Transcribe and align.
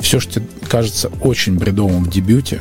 Все, 0.00 0.20
что 0.20 0.42
кажется 0.68 1.08
очень 1.20 1.56
бредовым 1.56 2.04
в 2.04 2.10
дебюте, 2.10 2.60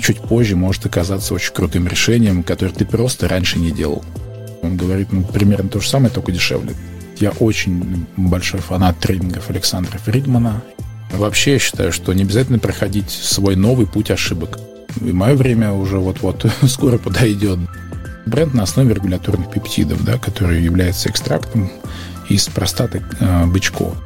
чуть 0.00 0.20
позже 0.20 0.56
может 0.56 0.86
оказаться 0.86 1.34
очень 1.34 1.52
крутым 1.52 1.86
решением, 1.86 2.42
которое 2.42 2.72
ты 2.72 2.84
просто 2.84 3.28
раньше 3.28 3.58
не 3.58 3.70
делал. 3.70 4.04
Он 4.62 4.76
говорит 4.76 5.12
ну, 5.12 5.22
примерно 5.22 5.68
то 5.68 5.80
же 5.80 5.88
самое, 5.88 6.12
только 6.12 6.32
дешевле. 6.32 6.74
Я 7.18 7.30
очень 7.30 8.06
большой 8.16 8.60
фанат 8.60 8.98
тренингов 8.98 9.50
Александра 9.50 9.98
Фридмана. 9.98 10.62
Вообще 11.12 11.54
я 11.54 11.58
считаю, 11.58 11.92
что 11.92 12.12
не 12.12 12.22
обязательно 12.22 12.58
проходить 12.58 13.10
свой 13.10 13.56
новый 13.56 13.86
путь 13.86 14.10
ошибок. 14.10 14.58
И 15.00 15.12
мое 15.12 15.34
время 15.34 15.72
уже 15.72 15.98
вот-вот 15.98 16.46
скоро 16.68 16.98
подойдет. 16.98 17.58
Бренд 18.26 18.54
на 18.54 18.64
основе 18.64 18.94
регуляторных 18.94 19.50
пептидов, 19.50 20.04
да, 20.04 20.18
который 20.18 20.62
является 20.62 21.08
экстрактом 21.08 21.70
из 22.28 22.46
простаты 22.48 23.02
э, 23.20 23.46
бычков. 23.46 23.96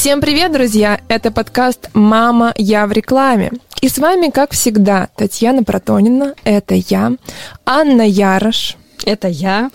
Всем 0.00 0.22
привет, 0.22 0.50
друзья! 0.50 0.98
Это 1.08 1.30
подкаст 1.30 1.90
«Мама, 1.92 2.54
я 2.56 2.86
в 2.86 2.92
рекламе». 2.92 3.52
И 3.82 3.88
с 3.90 3.98
вами, 3.98 4.30
как 4.30 4.52
всегда, 4.52 5.10
Татьяна 5.14 5.62
Протонина, 5.62 6.34
это 6.42 6.74
я, 6.74 7.12
Анна 7.66 8.08
Ярош. 8.08 8.78
Это 9.04 9.28
я. 9.28 9.70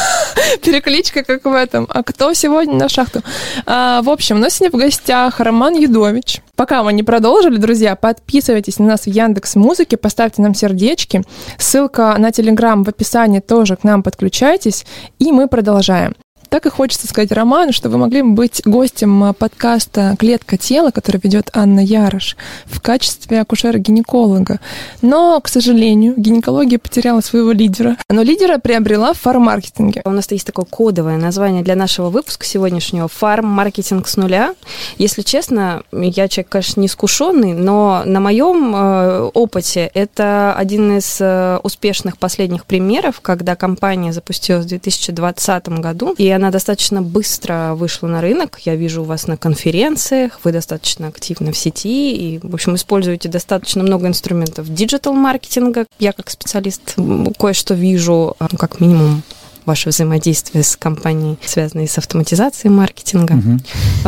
Перекличка, 0.62 1.22
как 1.22 1.44
в 1.44 1.52
этом. 1.52 1.86
А 1.90 2.02
кто 2.02 2.32
сегодня 2.32 2.76
на 2.76 2.88
шахту? 2.88 3.20
А, 3.66 4.00
в 4.00 4.08
общем, 4.08 4.36
у 4.36 4.38
нас 4.38 4.54
сегодня 4.54 4.78
в 4.78 4.80
гостях 4.80 5.38
Роман 5.38 5.74
Юдович. 5.74 6.40
Пока 6.56 6.82
мы 6.82 6.94
не 6.94 7.02
продолжили, 7.02 7.58
друзья, 7.58 7.94
подписывайтесь 7.94 8.78
на 8.78 8.86
нас 8.86 9.02
в 9.02 9.08
Яндекс 9.08 9.54
Музыке, 9.54 9.98
поставьте 9.98 10.40
нам 10.40 10.54
сердечки. 10.54 11.24
Ссылка 11.58 12.16
на 12.16 12.32
Телеграм 12.32 12.84
в 12.84 12.88
описании 12.88 13.40
тоже 13.40 13.76
к 13.76 13.84
нам 13.84 14.02
подключайтесь, 14.02 14.86
и 15.18 15.30
мы 15.30 15.46
продолжаем. 15.46 16.14
Так 16.48 16.64
и 16.64 16.70
хочется 16.70 17.06
сказать 17.06 17.30
Роману, 17.30 17.72
что 17.72 17.90
вы 17.90 17.98
могли 17.98 18.22
бы 18.22 18.30
быть 18.30 18.62
гостем 18.64 19.22
а, 19.22 19.32
подкаста 19.34 20.16
«Клетка 20.18 20.56
тела», 20.56 20.90
который 20.90 21.20
ведет 21.22 21.50
Анна 21.52 21.80
Ярош 21.80 22.36
в 22.64 22.80
качестве 22.80 23.40
акушера-гинеколога. 23.40 24.58
Но, 25.02 25.38
к 25.42 25.48
сожалению, 25.48 26.14
гинекология 26.16 26.78
потеряла 26.78 27.20
своего 27.20 27.52
лидера. 27.52 27.98
Но 28.08 28.22
лидера 28.22 28.58
приобрела 28.58 29.12
в 29.12 29.18
фарм-маркетинге. 29.18 30.00
У 30.06 30.10
нас 30.10 30.30
есть 30.30 30.46
такое 30.46 30.64
кодовое 30.64 31.18
название 31.18 31.62
для 31.62 31.74
нашего 31.74 32.08
выпуска 32.08 32.46
сегодняшнего 32.46 33.08
«Фарм-маркетинг 33.08 34.08
с 34.08 34.16
нуля». 34.16 34.54
Если 34.96 35.20
честно, 35.20 35.82
я 35.92 36.28
человек, 36.28 36.48
конечно, 36.48 36.80
не 36.80 36.86
искушенный, 36.86 37.52
но 37.52 38.02
на 38.06 38.20
моем 38.20 38.74
э, 38.74 39.30
опыте 39.34 39.90
это 39.92 40.54
один 40.56 40.96
из 40.96 41.18
э, 41.20 41.58
успешных 41.62 42.16
последних 42.16 42.64
примеров, 42.64 43.20
когда 43.20 43.54
компания 43.54 44.14
запустилась 44.14 44.64
в 44.64 44.68
2020 44.68 45.68
году, 45.80 46.14
и 46.16 46.37
она 46.38 46.50
достаточно 46.50 47.02
быстро 47.02 47.74
вышла 47.74 48.06
на 48.06 48.20
рынок. 48.20 48.60
Я 48.64 48.76
вижу 48.76 49.04
вас 49.04 49.26
на 49.26 49.36
конференциях, 49.36 50.40
вы 50.44 50.52
достаточно 50.52 51.08
активны 51.08 51.52
в 51.52 51.58
сети 51.58 52.14
и, 52.14 52.40
в 52.42 52.54
общем, 52.54 52.74
используете 52.76 53.28
достаточно 53.28 53.82
много 53.82 54.06
инструментов 54.06 54.72
диджитал-маркетинга. 54.72 55.86
Я 55.98 56.12
как 56.12 56.30
специалист 56.30 56.96
кое-что 57.38 57.74
вижу, 57.74 58.36
ну, 58.40 58.58
как 58.58 58.80
минимум 58.80 59.22
ваше 59.68 59.90
взаимодействие 59.90 60.64
с 60.64 60.76
компанией, 60.76 61.38
связанной 61.44 61.86
с 61.86 61.98
автоматизацией 61.98 62.72
маркетинга. 62.72 63.34
Угу. 63.34 63.58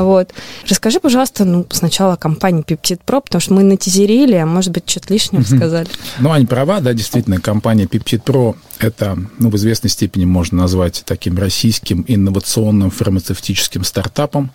Вот. 0.03 0.33
Расскажи, 0.69 0.99
пожалуйста, 1.01 1.45
ну, 1.45 1.67
сначала 1.71 2.15
о 2.15 2.17
компании 2.17 2.65
Peptid 2.65 3.01
Pro, 3.07 3.21
потому 3.21 3.41
что 3.41 3.55
мы 3.55 3.63
натизерили, 3.63 4.35
а 4.35 4.47
может 4.47 4.73
быть, 4.73 4.89
что-то 4.89 5.13
лишнего 5.13 5.43
угу. 5.43 5.57
сказали. 5.57 5.89
Ну, 6.19 6.33
они 6.33 6.47
права, 6.47 6.81
да, 6.81 6.93
действительно, 6.95 7.41
компания 7.41 7.85
Peptid 7.85 8.25
Pro 8.25 8.57
это, 8.79 9.19
ну, 9.39 9.51
в 9.51 9.57
известной 9.57 9.91
степени 9.91 10.25
можно 10.25 10.59
назвать 10.59 11.03
таким 11.05 11.37
российским 11.39 12.05
инновационным 12.09 12.91
фармацевтическим 12.91 13.85
стартапом, 13.85 14.51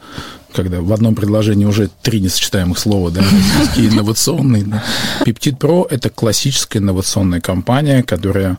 когда 0.52 0.82
в 0.82 0.92
одном 0.92 1.14
предложении 1.14 1.66
уже 1.66 1.90
три 2.02 2.20
несочетаемых 2.20 2.80
слова, 2.80 3.12
да, 3.12 3.22
российский 3.22 3.88
инновационный. 3.94 4.64
Да. 4.64 4.84
Peptid 5.26 5.58
Pro– 5.60 5.86
это 5.90 6.10
классическая 6.10 6.80
инновационная 6.80 7.42
компания, 7.42 8.02
которая 8.02 8.58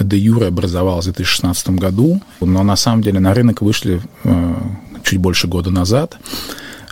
де 0.00 0.18
юре 0.18 0.46
образовалась 0.46 1.06
в 1.06 1.12
2016 1.12 1.70
году, 1.70 2.20
но 2.40 2.62
на 2.62 2.76
самом 2.76 3.02
деле 3.02 3.20
на 3.20 3.34
рынок 3.34 3.62
вышли 3.62 4.00
э, 4.24 4.54
чуть 5.02 5.18
больше 5.18 5.48
года 5.48 5.70
назад. 5.70 6.16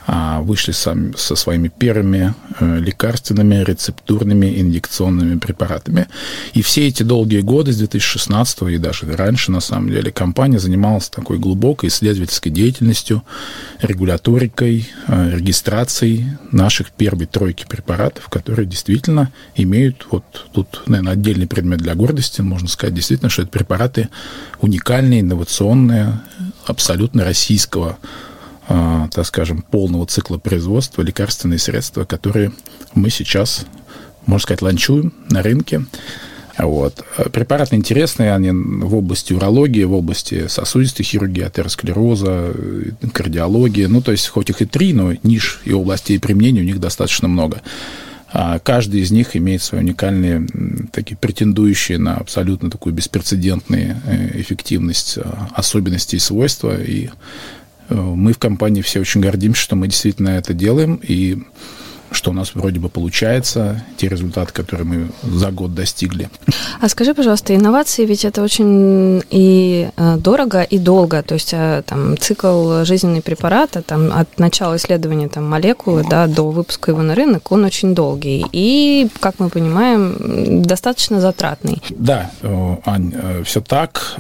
А, 0.05 0.41
вышли 0.41 0.73
сами, 0.73 1.15
со 1.17 1.37
своими 1.37 1.69
первыми 1.69 2.35
э, 2.59 2.79
лекарственными, 2.81 3.63
рецептурными, 3.63 4.61
инъекционными 4.61 5.39
препаратами. 5.39 6.09
И 6.55 6.63
все 6.63 6.89
эти 6.89 7.05
долгие 7.05 7.41
годы, 7.41 7.73
с 7.73 7.79
2016 7.79 8.63
и 8.63 8.79
даже 8.79 9.07
раньше, 9.15 9.53
на 9.53 9.61
самом 9.61 9.91
деле, 9.91 10.11
компания 10.11 10.59
занималась 10.59 11.09
такой 11.09 11.39
глубокой 11.39 11.89
исследовательской 11.89 12.51
деятельностью, 12.51 13.23
регуляторикой, 13.81 14.91
э, 15.07 15.37
регистрацией 15.37 16.27
наших 16.51 16.91
первой 16.91 17.27
тройки 17.27 17.65
препаратов, 17.69 18.29
которые 18.29 18.67
действительно 18.67 19.31
имеют, 19.55 20.09
вот 20.11 20.25
тут, 20.53 20.83
наверное, 20.87 21.13
отдельный 21.13 21.47
предмет 21.47 21.79
для 21.79 21.95
гордости, 21.95 22.41
можно 22.41 22.67
сказать, 22.67 22.95
действительно, 22.95 23.31
что 23.31 23.43
это 23.43 23.53
препараты 23.53 24.09
уникальные, 24.61 25.21
инновационные, 25.21 26.21
абсолютно 26.67 27.25
российского 27.25 27.99
так 28.67 29.27
скажем, 29.27 29.63
полного 29.63 30.07
цикла 30.07 30.39
производства 30.39 31.03
лекарственные 31.03 31.59
средства, 31.59 32.05
которые 32.05 32.53
мы 32.95 33.11
сейчас, 33.11 33.67
можно 34.27 34.43
сказать, 34.43 34.63
ланчуем 34.63 35.13
на 35.29 35.43
рынке. 35.43 35.85
Вот. 36.59 37.05
Препараты 37.33 37.77
интересные, 37.77 38.35
они 38.35 38.51
в 38.51 38.95
области 38.95 39.33
урологии, 39.33 39.85
в 39.85 39.95
области 39.95 40.47
сосудистой 40.49 41.05
хирургии, 41.05 41.43
атеросклероза, 41.43 42.55
кардиологии. 43.13 43.87
Ну, 43.87 44.03
то 44.03 44.13
есть, 44.13 44.29
хоть 44.29 44.51
их 44.51 44.61
и 44.61 44.67
три, 44.67 44.93
но 44.93 45.13
ниш 45.23 45.61
и 45.65 45.73
областей 45.73 46.19
применения 46.19 46.61
у 46.61 46.65
них 46.65 46.79
достаточно 46.79 47.27
много. 47.27 47.63
А 48.35 48.59
каждый 48.59 49.03
из 49.03 49.11
них 49.11 49.37
имеет 49.37 49.63
свои 49.63 49.83
уникальные, 49.83 50.47
такие 50.91 51.17
претендующие 51.17 51.99
на 51.99 52.17
абсолютно 52.17 52.71
такую 52.71 52.95
беспрецедентную 52.95 53.97
э, 54.07 54.41
эффективность, 54.41 55.19
а, 55.19 55.49
особенности 55.55 56.17
и 56.17 56.19
свойства. 56.19 56.81
И 56.83 57.11
мы 57.93 58.33
в 58.33 58.39
компании 58.39 58.83
все 58.83 59.01
очень 59.01 59.21
гордимся, 59.21 59.61
что 59.61 59.77
мы 59.77 59.89
действительно 59.89 60.31
это 60.31 60.55
делаем, 60.55 61.01
и 61.03 61.43
что 62.13 62.31
у 62.31 62.35
нас 62.35 62.55
вроде 62.55 62.81
бы 62.81 62.89
получается, 62.89 63.85
те 63.97 64.09
результаты, 64.09 64.53
которые 64.53 64.87
мы 64.87 65.09
за 65.23 65.51
год 65.51 65.75
достигли. 65.75 66.31
А 66.81 66.89
скажи, 66.89 67.15
пожалуйста, 67.15 67.55
инновации 67.55 68.05
ведь 68.07 68.25
это 68.25 68.43
очень 68.43 69.23
и 69.31 69.89
э, 69.97 70.17
дорого, 70.17 70.63
и 70.63 70.79
долго. 70.79 71.23
То 71.23 71.35
есть 71.35 71.51
э, 71.53 71.83
там 71.87 72.19
цикл 72.19 72.85
жизненного 72.85 73.21
препарата 73.23 73.83
там, 73.83 74.13
от 74.13 74.39
начала 74.39 74.77
исследования 74.77 75.29
там, 75.29 75.49
молекулы 75.49 76.05
да, 76.09 76.27
до 76.27 76.51
выпуска 76.51 76.91
его 76.91 77.03
на 77.03 77.15
рынок, 77.15 77.53
он 77.53 77.65
очень 77.65 77.95
долгий. 77.95 78.45
И, 78.53 79.09
как 79.21 79.39
мы 79.39 79.49
понимаем, 79.49 80.63
достаточно 80.63 81.21
затратный. 81.21 81.83
Да, 81.91 82.31
э, 82.43 82.77
Ань, 82.85 83.15
все 83.45 83.61
так. 83.61 84.17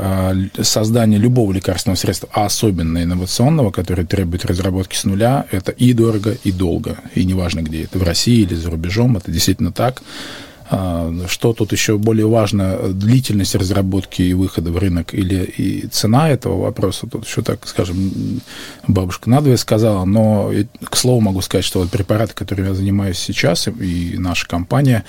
Создание 0.60 1.19
любого 1.19 1.52
лекарственного 1.52 1.97
средства, 1.97 2.28
а 2.32 2.47
особенно 2.47 3.02
инновационного, 3.02 3.70
которое 3.70 4.04
требует 4.04 4.44
разработки 4.44 4.97
с 4.97 5.04
нуля, 5.04 5.47
это 5.50 5.72
и 5.72 5.92
дорого, 5.92 6.36
и 6.44 6.52
долго. 6.52 6.97
И 7.14 7.25
неважно, 7.25 7.60
где 7.60 7.81
это 7.84 7.98
в 7.98 8.03
России 8.03 8.43
или 8.43 8.54
за 8.54 8.70
рубежом, 8.70 9.16
это 9.16 9.31
действительно 9.31 9.72
так. 9.72 10.03
А, 10.75 11.12
что 11.28 11.53
тут 11.53 11.72
еще 11.72 11.98
более 11.98 12.26
важно, 12.26 12.78
длительность 12.94 13.54
разработки 13.54 14.22
и 14.22 14.32
выхода 14.32 14.72
в 14.72 14.78
рынок 14.78 15.12
или 15.12 15.44
и 15.44 15.87
цена 15.88 16.31
этого 16.31 16.62
вопроса, 16.62 17.06
тут 17.06 17.26
еще 17.26 17.43
так, 17.43 17.69
скажем, 17.69 18.41
бабушка 18.88 19.28
надвое 19.28 19.59
сказала, 19.59 20.06
но, 20.06 20.50
к 20.82 20.97
слову, 20.97 21.20
могу 21.20 21.43
сказать, 21.43 21.66
что 21.66 21.81
вот 21.81 21.91
препараты, 21.91 22.32
которыми 22.32 22.69
я 22.69 22.75
занимаюсь 22.75 23.19
сейчас, 23.19 23.69
и 23.69 24.14
наша 24.16 24.49
компания, 24.49 25.04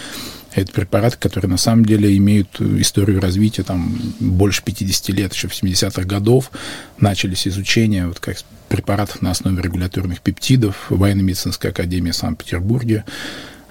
это 0.53 0.71
препараты, 0.73 1.17
которые 1.17 1.49
на 1.49 1.57
самом 1.57 1.85
деле 1.85 2.15
имеют 2.17 2.59
историю 2.59 3.21
развития 3.21 3.63
там 3.63 3.97
больше 4.19 4.63
50 4.63 5.09
лет, 5.15 5.33
еще 5.33 5.47
в 5.47 5.53
70-х 5.53 6.03
годов 6.03 6.51
начались 6.99 7.47
изучения 7.47 8.05
вот 8.07 8.19
как 8.19 8.37
препаратов 8.69 9.21
на 9.21 9.31
основе 9.31 9.61
регуляторных 9.61 10.21
пептидов 10.21 10.87
военно-медицинской 10.89 11.71
академии 11.71 12.11
в 12.11 12.15
Санкт-Петербурге. 12.15 13.05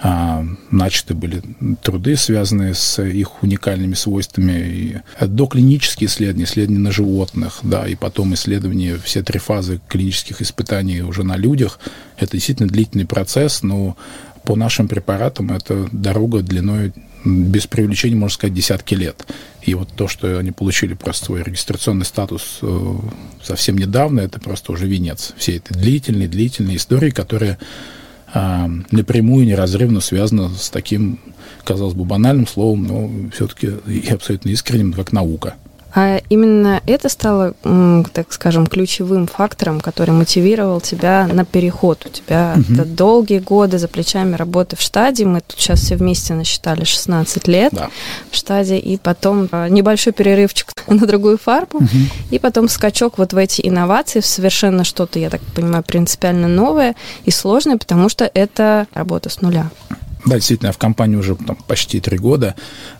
А, 0.04 0.44
начаты 0.72 1.14
были 1.14 1.42
труды, 1.80 2.16
связанные 2.16 2.74
с 2.74 3.00
их 3.00 3.42
уникальными 3.42 3.94
свойствами. 3.94 4.52
И 4.52 4.96
доклинические 5.20 6.08
исследования, 6.08 6.44
исследования 6.44 6.80
на 6.82 6.90
животных, 6.90 7.60
да, 7.62 7.86
и 7.86 7.94
потом 7.94 8.34
исследования, 8.34 8.98
все 9.02 9.22
три 9.22 9.38
фазы 9.38 9.80
клинических 9.88 10.42
испытаний 10.42 11.02
уже 11.02 11.22
на 11.22 11.36
людях. 11.36 11.78
Это 12.16 12.32
действительно 12.32 12.68
длительный 12.68 13.06
процесс, 13.06 13.62
но 13.62 13.96
по 14.44 14.56
нашим 14.56 14.88
препаратам 14.88 15.52
это 15.52 15.88
дорога 15.92 16.42
длиной 16.42 16.92
без 17.24 17.66
привлечения, 17.66 18.16
можно 18.16 18.34
сказать, 18.34 18.54
десятки 18.54 18.94
лет. 18.94 19.26
И 19.62 19.74
вот 19.74 19.88
то, 19.94 20.08
что 20.08 20.38
они 20.38 20.50
получили 20.50 20.94
просто 20.94 21.26
свой 21.26 21.42
регистрационный 21.42 22.04
статус 22.04 22.58
э, 22.62 22.94
совсем 23.42 23.78
недавно, 23.78 24.20
это 24.20 24.40
просто 24.40 24.72
уже 24.72 24.86
венец 24.86 25.32
всей 25.36 25.58
этой 25.58 25.74
длительной, 25.74 26.26
длительной 26.26 26.76
истории, 26.76 27.10
которая 27.10 27.58
э, 28.34 28.68
напрямую, 28.90 29.46
неразрывно 29.46 30.00
связана 30.00 30.50
с 30.50 30.68
таким, 30.70 31.20
казалось 31.64 31.94
бы, 31.94 32.04
банальным 32.04 32.48
словом, 32.48 32.86
но 32.86 33.30
все-таки 33.30 33.70
и 33.86 34.08
абсолютно 34.08 34.48
искренним, 34.48 34.92
как 34.92 35.12
наука. 35.12 35.54
А 35.94 36.20
именно 36.30 36.80
это 36.86 37.08
стало, 37.08 37.54
так 38.12 38.32
скажем, 38.32 38.66
ключевым 38.66 39.26
фактором, 39.26 39.80
который 39.80 40.12
мотивировал 40.12 40.80
тебя 40.80 41.28
на 41.30 41.44
переход. 41.44 42.06
У 42.06 42.08
тебя 42.08 42.54
угу. 42.56 42.72
это 42.72 42.84
долгие 42.86 43.40
годы 43.40 43.78
за 43.78 43.88
плечами 43.88 44.34
работы 44.34 44.76
в 44.76 44.80
штаде. 44.80 45.26
Мы 45.26 45.42
тут 45.42 45.58
сейчас 45.58 45.80
все 45.80 45.96
вместе 45.96 46.32
насчитали 46.32 46.84
16 46.84 47.46
лет 47.46 47.74
да. 47.74 47.90
в 48.30 48.36
штаде. 48.36 48.78
И 48.78 48.96
потом 48.96 49.48
а, 49.52 49.68
небольшой 49.68 50.14
перерывчик 50.14 50.72
на 50.86 51.06
другую 51.06 51.36
фарбу. 51.36 51.78
Угу. 51.78 51.88
И 52.30 52.38
потом 52.38 52.68
скачок 52.68 53.18
вот 53.18 53.34
в 53.34 53.36
эти 53.36 53.66
инновации, 53.66 54.20
в 54.20 54.26
совершенно 54.26 54.84
что-то, 54.84 55.18
я 55.18 55.28
так 55.28 55.42
понимаю, 55.54 55.84
принципиально 55.84 56.48
новое 56.48 56.94
и 57.24 57.30
сложное, 57.30 57.76
потому 57.76 58.08
что 58.08 58.30
это 58.32 58.86
работа 58.94 59.28
с 59.28 59.42
нуля. 59.42 59.70
Да, 60.24 60.36
действительно, 60.36 60.68
я 60.68 60.72
в 60.72 60.78
компании 60.78 61.16
уже 61.16 61.34
там, 61.34 61.56
почти 61.66 62.00
три 62.00 62.16
года. 62.16 62.54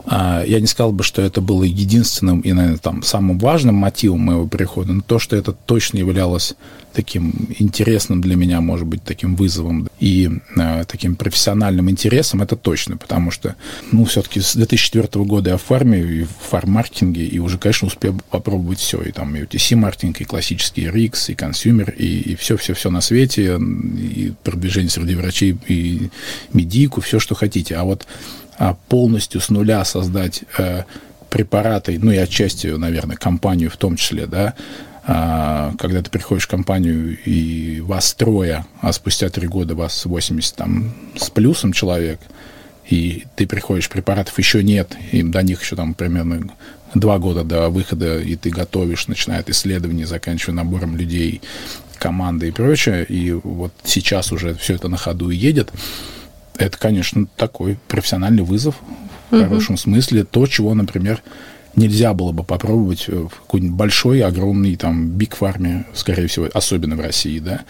А, 0.05 0.43
я 0.45 0.61
не 0.61 0.67
сказал 0.67 0.93
бы, 0.93 1.05
что 1.05 1.23
это 1.23 1.41
было 1.41 1.63
единственным 1.63 2.41
и, 2.41 2.53
наверное, 2.53 2.79
там, 2.79 3.03
самым 3.03 3.39
важным 3.39 3.77
мотивом 3.77 4.21
моего 4.21 4.49
перехода, 4.49 4.93
но 4.93 5.03
то, 5.03 5.19
что 5.19 5.37
это 5.37 5.53
точно 5.53 5.99
являлось 5.99 6.55
таким 6.93 7.33
интересным 7.59 8.21
для 8.21 8.37
меня, 8.37 8.61
может 8.61 8.87
быть, 8.87 9.03
таким 9.03 9.37
вызовом 9.37 9.89
и 9.99 10.31
э, 10.57 10.85
таким 10.87 11.17
профессиональным 11.17 11.91
интересом, 11.91 12.43
это 12.43 12.57
точно, 12.57 12.97
потому 12.97 13.31
что, 13.31 13.57
ну, 13.91 14.05
все-таки 14.05 14.41
с 14.41 14.55
2004 14.55 15.25
года 15.25 15.51
я 15.51 15.57
в 15.57 15.63
фарме, 15.63 16.01
и 16.01 16.23
в 16.25 16.51
фарм-маркетинге, 16.51 17.25
и 17.25 17.39
уже, 17.39 17.59
конечно, 17.59 17.89
успел 17.89 18.21
попробовать 18.31 18.79
все, 18.79 19.01
и 19.03 19.13
там 19.13 19.35
и 19.37 19.43
OTC-маркетинг, 19.43 20.21
и 20.21 20.25
классический 20.25 20.87
RX, 20.87 21.33
и 21.33 21.35
consumer, 21.35 21.91
и 21.91 22.35
все-все-все 22.37 22.91
на 22.91 23.01
свете, 23.01 23.59
и 23.59 24.33
продвижение 24.43 24.91
среди 24.91 25.15
врачей, 25.15 25.59
и 25.69 26.11
медийку, 26.53 27.01
все, 27.01 27.19
что 27.19 27.35
хотите. 27.35 27.77
А 27.77 27.85
вот 27.85 28.07
а 28.59 28.77
полностью 28.89 29.41
с 29.41 29.49
нуля 29.49 29.85
создать 29.85 30.43
э, 30.59 30.85
препараты, 31.31 31.99
ну 32.01 32.13
и 32.13 32.17
отчасти, 32.17 32.67
наверное, 32.67 33.17
компанию 33.17 33.71
в 33.71 33.77
том 33.77 33.97
числе, 33.97 34.27
да, 34.27 34.55
когда 35.05 36.01
ты 36.03 36.11
приходишь 36.11 36.45
в 36.45 36.49
компанию 36.49 37.19
и 37.25 37.81
вас 37.81 38.15
трое, 38.15 38.65
а 38.81 38.93
спустя 38.93 39.29
три 39.31 39.49
года 39.49 39.75
вас 39.75 40.05
80 40.05 40.55
там 40.55 40.95
с 41.17 41.29
плюсом 41.29 41.73
человек, 41.73 42.21
и 42.89 43.25
ты 43.37 43.47
приходишь, 43.47 43.89
препаратов 43.89 44.39
еще 44.39 44.63
нет, 44.63 44.97
и 45.11 45.23
до 45.23 45.43
них 45.43 45.63
еще 45.63 45.77
там 45.77 45.95
примерно 45.95 46.49
два 46.95 47.19
года 47.19 47.43
до 47.43 47.69
выхода, 47.69 48.21
и 48.21 48.37
ты 48.37 48.51
готовишь, 48.51 49.09
начиная 49.09 49.41
от 49.41 49.51
исследований, 49.51 50.05
заканчивая 50.05 50.55
набором 50.55 50.97
людей, 50.97 51.41
команды 51.99 52.49
и 52.49 52.51
прочее, 52.51 53.05
и 53.05 53.33
вот 53.33 53.73
сейчас 53.85 54.33
уже 54.33 54.55
все 54.55 54.75
это 54.75 54.89
на 54.89 54.97
ходу 54.97 55.31
и 55.31 55.37
едет, 55.37 55.73
это, 56.59 56.77
конечно, 56.79 57.27
такой 57.37 57.79
профессиональный 57.89 58.43
вызов 58.43 58.77
в 59.31 59.35
угу. 59.35 59.45
хорошем 59.45 59.77
смысле, 59.77 60.25
то, 60.25 60.47
чего, 60.47 60.75
например, 60.75 61.23
нельзя 61.77 62.15
было 62.15 62.33
бы 62.33 62.45
попробовать 62.45 63.09
в 63.09 63.29
какой-нибудь 63.29 63.77
большой, 63.77 64.23
огромной, 64.23 64.77
там, 64.77 65.09
биг 65.11 65.37
фарме, 65.37 65.87
скорее 65.95 66.27
всего, 66.27 66.49
особенно 66.53 66.97
в 66.97 67.01
России, 67.01 67.39
да, 67.39 67.63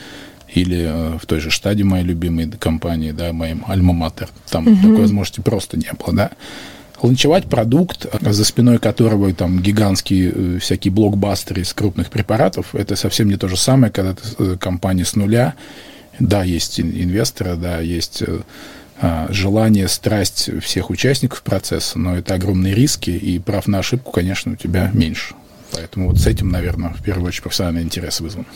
или 0.55 0.87
э, 0.87 1.19
в 1.19 1.27
той 1.27 1.41
же 1.41 1.51
штаде 1.51 1.85
моей 1.85 2.05
любимой 2.05 2.51
компании, 2.51 3.13
да, 3.13 3.33
моим 3.33 3.65
альма-матер. 3.67 4.29
Там 4.51 4.67
угу. 4.67 4.77
такой 4.77 4.97
возможности 5.03 5.41
просто 5.41 5.77
не 5.77 5.91
было, 5.99 6.15
да. 6.15 6.31
Ланчевать 7.01 7.47
продукт, 7.47 8.07
за 8.21 8.45
спиной 8.45 8.79
которого 8.79 9.33
там 9.35 9.61
гигантские 9.61 10.33
э, 10.35 10.59
всякие 10.59 10.93
блокбастеры 10.93 11.63
из 11.63 11.73
крупных 11.73 12.11
препаратов, 12.11 12.75
это 12.75 12.97
совсем 12.97 13.29
не 13.29 13.37
то 13.37 13.49
же 13.49 13.57
самое, 13.57 13.93
когда 13.93 14.15
ты 14.15 14.23
э, 14.39 14.57
компания 14.59 15.05
с 15.05 15.17
нуля, 15.17 15.55
да, 16.19 16.45
есть 16.45 16.79
инвесторы, 16.79 17.57
да, 17.57 17.81
есть 17.81 18.23
желание, 19.31 19.89
страсть 19.89 20.51
всех 20.63 20.91
участников 20.91 21.43
процесса, 21.43 21.99
но 21.99 22.17
это 22.17 22.35
огромные 22.35 22.75
риски, 22.75 23.11
и 23.11 23.39
прав 23.39 23.67
на 23.67 23.81
ошибку, 23.81 24.13
конечно, 24.13 24.53
у 24.53 24.57
тебя 24.57 24.91
меньше. 24.95 25.35
Поэтому 25.73 26.09
вот 26.09 26.19
с 26.19 26.27
этим, 26.27 26.51
наверное, 26.51 26.91
в 26.91 27.03
первую 27.03 27.29
очередь 27.29 27.43
профессиональный 27.43 27.83
интерес 27.83 28.21
вызван. 28.21 28.47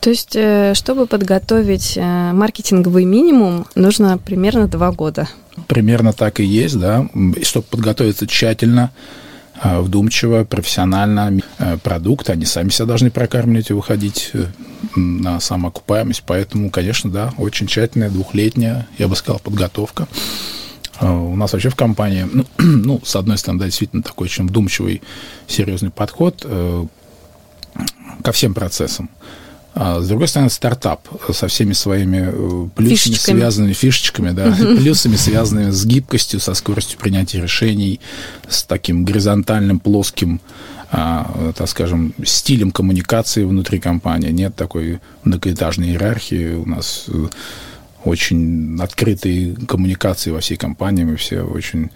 То 0.00 0.08
есть, 0.08 0.34
э, 0.34 0.72
чтобы 0.74 1.06
подготовить 1.06 1.96
э, 1.96 2.32
маркетинговый 2.32 3.04
минимум, 3.04 3.66
нужно 3.74 4.16
примерно 4.16 4.66
два 4.66 4.92
года. 4.92 5.28
Примерно 5.66 6.14
так 6.14 6.40
и 6.40 6.44
есть, 6.44 6.78
да. 6.78 7.06
И 7.36 7.44
чтобы 7.44 7.66
подготовиться 7.66 8.26
тщательно, 8.26 8.90
вдумчиво, 9.62 10.44
профессионально 10.44 11.40
продукт, 11.82 12.30
они 12.30 12.44
сами 12.44 12.70
себя 12.70 12.86
должны 12.86 13.10
прокармливать 13.10 13.70
и 13.70 13.74
выходить 13.74 14.32
на 14.96 15.40
самоокупаемость. 15.40 16.22
Поэтому, 16.26 16.70
конечно, 16.70 17.10
да, 17.10 17.32
очень 17.38 17.66
тщательная, 17.66 18.10
двухлетняя, 18.10 18.86
я 18.98 19.08
бы 19.08 19.16
сказал, 19.16 19.38
подготовка. 19.38 20.08
У 21.00 21.34
нас 21.36 21.52
вообще 21.52 21.70
в 21.70 21.76
компании, 21.76 22.28
ну, 22.30 22.44
ну, 22.58 23.00
с 23.02 23.16
одной 23.16 23.38
стороны, 23.38 23.60
да, 23.60 23.66
действительно 23.66 24.02
такой 24.02 24.26
очень 24.26 24.46
вдумчивый, 24.46 25.02
серьезный 25.46 25.90
подход 25.90 26.42
э, 26.44 26.86
ко 28.22 28.32
всем 28.32 28.52
процессам. 28.52 29.08
А 29.74 30.00
с 30.00 30.08
другой 30.08 30.28
стороны, 30.28 30.50
стартап 30.50 31.06
со 31.32 31.46
всеми 31.48 31.72
своими 31.72 32.28
э, 32.32 32.68
плюсами, 32.74 32.94
фишечками. 32.96 33.38
связанными 33.38 33.72
фишечками, 33.72 34.30
да, 34.32 34.52
плюсами, 34.56 35.16
связанными 35.16 35.70
с 35.70 35.84
гибкостью, 35.84 36.40
со 36.40 36.54
скоростью 36.54 36.98
принятия 36.98 37.40
решений, 37.40 38.00
с 38.48 38.64
таким 38.64 39.04
горизонтальным, 39.04 39.78
плоским 39.78 40.40
а, 40.92 41.52
так 41.56 41.68
скажем, 41.68 42.14
стилем 42.24 42.72
коммуникации 42.72 43.44
внутри 43.44 43.78
компании. 43.78 44.30
Нет 44.30 44.56
такой 44.56 45.00
многоэтажной 45.22 45.90
иерархии. 45.90 46.54
У 46.54 46.66
нас 46.66 47.04
э, 47.06 47.28
очень 48.04 48.78
открытые 48.80 49.54
коммуникации 49.66 50.30
во 50.30 50.40
всей 50.40 50.56
компании. 50.56 51.04
Мы 51.04 51.16
все 51.16 51.42
очень 51.42 51.90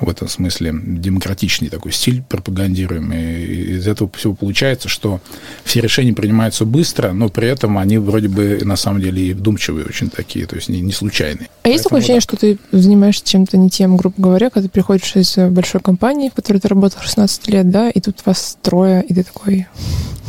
в 0.00 0.08
этом 0.08 0.28
смысле 0.28 0.74
демократичный 0.74 1.68
такой 1.68 1.92
стиль 1.92 2.22
пропагандируем. 2.28 3.12
И 3.12 3.76
из 3.76 3.88
этого 3.88 4.10
всего 4.14 4.34
получается, 4.34 4.88
что 4.88 5.20
все 5.64 5.80
решения 5.80 6.12
принимаются 6.12 6.64
быстро, 6.64 7.12
но 7.12 7.28
при 7.28 7.48
этом 7.48 7.78
они 7.78 7.98
вроде 7.98 8.28
бы 8.28 8.60
на 8.62 8.76
самом 8.76 9.00
деле 9.00 9.22
и 9.22 9.34
вдумчивые 9.34 9.86
очень 9.86 10.10
такие, 10.10 10.46
то 10.46 10.56
есть 10.56 10.68
не, 10.68 10.80
не 10.80 10.92
случайные. 10.92 11.48
А 11.62 11.68
есть 11.68 11.84
такое 11.84 11.98
ощущение, 11.98 12.20
что 12.20 12.36
ты 12.36 12.58
занимаешься 12.72 13.26
чем-то 13.26 13.56
не 13.56 13.70
тем, 13.70 13.96
грубо 13.96 14.14
говоря, 14.18 14.50
когда 14.50 14.68
ты 14.68 14.72
приходишь 14.72 15.16
из 15.16 15.36
большой 15.36 15.80
компании, 15.80 16.28
в 16.28 16.34
которой 16.34 16.58
ты 16.58 16.68
работал 16.68 17.00
16 17.00 17.48
лет, 17.48 17.70
да, 17.70 17.90
и 17.90 18.00
тут 18.00 18.24
вас 18.24 18.56
трое, 18.62 19.02
и 19.02 19.14
ты 19.14 19.24
такой... 19.24 19.66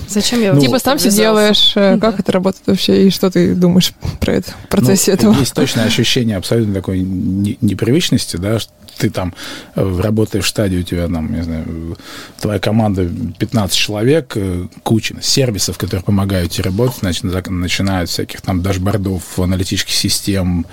Зачем 0.10 0.42
я 0.42 0.54
ну, 0.54 0.60
Типа 0.62 0.80
сам 0.80 0.98
все 0.98 1.12
делаешь, 1.12 1.74
э, 1.76 1.98
как 2.00 2.16
да. 2.16 2.20
это 2.20 2.32
работает 2.32 2.64
вообще, 2.66 3.08
и 3.08 3.10
что 3.12 3.30
ты 3.30 3.54
думаешь 3.54 3.94
про 4.20 4.34
это, 4.34 4.52
в 4.52 4.68
процессе 4.68 5.12
ну, 5.12 5.18
этого? 5.18 5.34
Есть 5.40 5.54
точное 5.54 5.86
ощущение 5.86 6.38
абсолютно 6.38 6.74
такой 6.74 7.00
непривычности, 7.02 8.38
да, 8.38 8.60
что 8.60 8.72
ты 8.98 9.10
там 9.10 9.34
э, 9.76 10.00
работаешь 10.02 10.46
в 10.46 10.48
штадии, 10.48 10.78
у 10.78 10.84
тебя 10.84 11.08
там, 11.08 11.34
не 11.34 11.44
знаю, 11.44 11.98
твоя 12.40 12.60
команда 12.60 13.10
15 13.38 13.78
человек, 13.78 14.34
э, 14.36 14.66
куча 14.84 15.16
сервисов, 15.22 15.78
которые 15.78 16.04
помогают 16.04 16.52
тебе 16.52 16.66
работать, 16.66 17.00
значит, 17.00 17.24
начиная 17.24 18.04
от 18.04 18.10
всяких 18.10 18.42
там 18.42 18.62
дашбордов, 18.62 19.40
аналитических 19.40 19.94
систем, 19.94 20.66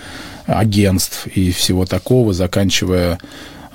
агентств 0.47 1.27
и 1.27 1.51
всего 1.51 1.87
такого, 1.87 2.33
заканчивая 2.33 3.19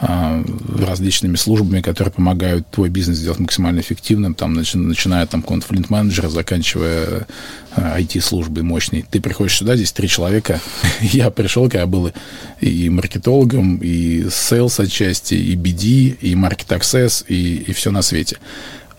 различными 0.01 1.36
службами, 1.36 1.81
которые 1.81 2.12
помогают 2.12 2.67
твой 2.72 2.89
бизнес 2.89 3.17
сделать 3.17 3.39
максимально 3.39 3.81
эффективным, 3.81 4.34
там, 4.34 4.53
начиная 4.53 5.27
там 5.27 5.43
конфликт-менеджера, 5.43 6.27
заканчивая 6.27 7.27
IT-службы 7.75 8.62
а, 8.62 8.63
мощной. 8.63 9.05
Ты 9.10 9.22
приходишь 9.22 9.58
сюда, 9.58 9.75
здесь 9.75 9.91
три 9.91 10.08
человека. 10.08 10.60
Я 11.01 11.29
пришел, 11.29 11.70
когда 11.70 11.86
был 11.86 12.12
и 12.60 12.89
маркетологом, 12.89 13.77
и 13.77 14.24
sales 14.24 14.84
отчасти, 14.84 15.36
и 15.36 15.55
BD, 15.55 16.17
и 16.20 16.34
market 16.34 16.70
access, 16.70 17.24
и, 17.27 17.58
и 17.67 17.74
все 17.74 17.91
на 17.91 18.01
свете. 18.01 18.38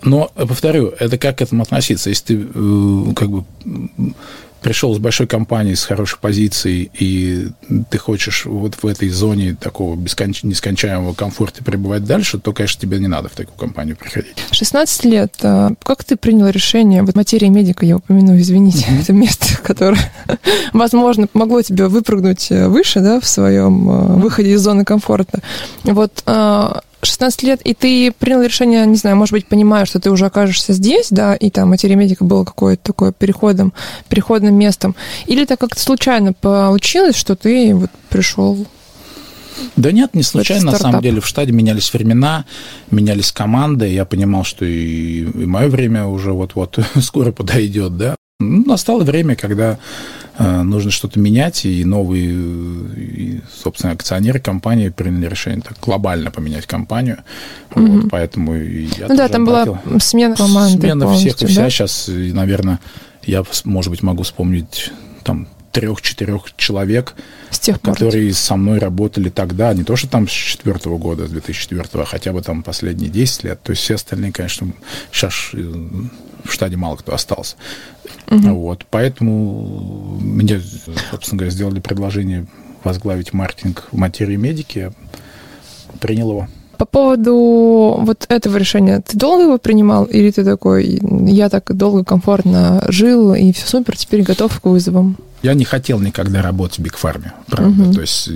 Но, 0.03 0.31
повторю, 0.35 0.93
это 0.99 1.17
как 1.17 1.39
к 1.39 1.41
этому 1.41 1.63
относиться? 1.63 2.09
Если 2.09 2.25
ты 2.25 2.47
э, 2.53 3.13
как 3.15 3.29
бы 3.29 3.43
пришел 4.63 4.95
с 4.95 4.97
большой 4.97 5.27
компанией, 5.27 5.75
с 5.75 5.83
хорошей 5.83 6.17
позицией, 6.19 6.89
и 6.97 7.49
ты 7.89 7.97
хочешь 7.97 8.45
вот 8.45 8.75
в 8.81 8.87
этой 8.87 9.09
зоне 9.09 9.55
такого 9.59 9.95
бесконч... 9.95 10.43
нескончаемого 10.43 11.13
комфорта 11.13 11.63
пребывать 11.63 12.05
дальше, 12.05 12.39
то, 12.39 12.53
конечно, 12.53 12.81
тебе 12.81 12.99
не 12.99 13.07
надо 13.07 13.29
в 13.29 13.33
такую 13.33 13.57
компанию 13.57 13.97
приходить. 13.97 14.35
16 14.51 15.05
лет. 15.05 15.35
А 15.43 15.73
как 15.83 16.03
ты 16.03 16.15
принял 16.15 16.47
решение? 16.47 17.03
Вот 17.03 17.15
материя 17.15 17.49
медика, 17.49 17.85
я 17.85 17.97
упомяну, 17.97 18.39
извините, 18.39 18.85
mm-hmm. 18.85 19.01
это 19.01 19.13
место, 19.13 19.57
которое, 19.61 20.11
возможно, 20.73 21.27
помогло 21.27 21.61
тебе 21.61 21.87
выпрыгнуть 21.87 22.49
э, 22.49 22.67
выше, 22.67 23.01
да, 23.01 23.19
в 23.19 23.25
своем 23.25 23.89
mm-hmm. 23.89 24.19
выходе 24.21 24.51
из 24.51 24.61
зоны 24.61 24.85
комфорта. 24.85 25.41
Вот 25.83 26.23
а, 26.25 26.81
16 27.05 27.43
лет, 27.43 27.61
и 27.63 27.73
ты 27.73 28.11
принял 28.11 28.41
решение, 28.41 28.85
не 28.85 28.95
знаю, 28.95 29.15
может 29.15 29.33
быть, 29.33 29.47
понимая, 29.47 29.85
что 29.85 29.99
ты 29.99 30.11
уже 30.11 30.25
окажешься 30.25 30.73
здесь, 30.73 31.07
да, 31.09 31.35
и 31.35 31.49
там 31.49 31.69
материя 31.69 31.95
медика 31.95 32.23
было 32.23 32.43
какое-то 32.43 32.83
такое 32.83 33.11
переходом, 33.11 33.73
переходным 34.09 34.55
местом, 34.55 34.95
или 35.25 35.45
так 35.45 35.59
как-то 35.59 35.79
случайно 35.79 36.33
получилось, 36.33 37.15
что 37.15 37.35
ты 37.35 37.73
вот 37.75 37.91
пришел 38.09 38.65
да 39.75 39.91
нет, 39.91 40.15
не 40.15 40.23
случайно, 40.23 40.71
на 40.71 40.77
самом 40.77 41.01
деле. 41.01 41.21
В 41.21 41.27
штаде 41.27 41.51
менялись 41.51 41.93
времена, 41.93 42.45
менялись 42.91 43.31
команды. 43.31 43.87
Я 43.87 44.05
понимал, 44.05 44.43
что 44.43 44.65
и, 44.65 45.21
и 45.21 45.45
мое 45.45 45.67
время 45.67 46.05
уже 46.05 46.31
вот-вот 46.31 46.79
скоро 47.01 47.31
подойдет, 47.31 47.97
да. 47.97 48.15
Ну, 48.39 48.65
настало 48.65 49.03
время, 49.03 49.35
когда 49.35 49.79
э, 50.37 50.61
нужно 50.63 50.91
что-то 50.91 51.19
менять, 51.19 51.65
и 51.65 51.85
новые, 51.85 52.33
и, 52.33 53.41
собственно, 53.53 53.93
акционеры 53.93 54.39
компании 54.39 54.89
приняли 54.89 55.27
решение 55.27 55.61
так 55.61 55.77
глобально 55.81 56.31
поменять 56.31 56.65
компанию. 56.65 57.19
Mm-hmm. 57.71 58.01
Вот, 58.01 58.09
поэтому 58.09 58.55
я 58.55 59.07
Ну 59.07 59.15
да, 59.15 59.27
там 59.29 59.43
обратил. 59.47 59.77
была 59.85 59.99
смена 59.99 60.35
команды 60.35 60.81
Смена 60.81 61.13
всех 61.13 61.41
и 61.41 61.45
вся. 61.45 61.61
Да? 61.61 61.69
Сейчас, 61.69 62.09
наверное, 62.09 62.79
я, 63.23 63.43
может 63.63 63.91
быть, 63.91 64.03
могу 64.03 64.23
вспомнить 64.23 64.91
там 65.23 65.47
трех-четырех 65.73 66.55
человек, 66.55 67.15
с 67.49 67.59
тех 67.59 67.81
пор. 67.81 67.95
которые 67.95 68.33
со 68.33 68.55
мной 68.55 68.79
работали 68.79 69.29
тогда, 69.29 69.73
не 69.73 69.83
то, 69.83 69.95
что 69.95 70.07
там 70.07 70.29
с 70.29 70.31
четвертого 70.31 70.97
года, 70.97 71.27
с 71.27 71.31
2004, 71.31 71.83
а 71.93 72.05
хотя 72.05 72.31
бы 72.31 72.41
там 72.41 72.63
последние 72.63 73.09
10 73.09 73.43
лет. 73.43 73.61
То 73.61 73.71
есть 73.71 73.81
все 73.81 73.95
остальные, 73.95 74.31
конечно, 74.31 74.71
сейчас 75.11 75.33
э, 75.53 75.57
в 75.57 76.51
штаде 76.51 76.77
мало 76.77 76.95
кто 76.95 77.13
остался. 77.13 77.55
Угу. 78.29 78.53
Вот, 78.53 78.85
поэтому 78.89 80.19
мне, 80.21 80.61
собственно 81.11 81.39
говоря, 81.39 81.51
сделали 81.51 81.79
предложение 81.79 82.45
возглавить 82.83 83.33
маркетинг 83.33 83.87
в 83.91 83.97
материи 83.97 84.35
медики, 84.35 84.79
я 84.79 84.91
принял 85.99 86.29
его. 86.29 86.47
По 86.77 86.85
поводу 86.85 87.97
вот 87.99 88.25
этого 88.29 88.57
решения, 88.57 89.01
ты 89.01 89.17
долго 89.17 89.43
его 89.43 89.57
принимал, 89.57 90.05
или 90.05 90.31
ты 90.31 90.43
такой, 90.43 90.99
я 91.27 91.49
так 91.49 91.75
долго, 91.75 92.03
комфортно 92.03 92.83
жил, 92.89 93.33
и 93.33 93.53
все 93.53 93.67
супер, 93.67 93.97
теперь 93.97 94.21
готов 94.21 94.59
к 94.59 94.65
вызовам? 94.65 95.17
Я 95.43 95.53
не 95.55 95.65
хотел 95.65 95.99
никогда 95.99 96.41
работать 96.41 96.79
в 96.79 96.81
Бигфарме, 96.81 97.33
правда. 97.47 97.83
Угу. 97.83 97.93
То 97.93 98.01
есть, 98.01 98.29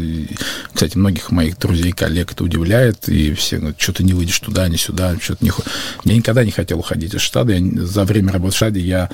кстати, 0.74 0.98
многих 0.98 1.32
моих 1.32 1.58
друзей, 1.58 1.94
коллег 1.94 2.34
это 2.34 2.44
удивляет, 2.44 3.08
и 3.08 3.34
все 3.34 3.58
говорят, 3.58 3.80
что 3.80 3.94
ты 3.94 4.04
не 4.04 4.14
выйдешь 4.14 4.40
туда, 4.40 4.68
не 4.68 4.78
сюда, 4.78 5.16
что-то 5.20 5.44
не... 5.46 5.52
Я 6.04 6.16
никогда 6.16 6.44
не 6.44 6.52
хотел 6.52 6.80
уходить 6.80 7.14
из 7.14 7.22
штата. 7.22 7.54
Я, 7.54 7.86
за 7.86 8.04
время 8.04 8.34
работы 8.34 8.54
в 8.54 8.58
штаде 8.58 8.82
я 8.82 9.10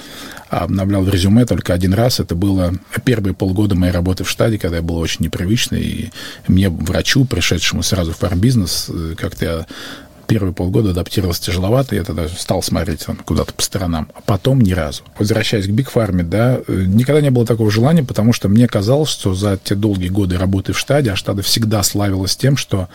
обновлял 0.50 1.08
резюме 1.08 1.46
только 1.46 1.74
один 1.74 1.94
раз. 1.94 2.20
Это 2.20 2.34
было 2.34 2.74
первые 3.06 3.36
полгода 3.36 3.76
моей 3.76 3.94
работы 3.94 4.24
в 4.24 4.30
штаде, 4.30 4.58
когда 4.58 4.78
я 4.78 4.84
был 4.84 4.98
очень 4.98 5.26
непривычный, 5.26 5.82
и 5.84 6.12
мне, 6.48 6.70
врачу, 6.70 7.26
пришедшему 7.26 7.84
сразу 7.84 8.12
в 8.12 8.18
фармбизнес, 8.18 8.88
э, 8.90 9.14
как-то 9.16 9.46
я 9.46 9.66
первые 10.34 10.52
полгода 10.52 10.90
адаптировался 10.90 11.44
тяжеловато, 11.44 11.96
я 11.96 12.04
тогда 12.04 12.28
стал 12.28 12.64
смотреть 12.64 13.06
куда-то 13.24 13.54
по 13.54 13.62
сторонам, 13.62 14.08
а 14.16 14.22
потом 14.22 14.62
ни 14.62 14.72
разу. 14.72 15.04
Возвращаясь 15.20 15.68
к 15.68 15.70
Биг 15.70 15.92
Фарме, 15.92 16.24
да, 16.24 16.60
э, 16.68 16.86
никогда 16.88 17.22
не 17.22 17.30
было 17.30 17.46
такого 17.46 17.70
желания, 17.70 18.04
потому 18.04 18.34
что 18.34 18.50
мне 18.50 18.68
казалось, 18.68 19.10
что 19.10 19.36
за 19.36 19.60
те 19.64 19.76
долгие 19.76 20.08
годы 20.08 20.40
работы 20.40 20.74
в 20.74 20.80
штаде, 20.80 21.12
а 21.12 21.16
штада 21.16 21.44
всегда 21.44 21.84
славилась 21.84 22.36
тем, 22.36 22.58
что 22.58 22.90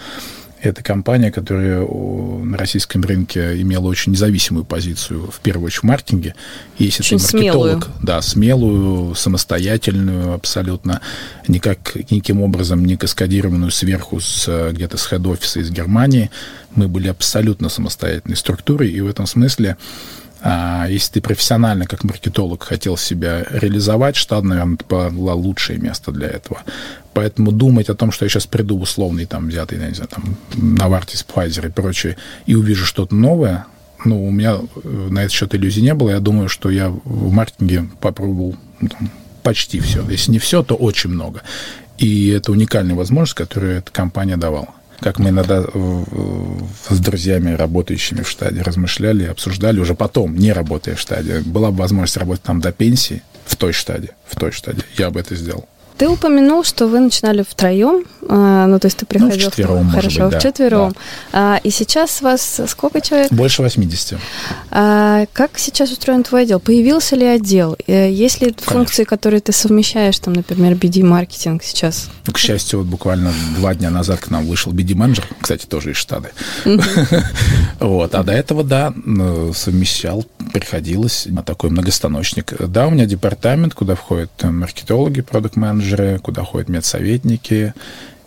это 0.61 0.83
компания, 0.83 1.31
которая 1.31 1.87
на 1.87 2.57
российском 2.57 3.03
рынке 3.03 3.61
имела 3.61 3.87
очень 3.87 4.13
независимую 4.13 4.65
позицию, 4.65 5.31
в 5.31 5.41
первую 5.41 5.67
очередь 5.67 5.83
в 5.83 5.87
маркетинге. 5.87 6.35
Если 6.79 7.03
очень 7.03 7.19
ты 7.19 7.37
маркетолог, 7.37 7.85
смелую. 7.85 8.03
да, 8.03 8.23
смелую, 8.23 9.15
самостоятельную 9.15 10.35
абсолютно, 10.35 11.01
никак, 11.47 11.95
никаким 12.11 12.43
образом 12.43 12.85
не 12.85 12.97
каскадированную 12.97 13.71
сверху 13.71 14.21
с, 14.21 14.71
где-то 14.73 14.97
с 14.97 15.07
хед-офиса 15.07 15.61
из 15.61 15.71
Германии. 15.71 16.31
Мы 16.75 16.89
были 16.89 17.09
абсолютно 17.09 17.69
самостоятельной 17.69 18.37
структурой, 18.37 18.91
и 18.91 19.01
в 19.01 19.09
этом 19.09 19.27
смысле 19.27 19.77
если 20.89 21.15
ты 21.15 21.21
профессионально, 21.21 21.87
как 21.87 22.05
маркетолог, 22.05 22.63
хотел 22.63 22.97
себя 22.97 23.45
реализовать, 23.51 24.17
штат, 24.17 24.45
наверное, 24.45 24.79
было 24.89 25.33
лучшее 25.33 25.79
место 25.79 26.13
для 26.13 26.29
этого. 26.29 26.63
Поэтому 27.13 27.51
думать 27.51 27.89
о 27.89 27.95
том, 27.95 28.13
что 28.13 28.25
я 28.25 28.29
сейчас 28.29 28.47
приду 28.47 28.79
условный, 28.79 29.27
там, 29.27 29.49
взятый, 29.49 29.79
я 29.79 29.89
не 29.89 29.95
знаю, 29.95 30.09
там, 30.09 30.37
Novartis, 30.53 31.27
Pfizer 31.27 31.67
и 31.67 31.71
прочее, 31.71 32.17
и 32.47 32.55
увижу 32.55 32.87
что-то 32.87 33.15
новое, 33.15 33.67
ну, 34.05 34.25
у 34.25 34.31
меня 34.31 34.59
э, 34.85 35.09
на 35.11 35.21
этот 35.21 35.33
счет 35.33 35.55
иллюзий 35.55 35.83
не 35.83 35.95
было. 35.95 36.11
Я 36.11 36.21
думаю, 36.21 36.49
что 36.49 36.71
я 36.71 36.89
в 36.89 37.33
маркетинге 37.33 37.89
попробовал 38.01 38.57
ну, 38.81 38.89
там, 38.89 39.11
почти 39.43 39.81
все. 39.81 40.09
Если 40.09 40.31
не 40.31 40.39
все, 40.39 40.63
то 40.63 40.75
очень 40.77 41.11
много. 41.11 41.43
И 41.99 42.29
это 42.29 42.53
уникальная 42.53 42.95
возможность, 42.95 43.35
которую 43.35 43.79
эта 43.79 43.91
компания 43.91 44.37
давала 44.37 44.69
как 45.01 45.19
мы 45.19 45.31
иногда 45.31 45.63
с 45.63 46.99
друзьями, 46.99 47.53
работающими 47.53 48.23
в 48.23 48.29
штаде, 48.29 48.63
размышляли, 48.63 49.25
обсуждали 49.25 49.81
уже 49.81 49.95
потом, 49.95 50.37
не 50.37 50.53
работая 50.53 50.95
в 50.97 51.01
штаде. 51.01 51.41
Была 51.41 51.71
бы 51.71 51.79
возможность 51.79 52.17
работать 52.17 52.43
там 52.43 52.61
до 52.61 52.73
пенсии, 52.73 53.23
в 53.47 53.57
той 53.57 53.73
штаде, 53.73 54.11
в 54.27 54.37
той 54.37 54.53
штаде. 54.53 54.83
Я 54.97 55.11
бы 55.11 55.21
это 55.21 55.35
сделал. 55.37 55.69
Ты 55.99 56.09
упомянул, 56.09 56.63
что 56.63 56.87
вы 56.87 57.01
начинали 57.01 57.43
втроем, 57.43 58.05
а, 58.29 58.67
ну, 58.67 58.79
то 58.79 58.87
есть 58.87 58.99
ты 58.99 59.05
ну, 59.05 59.09
приходил... 59.09 59.47
Ну, 59.47 59.51
вчетвером, 59.51 59.91
Хорошо, 59.91 60.25
быть, 60.25 60.33
да. 60.33 60.39
вчетвером. 60.39 60.93
Да. 61.33 61.57
А, 61.57 61.61
и 61.65 61.71
сейчас 61.71 62.21
вас 62.21 62.61
сколько 62.69 63.01
человек? 63.01 63.33
Больше 63.33 63.63
80. 63.63 64.19
А, 64.71 65.27
как 65.33 65.59
сейчас 65.59 65.91
устроен 65.91 66.23
твой 66.23 66.43
отдел? 66.43 66.61
Появился 66.61 67.17
ли 67.17 67.27
отдел? 67.27 67.77
Э, 67.89 68.11
есть 68.11 68.41
ли 68.41 68.53
Конечно. 68.53 68.73
функции, 68.73 69.05
которые 69.05 69.41
ты 69.41 69.53
совмещаешь, 69.53 70.19
там, 70.21 70.35
например, 70.35 70.75
BD-маркетинг 70.75 71.63
сейчас? 71.65 72.11
Ну, 72.27 72.33
к 72.33 72.39
счастью, 72.39 72.81
вот 72.81 72.89
буквально 72.89 73.33
два 73.57 73.75
дня 73.75 73.91
назад 73.91 74.21
к 74.21 74.31
нам 74.31 74.47
вышел 74.47 74.73
BD-менеджер, 74.73 75.25
кстати, 75.41 75.67
тоже 75.67 75.91
из 75.93 75.97
штаты. 75.97 76.31
Вот, 77.81 78.15
а 78.15 78.23
до 78.25 78.33
этого, 78.33 78.65
да, 78.65 78.93
совмещал, 79.55 80.27
приходилось 80.53 81.29
такой 81.47 81.71
многостаночник. 81.71 82.55
Да, 82.69 82.89
у 82.89 82.91
меня 82.91 83.07
департамент, 83.07 83.75
куда 83.75 83.95
входят 83.95 84.31
маркетологи, 84.43 85.21
продукт-менеджеры, 85.21 85.88
менеджеры, 85.89 86.19
куда 86.19 86.45
ходят 86.45 86.69
медсоветники, 86.69 87.75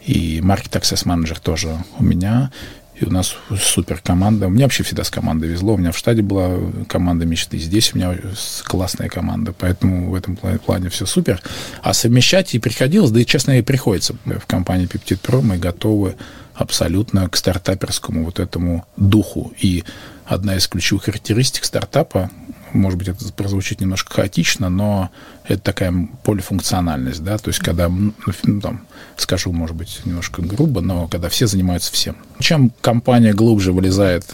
и 0.06 0.42
маркет 0.42 0.76
access 0.76 1.08
менеджер 1.08 1.40
тоже 1.40 1.78
у 1.98 2.04
меня. 2.04 2.52
И 3.00 3.06
у 3.06 3.12
нас 3.12 3.36
супер 3.60 4.00
команда. 4.04 4.48
Меня 4.48 4.66
вообще 4.66 4.84
всегда 4.84 5.04
с 5.04 5.10
командой 5.10 5.50
везло. 5.50 5.74
У 5.74 5.78
меня 5.78 5.92
в 5.92 5.98
штаде 5.98 6.22
была 6.22 6.56
команда 6.88 7.26
мечты. 7.26 7.58
Здесь 7.58 7.94
у 7.94 7.98
меня 7.98 8.16
классная 8.64 9.10
команда. 9.10 9.54
Поэтому 9.58 10.12
в 10.12 10.16
этом 10.16 10.36
плане 10.36 10.90
все 10.90 11.08
супер. 11.08 11.42
А 11.82 11.94
совмещать 11.94 12.54
и 12.54 12.60
приходилось, 12.60 13.10
да 13.12 13.20
и 13.20 13.26
честно, 13.26 13.58
и 13.58 13.64
приходится. 13.64 14.16
В 14.26 14.46
компании 14.46 14.88
Peptid 14.88 15.20
Pro 15.20 15.42
мы 15.42 15.58
готовы 15.58 16.16
абсолютно 16.54 17.28
к 17.28 17.38
стартаперскому 17.38 18.26
вот 18.26 18.40
этому 18.40 18.86
духу. 18.98 19.52
И 19.60 19.84
одна 20.26 20.56
из 20.56 20.68
ключевых 20.68 21.06
характеристик 21.06 21.66
стартапа, 21.66 22.30
может 22.74 22.98
быть, 22.98 23.08
это 23.08 23.32
прозвучит 23.34 23.82
немножко 23.82 24.14
хаотично, 24.14 24.70
но 24.70 25.10
это 25.46 25.62
такая 25.62 26.10
полифункциональность, 26.24 27.24
да, 27.24 27.38
то 27.38 27.50
есть 27.50 27.60
когда, 27.60 27.90
ну, 27.90 28.14
там, 28.62 28.86
скажу, 29.18 29.52
может 29.52 29.76
быть, 29.76 30.02
немножко 30.06 30.42
грубо, 30.42 30.82
но 30.82 31.08
когда 31.08 31.30
все 31.30 31.48
занимаются 31.48 31.92
всем. 31.92 32.16
Чем 32.40 32.72
компания 32.82 33.34
глубже 33.34 33.72
вылезает 33.72 34.26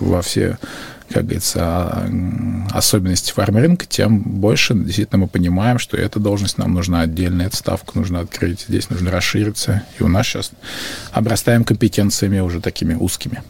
во 0.00 0.22
все 0.22 0.58
как 1.12 1.24
говорится, 1.24 1.60
а, 1.62 2.08
особенности 2.72 3.32
фармрынка, 3.32 3.86
тем 3.86 4.18
больше 4.20 4.74
действительно 4.74 5.22
мы 5.22 5.28
понимаем, 5.28 5.78
что 5.78 5.96
эта 5.96 6.18
должность 6.18 6.58
нам 6.58 6.74
нужна 6.74 7.02
отдельная, 7.02 7.46
эта 7.46 7.56
ставка 7.56 7.98
нужно 7.98 8.20
открыть, 8.20 8.66
здесь 8.68 8.90
нужно 8.90 9.10
расшириться. 9.10 9.82
И 9.98 10.02
у 10.02 10.08
нас 10.08 10.26
сейчас 10.26 10.50
обрастаем 11.12 11.64
компетенциями 11.64 12.40
уже 12.40 12.60
такими 12.60 12.94
узкими. 12.94 13.42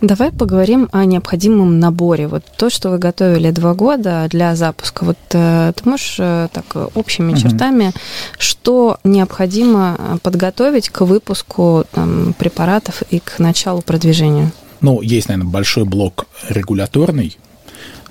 Давай 0.00 0.32
поговорим 0.32 0.88
о 0.90 1.04
необходимом 1.04 1.78
наборе. 1.78 2.26
Вот 2.26 2.44
то, 2.56 2.70
что 2.70 2.90
вы 2.90 2.98
готовили 2.98 3.52
два 3.52 3.74
года 3.74 4.26
для 4.28 4.56
запуска, 4.56 5.04
вот 5.04 5.18
э, 5.32 5.72
ты 5.76 5.88
можешь 5.88 6.16
э, 6.18 6.48
так 6.52 6.64
общими 6.96 7.32
угу. 7.32 7.40
чертами, 7.40 7.92
что 8.36 8.98
необходимо 9.04 10.18
подготовить 10.22 10.88
к 10.88 11.02
выпуску 11.02 11.84
там, 11.92 12.34
препаратов 12.36 13.02
и 13.10 13.20
к 13.20 13.38
началу 13.38 13.80
продвижения? 13.80 14.50
Ну, 14.82 15.00
есть, 15.00 15.28
наверное, 15.28 15.50
большой 15.50 15.84
блок 15.84 16.26
регуляторный, 16.48 17.36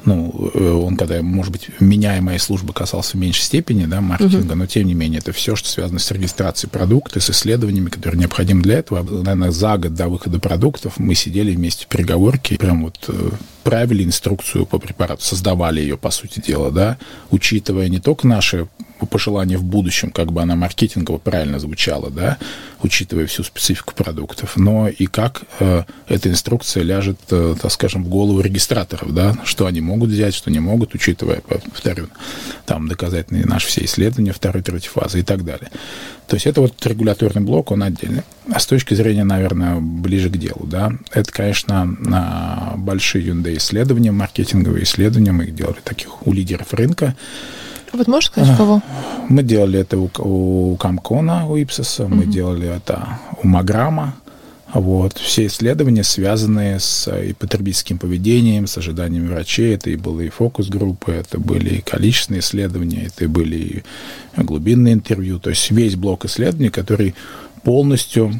ну, 0.03 0.51
э, 0.53 0.71
он 0.71 0.97
когда, 0.97 1.21
может 1.21 1.51
быть, 1.51 1.69
меняемая 1.79 2.39
служба 2.39 2.73
касался 2.73 3.17
в 3.17 3.19
меньшей 3.19 3.43
степени, 3.43 3.85
да, 3.85 4.01
маркетинга, 4.01 4.53
uh-huh. 4.53 4.57
но 4.57 4.65
тем 4.65 4.87
не 4.87 4.93
менее, 4.93 5.19
это 5.19 5.31
все, 5.31 5.55
что 5.55 5.69
связано 5.69 5.99
с 5.99 6.09
регистрацией 6.11 6.71
продукта, 6.71 7.19
с 7.19 7.29
исследованиями, 7.29 7.89
которые 7.89 8.19
необходимы 8.19 8.63
для 8.63 8.79
этого. 8.79 9.03
Наверное, 9.03 9.51
за 9.51 9.77
год 9.77 9.93
до 9.93 10.07
выхода 10.07 10.39
продуктов 10.39 10.97
мы 10.97 11.13
сидели 11.13 11.53
вместе 11.53 11.85
в 11.85 11.87
переговорке, 11.87 12.57
прям 12.57 12.83
вот 12.85 12.97
э, 13.07 13.29
правили 13.63 14.03
инструкцию 14.03 14.65
по 14.65 14.80
препарату, 14.80 15.24
создавали 15.24 15.82
ее, 15.82 15.98
по 15.98 16.12
сути 16.12 16.39
дела, 16.39 16.72
да, 16.72 16.98
учитывая 17.30 17.88
не 17.88 18.00
только 18.00 18.27
наши 18.27 18.68
пожелания 19.10 19.58
в 19.58 19.63
будущем, 19.63 20.12
как 20.12 20.32
бы 20.32 20.41
она 20.41 20.56
маркетингово 20.56 21.18
правильно 21.18 21.60
звучала, 21.60 22.10
да, 22.10 22.38
учитывая 22.84 23.25
всю 23.25 23.44
специфику 23.44 23.94
продуктов, 23.94 24.58
но 24.58 24.88
и 24.88 25.06
как 25.06 25.44
э, 25.60 25.84
эта 26.08 26.30
инструкция 26.30 26.84
ляжет, 26.84 27.20
э, 27.30 27.56
так 27.60 27.72
скажем, 27.72 28.03
в 28.03 28.10
голову 28.10 28.41
регистраторов, 28.41 29.13
да, 29.13 29.36
что 29.44 29.65
они 29.65 29.82
могут 29.82 30.10
взять, 30.10 30.36
что 30.36 30.51
не 30.51 30.60
могут, 30.60 30.94
учитывая, 30.94 31.41
повторю, 31.41 32.08
там 32.65 32.88
доказательные 32.88 33.46
наши 33.46 33.68
все 33.68 33.84
исследования 33.86 34.34
второй, 34.34 34.62
третьей 34.62 34.89
фазы 34.89 35.20
и 35.20 35.24
так 35.24 35.44
далее. 35.44 35.72
То 36.31 36.35
есть 36.35 36.47
это 36.47 36.61
вот 36.61 36.85
регуляторный 36.85 37.41
блок, 37.41 37.71
он 37.71 37.83
отдельный. 37.83 38.21
А 38.50 38.57
с 38.61 38.65
точки 38.65 38.93
зрения, 38.93 39.25
наверное, 39.25 39.81
ближе 39.81 40.29
к 40.29 40.38
делу, 40.38 40.61
да, 40.63 40.93
это, 41.11 41.29
конечно, 41.29 42.73
большие 42.77 43.25
юнды 43.25 43.57
исследования, 43.57 44.11
маркетинговые 44.11 44.85
исследования, 44.85 45.33
мы 45.33 45.43
их 45.43 45.55
делали 45.55 45.79
таких 45.83 46.25
у 46.25 46.31
лидеров 46.31 46.73
рынка, 46.73 47.17
вот 47.91 48.07
можешь 48.07 48.29
сказать, 48.29 48.55
кого? 48.55 48.81
Мы 49.27 49.43
делали 49.43 49.79
это 49.79 49.97
у, 49.97 50.09
у 50.19 50.77
Камкона, 50.77 51.45
у 51.47 51.57
Ипсоса, 51.57 52.03
mm-hmm. 52.03 52.15
мы 52.15 52.25
делали 52.25 52.69
это 52.69 53.19
у 53.43 53.47
Маграма, 53.47 54.15
Вот. 54.73 55.17
Все 55.17 55.47
исследования, 55.47 56.03
связанные 56.03 56.79
с 56.79 57.11
и 57.13 57.33
потребительским 57.33 57.97
поведением, 57.97 58.67
с 58.67 58.77
ожиданиями 58.77 59.27
врачей, 59.27 59.75
это 59.75 59.89
и 59.89 59.97
было 59.97 60.21
и 60.21 60.29
фокус-группы, 60.29 61.11
это 61.11 61.39
были 61.39 61.75
и 61.75 61.81
количественные 61.81 62.39
исследования, 62.39 63.07
это 63.07 63.27
были 63.27 63.57
и 63.57 63.83
глубинные 64.37 64.93
интервью, 64.93 65.39
то 65.39 65.49
есть 65.49 65.69
весь 65.71 65.95
блок 65.95 66.25
исследований, 66.25 66.69
который 66.69 67.15
полностью 67.63 68.33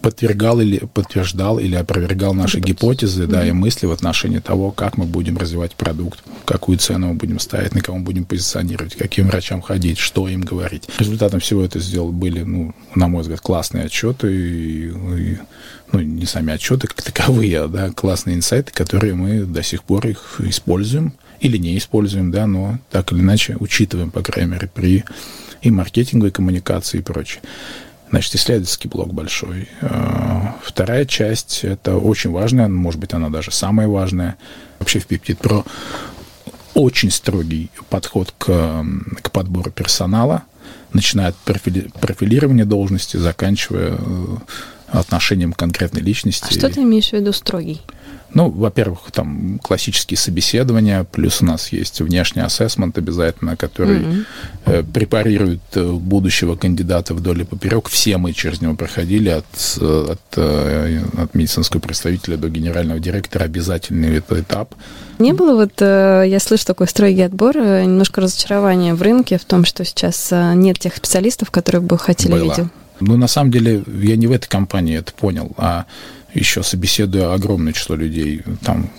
подвергал 0.00 0.60
или 0.60 0.78
подтверждал 0.78 1.58
или 1.58 1.74
опровергал 1.74 2.34
наши 2.34 2.60
гипотезы, 2.60 3.26
да, 3.26 3.46
и 3.46 3.52
мысли 3.52 3.86
в 3.86 3.92
отношении 3.92 4.38
того, 4.38 4.70
как 4.70 4.96
мы 4.96 5.04
будем 5.04 5.36
развивать 5.38 5.74
продукт, 5.74 6.22
какую 6.44 6.78
цену 6.78 7.08
мы 7.08 7.14
будем 7.14 7.38
ставить, 7.38 7.74
на 7.74 7.80
кого 7.80 7.98
мы 7.98 8.04
будем 8.04 8.24
позиционировать, 8.24 8.96
каким 8.96 9.28
врачам 9.28 9.60
ходить, 9.60 9.98
что 9.98 10.28
им 10.28 10.40
говорить. 10.40 10.88
Результатом 10.98 11.40
всего 11.40 11.64
это 11.64 11.78
сделал 11.78 12.12
были, 12.12 12.42
ну, 12.42 12.74
на 12.94 13.08
мой 13.08 13.22
взгляд, 13.22 13.40
классные 13.40 13.84
отчеты, 13.84 14.32
и, 14.32 14.88
и, 14.88 15.38
ну, 15.92 16.00
не 16.00 16.26
сами 16.26 16.52
отчеты 16.52 16.86
как 16.86 17.02
таковые, 17.02 17.62
а, 17.62 17.68
да, 17.68 17.90
классные 17.90 18.36
инсайты, 18.36 18.72
которые 18.72 19.14
мы 19.14 19.44
до 19.44 19.62
сих 19.62 19.84
пор 19.84 20.06
их 20.06 20.40
используем 20.40 21.12
или 21.40 21.56
не 21.58 21.76
используем, 21.76 22.30
да, 22.30 22.46
но 22.46 22.78
так 22.90 23.12
или 23.12 23.20
иначе 23.20 23.56
учитываем, 23.58 24.10
по 24.10 24.22
крайней 24.22 24.52
мере, 24.52 24.70
при 24.72 25.04
и 25.62 25.70
маркетинговой 25.70 26.32
коммуникации 26.32 26.98
и 26.98 27.02
прочее. 27.02 27.40
Значит, 28.12 28.34
исследовательский 28.34 28.90
блок 28.90 29.14
большой. 29.14 29.70
А, 29.80 30.54
вторая 30.62 31.06
часть– 31.06 31.60
это 31.64 31.96
очень 31.96 32.30
важная, 32.30 32.68
может 32.68 33.00
быть, 33.00 33.14
она 33.14 33.30
даже 33.30 33.50
самая 33.50 33.88
важная. 33.88 34.36
Вообще 34.78 35.00
в 35.00 35.08
Peptid 35.08 35.38
Pro 35.38 35.66
очень 36.74 37.10
строгий 37.10 37.70
подход 37.88 38.34
к, 38.36 38.84
к 39.22 39.30
подбору 39.30 39.70
персонала, 39.70 40.42
начиная 40.92 41.28
от 41.28 41.36
профили, 41.36 41.90
профилирования 42.02 42.66
должности, 42.66 43.16
заканчивая 43.16 43.96
э, 43.98 44.36
отношением 44.88 45.54
к 45.54 45.58
конкретной 45.58 46.02
личности. 46.02 46.48
А 46.50 46.52
что 46.52 46.68
ты 46.68 46.82
имеешь 46.82 47.08
в 47.08 47.12
виду 47.14 47.32
строгий? 47.32 47.80
Ну, 48.34 48.48
во-первых, 48.48 49.10
там 49.12 49.58
классические 49.62 50.16
собеседования, 50.16 51.04
плюс 51.04 51.42
у 51.42 51.44
нас 51.44 51.70
есть 51.70 52.00
внешний 52.00 52.42
ассессмент 52.42 52.96
обязательно, 52.96 53.56
который 53.56 53.98
mm-hmm. 53.98 54.24
э, 54.66 54.82
препарирует 54.82 55.60
э, 55.74 55.92
будущего 55.92 56.56
кандидата 56.56 57.14
вдоль 57.14 57.42
и 57.42 57.44
поперек. 57.44 57.88
Все 57.88 58.16
мы 58.16 58.32
через 58.32 58.62
него 58.62 58.74
проходили 58.74 59.28
от, 59.28 59.44
от, 59.80 60.20
э, 60.36 61.00
от 61.18 61.34
медицинского 61.34 61.80
представителя 61.80 62.36
до 62.36 62.48
генерального 62.48 62.98
директора. 63.00 63.44
Обязательный 63.44 64.16
это 64.16 64.40
этап. 64.40 64.74
Не 65.18 65.32
было 65.32 65.54
вот, 65.54 65.74
э, 65.80 66.24
я 66.26 66.40
слышу 66.40 66.64
такой 66.64 66.88
строгий 66.88 67.22
отбор, 67.22 67.56
немножко 67.56 68.22
разочарования 68.22 68.94
в 68.94 69.02
рынке 69.02 69.38
в 69.38 69.44
том, 69.44 69.64
что 69.66 69.84
сейчас 69.84 70.32
нет 70.32 70.78
тех 70.78 70.96
специалистов, 70.96 71.50
которых 71.50 71.84
бы 71.84 71.98
хотели 71.98 72.32
было. 72.32 72.44
видеть? 72.44 72.72
Ну, 73.00 73.16
на 73.16 73.26
самом 73.26 73.50
деле, 73.50 73.82
я 74.00 74.16
не 74.16 74.28
в 74.28 74.32
этой 74.32 74.48
компании 74.48 74.96
это 74.96 75.12
понял, 75.12 75.50
а 75.56 75.86
еще 76.34 76.62
собеседуя 76.62 77.32
огромное 77.32 77.72
число 77.72 77.96
людей 77.96 78.42
там 78.62 78.90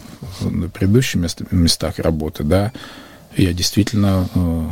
на 0.41 0.69
предыдущих 0.69 1.15
мест, 1.15 1.41
местах 1.51 1.99
работы, 1.99 2.43
да, 2.43 2.71
я 3.35 3.53
действительно 3.53 4.29
э, 4.35 4.67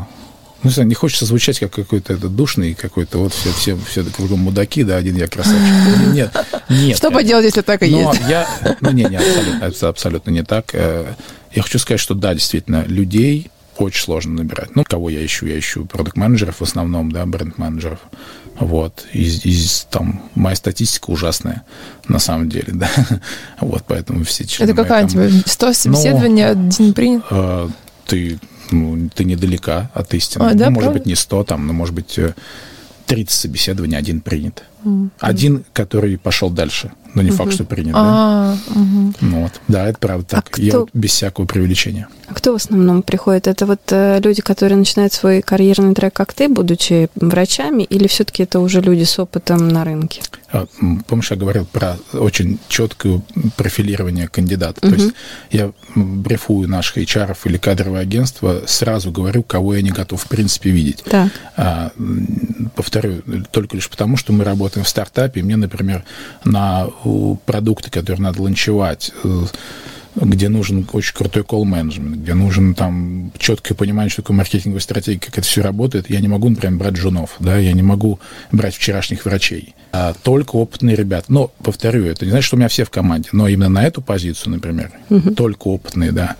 ну, 0.64 0.70
не 0.70 0.74
знаю, 0.74 0.88
не 0.90 0.94
хочется 0.94 1.26
звучать 1.26 1.60
как 1.60 1.72
какой-то 1.72 2.14
это 2.14 2.30
душный, 2.30 2.76
какой-то 2.76 3.18
вот 3.18 3.34
все, 3.34 3.52
все, 3.52 3.78
все 3.88 4.04
кругом 4.04 4.42
мудаки, 4.42 4.84
да, 4.84 4.98
один 4.98 5.16
я 5.16 5.28
красавчик. 5.28 6.14
Нет, 6.14 6.32
нет. 6.70 6.98
Что 6.98 7.10
поделать, 7.10 7.46
если 7.46 7.62
так 7.62 7.82
и 7.82 7.90
но 7.90 8.12
есть? 8.12 8.22
Я, 8.30 8.48
ну, 8.80 8.92
не, 8.92 9.06
не, 9.06 9.18
абсолютно, 9.18 9.90
абсолютно 9.90 10.30
не 10.30 10.44
так. 10.44 10.70
Э, 10.74 11.16
я 11.52 11.62
хочу 11.64 11.80
сказать, 11.80 12.00
что 12.00 12.14
да, 12.14 12.36
действительно, 12.36 12.86
людей 12.86 13.50
очень 13.78 14.04
сложно 14.04 14.36
набирать. 14.36 14.76
Ну, 14.76 14.84
кого 14.84 15.10
я 15.10 15.26
ищу? 15.26 15.48
Я 15.48 15.58
ищу 15.58 15.86
продукт-менеджеров 15.86 16.58
в 16.60 16.62
основном, 16.62 17.12
да, 17.12 17.26
бренд-менеджеров. 17.26 18.00
Вот. 18.62 19.08
Из, 19.12 19.44
из, 19.44 19.88
там, 19.90 20.22
моя 20.36 20.56
статистика 20.56 21.10
ужасная, 21.10 21.64
на 22.08 22.20
самом 22.20 22.48
деле, 22.48 22.68
да. 22.74 22.90
Вот, 23.60 23.84
поэтому 23.88 24.24
все 24.24 24.46
члены... 24.46 24.70
Это 24.70 24.82
какая 24.82 25.06
у 25.06 25.10
тебя? 25.10 25.30
100 25.46 25.74
собеседований, 25.74 26.44
Но, 26.44 26.52
один 26.52 26.94
принят? 26.94 27.24
Э, 27.32 27.68
ты, 28.06 28.40
ну, 28.70 29.10
ты 29.14 29.24
недалека 29.24 29.90
от 29.96 30.14
истины. 30.14 30.44
А, 30.44 30.54
да, 30.54 30.70
ну, 30.70 30.76
может 30.76 30.94
быть, 30.94 31.08
не 31.08 31.16
100, 31.16 31.44
там, 31.46 31.66
но, 31.66 31.74
может 31.74 31.96
быть, 31.96 32.20
30 33.08 33.36
э, 33.36 33.36
собеседований, 33.36 33.98
один 33.98 34.22
принят. 34.22 34.64
Mm-hmm. 34.84 35.10
Один, 35.20 35.64
который 35.74 36.18
пошел 36.18 36.50
дальше, 36.50 36.92
но 37.14 37.22
не 37.22 37.30
mm-hmm. 37.30 37.34
факт, 37.34 37.54
что 37.54 37.66
принят. 37.66 37.94
А, 37.98 38.56
да? 38.56 38.80
Mm-hmm. 38.80 39.16
Ну, 39.22 39.42
вот. 39.44 39.62
да, 39.68 39.88
это 39.88 40.00
правда 40.00 40.26
так. 40.26 40.48
А 40.48 40.52
кто... 40.52 40.62
Я 40.62 40.86
без 40.94 41.12
всякого 41.12 41.46
преувеличения. 41.46 42.08
А 42.28 42.34
кто 42.34 42.54
в 42.54 42.56
основном 42.56 43.04
приходит? 43.04 43.48
Это 43.48 43.66
вот 43.66 43.82
э, 43.90 44.20
люди, 44.24 44.42
которые 44.42 44.78
начинают 44.78 45.14
свой 45.14 45.42
карьерный 45.42 45.94
трек, 45.94 46.14
как 46.14 46.34
ты, 46.34 46.48
будучи 46.48 47.10
врачами, 47.16 47.84
или 47.84 48.08
все-таки 48.08 48.44
это 48.44 48.60
уже 48.60 48.82
люди 48.82 49.04
с 49.04 49.20
опытом 49.20 49.68
на 49.68 49.84
рынке? 49.84 50.22
А, 50.54 50.66
помнишь, 51.08 51.32
я 51.32 51.38
говорил 51.38 51.66
про 51.66 51.98
очень 52.14 52.60
четкое 52.68 53.22
профилирование 53.58 54.28
кандидата. 54.28 54.86
Угу. 54.86 54.96
То 54.96 55.02
есть 55.02 55.16
я 55.52 55.72
брифую 55.96 56.70
наших 56.70 56.98
HR 56.98 57.38
или 57.46 57.58
кадровое 57.58 58.02
агентство, 58.02 58.62
сразу 58.66 59.12
говорю, 59.12 59.44
кого 59.44 59.76
я 59.76 59.82
не 59.82 59.92
готов 59.92 60.24
в 60.24 60.28
принципе 60.28 60.70
видеть. 60.70 61.04
Так. 61.04 61.32
А, 61.56 61.92
повторю, 62.76 63.22
только 63.52 63.76
лишь 63.76 63.90
потому, 63.90 64.18
что 64.18 64.34
мы 64.34 64.44
работаем 64.44 64.71
в 64.76 64.88
стартапе. 64.88 65.42
Мне, 65.42 65.56
например, 65.56 66.04
на 66.44 66.88
продукты, 67.46 67.90
которые 67.90 68.22
надо 68.22 68.42
ланчевать, 68.42 69.12
э, 69.24 69.46
где 70.16 70.50
нужен 70.50 70.88
очень 70.92 71.14
крутой 71.14 71.44
колл-менеджмент, 71.44 72.18
где 72.18 72.34
нужен 72.34 72.76
там 72.76 73.32
четкое 73.38 73.78
понимание, 73.78 74.10
что 74.10 74.22
такое 74.22 74.38
маркетинговая 74.38 74.82
стратегия, 74.82 75.20
как 75.20 75.38
это 75.38 75.48
все 75.48 75.62
работает, 75.62 76.10
я 76.10 76.20
не 76.20 76.28
могу, 76.28 76.50
например, 76.50 76.78
брать 76.78 76.98
женов, 76.98 77.36
да, 77.40 77.58
я 77.58 77.72
не 77.74 77.84
могу 77.84 78.20
брать 78.52 78.76
вчерашних 78.76 79.26
врачей, 79.26 79.74
а 79.94 80.14
только 80.22 80.56
опытные 80.58 80.96
ребята. 80.96 81.32
Но, 81.32 81.52
повторю, 81.64 82.06
это 82.06 82.26
не 82.26 82.32
значит, 82.32 82.48
что 82.48 82.56
у 82.58 82.60
меня 82.60 82.68
все 82.68 82.84
в 82.84 82.90
команде, 82.90 83.30
но 83.32 83.48
именно 83.48 83.70
на 83.70 83.84
эту 83.84 84.02
позицию, 84.02 84.54
например, 84.54 84.92
угу. 85.10 85.32
только 85.32 85.68
опытные, 85.68 86.12
да 86.12 86.36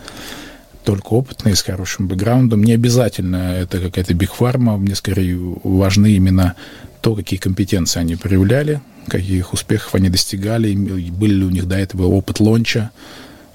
только 0.84 1.10
опытные, 1.10 1.56
с 1.56 1.62
хорошим 1.62 2.08
бэкграундом. 2.08 2.64
Не 2.64 2.74
обязательно 2.74 3.54
это 3.54 3.80
какая-то 3.80 4.16
бигфарма, 4.16 4.78
мне 4.78 4.96
скорее 4.96 5.38
важны 5.64 6.14
именно 6.14 6.56
то, 7.02 7.16
какие 7.16 7.40
компетенции 7.40 8.00
они 8.00 8.16
проявляли, 8.16 8.82
каких 9.08 9.54
успехов 9.54 9.96
они 9.96 10.10
достигали, 10.10 10.74
были 10.74 11.34
ли 11.34 11.46
у 11.46 11.50
них 11.50 11.68
до 11.68 11.76
этого 11.76 12.06
опыт 12.08 12.40
лонча, 12.40 12.92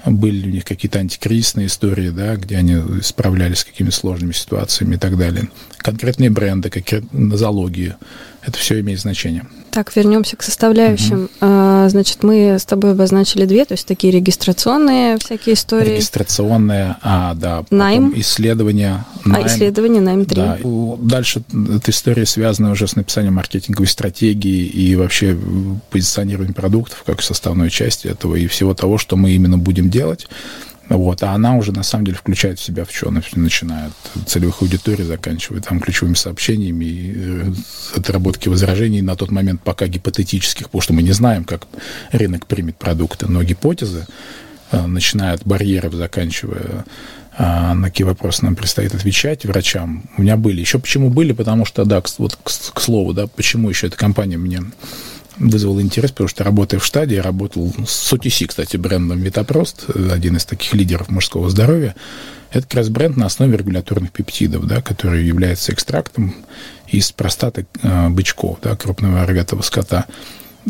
были 0.04 0.37
ли 0.37 0.48
у 0.50 0.52
них 0.52 0.64
какие-то 0.64 0.98
антикризисные 0.98 1.66
истории, 1.66 2.11
да, 2.11 2.37
где 2.37 2.56
они 2.59 2.76
справлялись 3.02 3.59
с 3.59 3.64
какими-то 3.64 3.96
сложными 3.96 4.32
ситуациями 4.32 4.94
и 4.94 4.98
так 4.98 5.16
далее. 5.16 5.48
Конкретные 5.78 6.30
бренды, 6.30 6.70
какие 6.70 7.02
нозологии, 7.12 7.94
это 8.42 8.59
все 8.59 8.80
имеет 8.80 9.00
значение. 9.00 9.46
Так, 9.77 9.95
вернемся 9.95 10.39
к 10.39 10.43
составляющим. 10.43 11.29
А, 11.39 11.87
значит, 11.91 12.23
мы 12.23 12.59
с 12.59 12.65
тобой 12.65 12.93
обозначили 12.93 13.45
две, 13.45 13.67
то 13.67 13.75
есть 13.75 13.87
такие 13.87 14.11
регистрационные 14.11 15.19
всякие 15.19 15.55
истории. 15.55 15.97
Регистрационные, 15.97 16.97
а, 17.03 17.35
да. 17.35 17.62
Найм. 17.71 18.11
Исследования. 18.17 19.05
А, 19.27 19.29
найм. 19.29 19.45
А, 19.45 19.49
исследования, 19.49 20.01
найм 20.01 20.25
3. 20.25 20.35
Да. 20.35 20.59
Дальше 20.99 21.43
эта 21.75 21.91
история 21.91 22.25
связана 22.25 22.71
уже 22.71 22.89
с 22.89 22.97
написанием 22.97 23.35
маркетинговой 23.35 23.87
стратегии 23.87 24.65
и 24.65 24.97
вообще 24.97 25.37
позиционированием 25.91 26.55
продуктов 26.55 27.03
как 27.05 27.21
составной 27.21 27.69
части 27.69 28.07
этого 28.07 28.35
и 28.35 28.47
всего 28.47 28.73
того, 28.73 28.97
что 28.97 29.17
мы 29.17 29.33
именно 29.33 29.59
будем 29.59 29.91
делать. 29.91 30.27
Вот, 30.88 31.22
а 31.22 31.33
она 31.33 31.57
уже 31.57 31.72
на 31.72 31.83
самом 31.83 32.07
деле 32.07 32.16
включает 32.16 32.59
в 32.59 32.62
себя 32.62 32.85
в 32.85 32.94
что? 32.94 33.11
Начиная 33.11 33.88
от 33.88 34.29
целевых 34.29 34.62
аудиторий, 34.62 35.05
заканчивая 35.05 35.61
там 35.61 35.81
ключевыми 35.81 36.14
сообщениями 36.14 36.85
и 36.85 37.12
э, 37.16 37.53
отработки 37.96 38.49
возражений 38.49 39.03
на 39.03 39.16
тот 39.16 39.33
момент 39.33 39.62
пока 39.62 39.88
гипотетических, 39.88 40.66
потому 40.66 40.83
что 40.83 40.92
мы 40.92 41.03
не 41.03 41.12
знаем, 41.12 41.44
как 41.44 41.66
рынок 42.12 42.46
примет 42.46 42.77
продукты, 42.77 43.27
но 43.27 43.42
гипотезы, 43.42 44.07
э, 44.70 44.87
начиная 44.87 45.35
от 45.35 45.44
барьеров, 45.44 45.94
заканчивая 45.94 46.85
э, 47.37 47.72
на 47.72 47.88
какие 47.88 48.05
вопросы 48.05 48.44
нам 48.44 48.55
предстоит 48.55 48.94
отвечать 48.94 49.44
врачам. 49.44 50.05
У 50.16 50.22
меня 50.22 50.37
были. 50.37 50.61
Еще 50.61 50.79
почему 50.79 51.11
были? 51.11 51.33
Потому 51.33 51.64
что, 51.64 51.85
да, 51.85 52.01
вот 52.18 52.37
к, 52.37 52.49
к 52.49 52.81
слову, 52.81 53.12
да, 53.12 53.27
почему 53.27 53.68
еще 53.68 53.88
эта 53.88 53.96
компания 53.96 54.37
мне 54.37 54.62
вызвал 55.38 55.81
интерес, 55.81 56.11
потому 56.11 56.29
что 56.29 56.44
работая 56.44 56.79
в 56.79 56.85
штаде, 56.85 57.16
я 57.16 57.22
работал 57.22 57.72
с 57.87 58.12
OTC, 58.12 58.46
кстати, 58.46 58.77
брендом 58.77 59.20
Витапрост, 59.20 59.87
один 60.11 60.37
из 60.37 60.44
таких 60.44 60.75
лидеров 60.75 61.09
мужского 61.09 61.51
здоровья. 61.51 61.94
Это 62.51 62.62
как 62.62 62.75
раз 62.75 62.88
бренд 62.88 63.16
на 63.16 63.27
основе 63.27 63.57
регуляторных 63.57 64.12
пептидов, 64.12 64.66
да, 64.66 64.81
который 64.81 65.25
является 65.25 65.72
экстрактом 65.72 66.35
из 66.87 67.12
простаты 67.12 67.66
э, 67.83 68.09
бычков, 68.09 68.59
да, 68.62 68.77
крупного 68.77 69.27
рогатого 69.27 69.62
скота. 69.62 70.07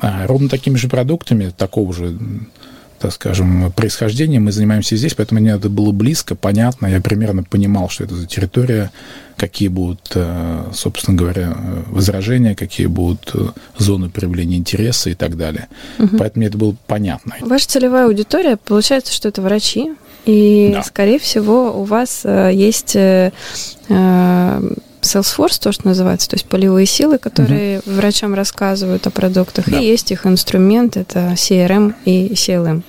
А 0.00 0.26
ровно 0.26 0.48
такими 0.48 0.76
же 0.76 0.88
продуктами, 0.88 1.52
такого 1.57 1.92
же 1.92 2.18
так 2.98 3.12
скажем, 3.12 3.72
происхождения 3.72 4.40
мы 4.40 4.52
занимаемся 4.52 4.96
здесь, 4.96 5.14
поэтому 5.14 5.40
мне 5.40 5.50
это 5.50 5.68
было 5.68 5.92
близко, 5.92 6.35
понятно, 6.35 6.87
я 6.87 7.00
примерно 7.00 7.42
понимал, 7.42 7.88
что 7.88 8.04
это 8.04 8.14
за 8.14 8.26
территория, 8.26 8.90
какие 9.37 9.68
будут, 9.68 10.12
э, 10.14 10.64
собственно 10.72 11.16
говоря, 11.16 11.56
возражения, 11.87 12.54
какие 12.54 12.87
будут 12.87 13.30
э, 13.35 13.48
зоны 13.78 14.09
проявления 14.09 14.56
интереса 14.56 15.11
и 15.11 15.14
так 15.14 15.37
далее. 15.37 15.68
Угу. 15.98 16.16
Поэтому 16.18 16.40
мне 16.40 16.48
это 16.48 16.59
было 16.59 16.76
понятно. 16.87 17.37
Ваша 17.40 17.68
целевая 17.68 18.06
аудитория, 18.06 18.56
получается, 18.56 19.12
что 19.12 19.28
это 19.28 19.42
врачи, 19.42 19.92
и, 20.24 20.70
да. 20.72 20.82
скорее 20.82 21.18
всего, 21.18 21.78
у 21.78 21.85
вас 21.85 22.22
э, 22.24 22.50
есть 22.52 22.96
Salesforce, 25.07 25.61
то, 25.61 25.73
что 25.73 25.87
называется, 25.87 26.29
то 26.29 26.37
есть 26.37 26.47
полевые 26.47 26.87
силы, 26.87 27.19
которые 27.19 27.79
угу. 27.81 27.92
врачам 27.92 28.35
рассказывают 28.35 29.07
о 29.07 29.11
продуктах, 29.11 29.69
да. 29.69 29.79
и 29.79 29.85
есть 29.85 30.12
их 30.12 30.27
инструмент, 30.27 30.97
это 30.97 31.33
CRM 31.35 31.95
и 32.05 32.33
CLM. 32.35 32.83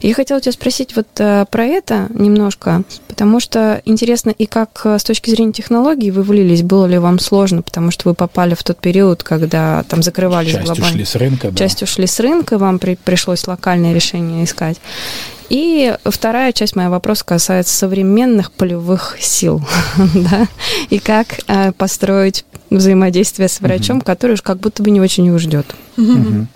Я 0.00 0.14
хотела 0.14 0.40
тебя 0.40 0.52
спросить 0.52 0.96
вот 0.96 1.08
э, 1.18 1.46
про 1.50 1.64
это 1.64 2.08
немножко, 2.10 2.82
потому 3.14 3.38
что 3.38 3.80
интересно 3.84 4.30
и 4.30 4.44
как 4.44 4.80
э, 4.82 4.98
с 4.98 5.04
точки 5.04 5.30
зрения 5.30 5.52
технологий 5.52 6.10
вы 6.10 6.24
влились, 6.24 6.62
было 6.62 6.86
ли 6.86 6.98
вам 6.98 7.20
сложно, 7.20 7.62
потому 7.62 7.92
что 7.92 8.08
вы 8.08 8.14
попали 8.16 8.54
в 8.54 8.64
тот 8.64 8.78
период, 8.78 9.22
когда 9.22 9.84
там 9.84 10.02
закрывались 10.02 10.50
Часть 10.50 10.64
глобально. 10.64 10.88
ушли 10.88 11.04
с 11.04 11.14
рынка, 11.14 11.50
да. 11.52 11.56
Часть 11.56 11.80
ушли 11.84 12.08
с 12.08 12.18
рынка, 12.18 12.58
вам 12.58 12.80
при, 12.80 12.96
пришлось 12.96 13.46
локальное 13.46 13.94
решение 13.94 14.42
искать. 14.42 14.80
И 15.48 15.94
вторая 16.04 16.52
часть 16.52 16.74
моего 16.74 16.90
вопроса 16.90 17.24
касается 17.24 17.76
современных 17.76 18.50
полевых 18.50 19.16
сил, 19.20 19.62
да, 20.14 20.48
и 20.90 20.98
как 20.98 21.28
э, 21.46 21.70
построить 21.70 22.44
взаимодействие 22.68 23.48
с 23.48 23.60
врачом, 23.60 23.98
mm-hmm. 23.98 24.04
который 24.04 24.32
уж 24.32 24.42
как 24.42 24.58
будто 24.58 24.82
бы 24.82 24.90
не 24.90 25.00
очень 25.00 25.26
его 25.26 25.38
ждет. 25.38 25.66
Mm-hmm. 25.96 26.46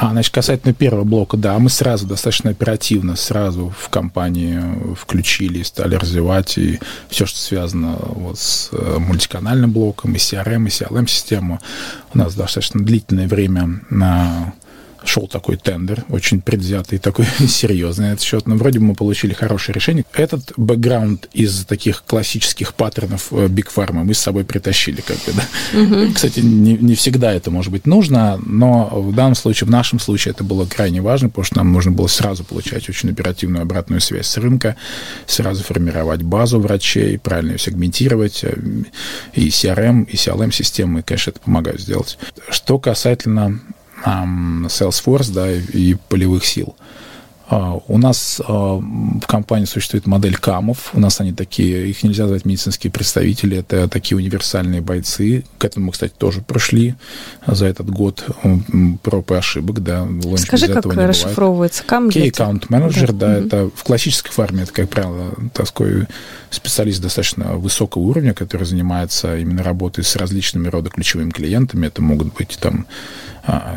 А, 0.00 0.12
значит, 0.12 0.32
касательно 0.32 0.72
первого 0.72 1.02
блока, 1.02 1.36
да, 1.36 1.58
мы 1.58 1.70
сразу, 1.70 2.06
достаточно 2.06 2.50
оперативно, 2.50 3.16
сразу 3.16 3.74
в 3.76 3.88
компании 3.88 4.94
включили, 4.94 5.64
стали 5.64 5.96
развивать 5.96 6.56
и 6.56 6.78
все, 7.08 7.26
что 7.26 7.40
связано 7.40 7.96
вот 7.98 8.38
с 8.38 8.68
э, 8.70 8.98
мультиканальным 9.00 9.72
блоком, 9.72 10.14
и 10.14 10.18
CRM, 10.18 10.66
и 10.66 10.68
CLM-систему. 10.68 11.58
У 12.14 12.18
нас 12.18 12.36
достаточно 12.36 12.80
длительное 12.80 13.26
время 13.26 13.80
на 13.90 14.52
шел 15.04 15.26
такой 15.28 15.56
тендер, 15.56 16.04
очень 16.08 16.40
предвзятый, 16.40 16.98
такой 16.98 17.26
серьезный 17.48 18.08
этот 18.08 18.22
счет, 18.22 18.46
но 18.46 18.56
вроде 18.56 18.78
бы 18.78 18.86
мы 18.86 18.94
получили 18.94 19.32
хорошее 19.32 19.74
решение. 19.74 20.04
Этот 20.12 20.52
бэкграунд 20.56 21.28
из 21.32 21.64
таких 21.64 22.04
классических 22.04 22.74
паттернов 22.74 23.32
Big 23.32 23.68
э, 23.68 23.80
Pharma 23.80 24.04
мы 24.04 24.14
с 24.14 24.18
собой 24.18 24.44
притащили, 24.44 25.00
как 25.00 25.16
бы, 25.18 25.32
да. 25.32 25.80
Угу. 25.80 26.12
Кстати, 26.14 26.40
не, 26.40 26.76
не 26.76 26.94
всегда 26.94 27.32
это 27.32 27.50
может 27.50 27.72
быть 27.72 27.86
нужно, 27.86 28.40
но 28.44 28.88
в 28.92 29.14
данном 29.14 29.34
случае, 29.34 29.68
в 29.68 29.70
нашем 29.70 29.98
случае 29.98 30.32
это 30.32 30.44
было 30.44 30.66
крайне 30.66 31.00
важно, 31.00 31.28
потому 31.28 31.44
что 31.44 31.56
нам 31.56 31.72
нужно 31.72 31.92
было 31.92 32.06
сразу 32.06 32.44
получать 32.44 32.88
очень 32.88 33.10
оперативную 33.10 33.62
обратную 33.62 34.00
связь 34.00 34.26
с 34.26 34.36
рынка, 34.36 34.76
сразу 35.26 35.62
формировать 35.62 36.22
базу 36.22 36.60
врачей, 36.60 37.18
правильно 37.18 37.52
ее 37.52 37.58
сегментировать, 37.58 38.40
э, 38.42 38.56
и 39.34 39.48
CRM, 39.48 40.04
и 40.04 40.16
CLM-системы, 40.16 41.02
конечно, 41.02 41.30
это 41.30 41.40
помогают 41.40 41.80
сделать. 41.80 42.18
Что 42.50 42.78
касательно 42.78 43.60
Salesforce 44.04 45.32
да, 45.32 45.50
и 45.52 45.94
полевых 46.08 46.44
сил. 46.44 46.74
А, 47.50 47.80
у 47.88 47.96
нас 47.96 48.42
а, 48.46 48.76
в 48.76 49.26
компании 49.26 49.64
существует 49.64 50.06
модель 50.06 50.36
КАМов. 50.36 50.90
У 50.92 51.00
нас 51.00 51.20
они 51.20 51.32
такие, 51.32 51.88
их 51.88 52.02
нельзя 52.02 52.24
назвать 52.24 52.44
медицинские 52.44 52.90
представители, 52.90 53.56
это 53.58 53.88
такие 53.88 54.18
универсальные 54.18 54.82
бойцы. 54.82 55.44
К 55.56 55.64
этому 55.64 55.86
мы, 55.86 55.92
кстати, 55.92 56.12
тоже 56.16 56.42
прошли 56.42 56.94
за 57.46 57.66
этот 57.66 57.88
год 57.88 58.26
проб 59.02 59.30
и 59.30 59.34
ошибок. 59.34 59.82
Да, 59.82 60.06
Скажи, 60.36 60.68
как 60.68 60.84
расшифровывается 60.84 61.84
КАМ? 61.84 62.08
Key 62.08 62.30
Account 62.30 62.68
Manager, 62.68 63.12
да, 63.12 63.12
да 63.12 63.38
угу. 63.38 63.46
это 63.46 63.70
в 63.74 63.84
классической 63.84 64.30
форме, 64.30 64.64
это, 64.64 64.72
как 64.72 64.90
правило, 64.90 65.32
такой 65.54 66.06
специалист 66.50 67.00
достаточно 67.00 67.54
высокого 67.54 68.02
уровня, 68.02 68.34
который 68.34 68.66
занимается 68.66 69.38
именно 69.38 69.62
работой 69.62 70.04
с 70.04 70.16
различными 70.16 70.68
рода 70.68 70.90
ключевыми 70.90 71.30
клиентами. 71.30 71.86
Это 71.86 72.02
могут 72.02 72.34
быть 72.34 72.58
там 72.60 72.86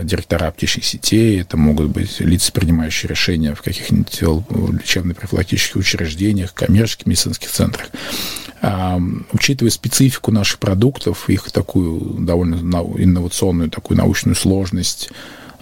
директора 0.03 0.47
аптечных 0.47 0.85
сетей, 0.85 1.39
это 1.41 1.55
могут 1.55 1.89
быть 1.89 2.19
лица, 2.19 2.51
принимающие 2.51 3.09
решения 3.09 3.55
в 3.55 3.61
каких-нибудь 3.61 4.21
лечебно-профилактических 4.21 5.77
учреждениях, 5.77 6.53
коммерческих 6.53 7.05
медицинских 7.05 7.49
центрах. 7.49 7.87
А, 8.61 8.99
учитывая 9.31 9.71
специфику 9.71 10.31
наших 10.31 10.59
продуктов, 10.59 11.29
их 11.29 11.51
такую 11.51 11.99
довольно 12.19 12.55
инновационную, 12.97 13.71
такую 13.71 13.97
научную 13.97 14.35
сложность, 14.35 15.09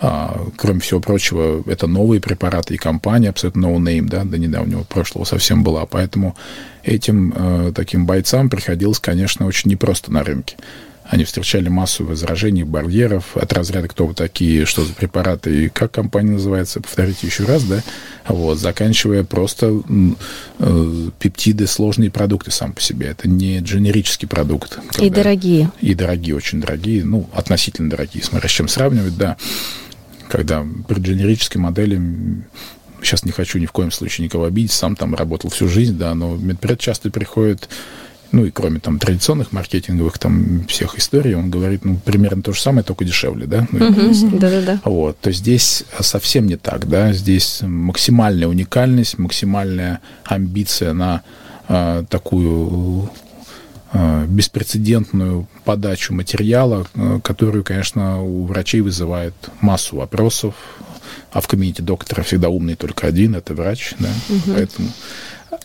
а, 0.02 0.46
кроме 0.58 0.80
всего 0.80 1.00
прочего, 1.00 1.64
это 1.70 1.88
новые 1.88 2.20
препараты 2.20 2.74
и 2.74 2.78
компания, 2.78 3.30
абсолютно 3.30 3.68
no 3.68 3.78
name, 3.78 4.08
да, 4.08 4.24
до 4.24 4.38
недавнего 4.38 4.84
прошлого 4.84 5.26
совсем 5.26 5.64
была. 5.64 5.86
Поэтому 5.86 6.36
этим 6.84 7.74
таким 7.74 8.06
бойцам 8.06 8.50
приходилось, 8.50 9.00
конечно, 9.00 9.46
очень 9.46 9.70
непросто 9.70 10.12
на 10.12 10.24
рынке. 10.24 10.56
Они 11.10 11.24
встречали 11.24 11.70
массу 11.70 12.06
возражений, 12.06 12.62
барьеров 12.62 13.36
от 13.36 13.52
разряда, 13.52 13.88
кто 13.88 14.06
вы 14.06 14.14
такие, 14.14 14.68
что 14.68 14.86
за 14.86 14.94
препараты 14.94 15.66
и 15.66 15.70
как 15.70 15.92
компания 15.92 16.34
называется, 16.34 16.82
повторите 16.82 17.26
еще 17.26 17.46
раз, 17.46 17.64
да, 17.64 17.82
вот, 18.28 18.60
заканчивая 18.60 19.24
просто 19.24 19.82
э, 20.60 21.10
пептиды, 21.18 21.66
сложные 21.66 22.12
продукты 22.12 22.52
сам 22.52 22.74
по 22.74 22.82
себе. 22.82 23.08
Это 23.08 23.28
не 23.28 23.58
дженерический 23.60 24.28
продукт. 24.28 24.76
Когда, 24.76 25.04
и 25.04 25.10
дорогие. 25.10 25.72
И 25.82 25.96
дорогие, 25.96 26.36
очень 26.36 26.62
дорогие, 26.62 27.04
ну, 27.04 27.28
относительно 27.34 27.90
дорогие, 27.90 28.24
смотря 28.24 28.48
с 28.48 28.52
чем 28.52 28.68
сравнивать, 28.68 29.18
да. 29.18 29.36
Когда 30.30 30.64
при 30.88 31.02
дженерической 31.02 31.60
модели 31.60 32.00
сейчас 33.02 33.26
не 33.26 33.32
хочу 33.32 33.58
ни 33.58 33.66
в 33.66 33.72
коем 33.72 33.90
случае 33.90 34.26
никого 34.26 34.46
обидеть, 34.46 34.74
сам 34.74 34.96
там 34.96 35.16
работал 35.16 35.50
всю 35.50 35.68
жизнь, 35.68 35.98
да, 35.98 36.14
но 36.14 36.36
медпред 36.36 36.80
часто 36.80 37.10
приходит 37.10 37.68
ну 38.32 38.46
и 38.46 38.52
кроме 38.52 38.80
там 38.80 39.00
традиционных 39.00 39.52
маркетинговых 39.52 40.18
там 40.20 40.66
всех 40.68 40.98
историй, 40.98 41.34
он 41.36 41.50
говорит, 41.50 41.84
ну, 41.84 41.98
примерно 41.98 42.44
то 42.44 42.54
же 42.54 42.62
самое, 42.62 42.84
только 42.84 43.06
дешевле, 43.06 43.48
да? 43.48 43.68
Да-да-да. 43.72 44.80
Вот, 44.84 45.20
то 45.20 45.32
здесь 45.32 45.84
совсем 46.00 46.48
не 46.48 46.56
так, 46.56 46.88
да, 46.88 47.12
здесь 47.14 47.62
максимальная 47.62 48.48
уникальность, 48.48 49.18
максимальная 49.18 50.00
амбиция 50.26 50.94
на 50.94 51.24
э, 51.68 52.04
такую 52.10 53.10
э, 53.94 54.26
беспрецедентную 54.28 55.48
подачу 55.64 56.14
материала, 56.14 56.86
э, 56.94 57.20
которую, 57.24 57.64
конечно, 57.64 58.22
у 58.22 58.46
врачей 58.46 58.82
вызывает 58.82 59.34
массу 59.62 59.98
вопросов, 59.98 60.54
а 61.32 61.42
в 61.42 61.48
кабинете 61.48 61.82
доктора 61.82 62.24
всегда 62.24 62.50
умный 62.50 62.76
только 62.76 63.08
один, 63.08 63.36
это 63.36 63.54
врач, 63.54 63.94
да, 64.00 64.10
угу. 64.30 64.54
поэтому 64.54 64.90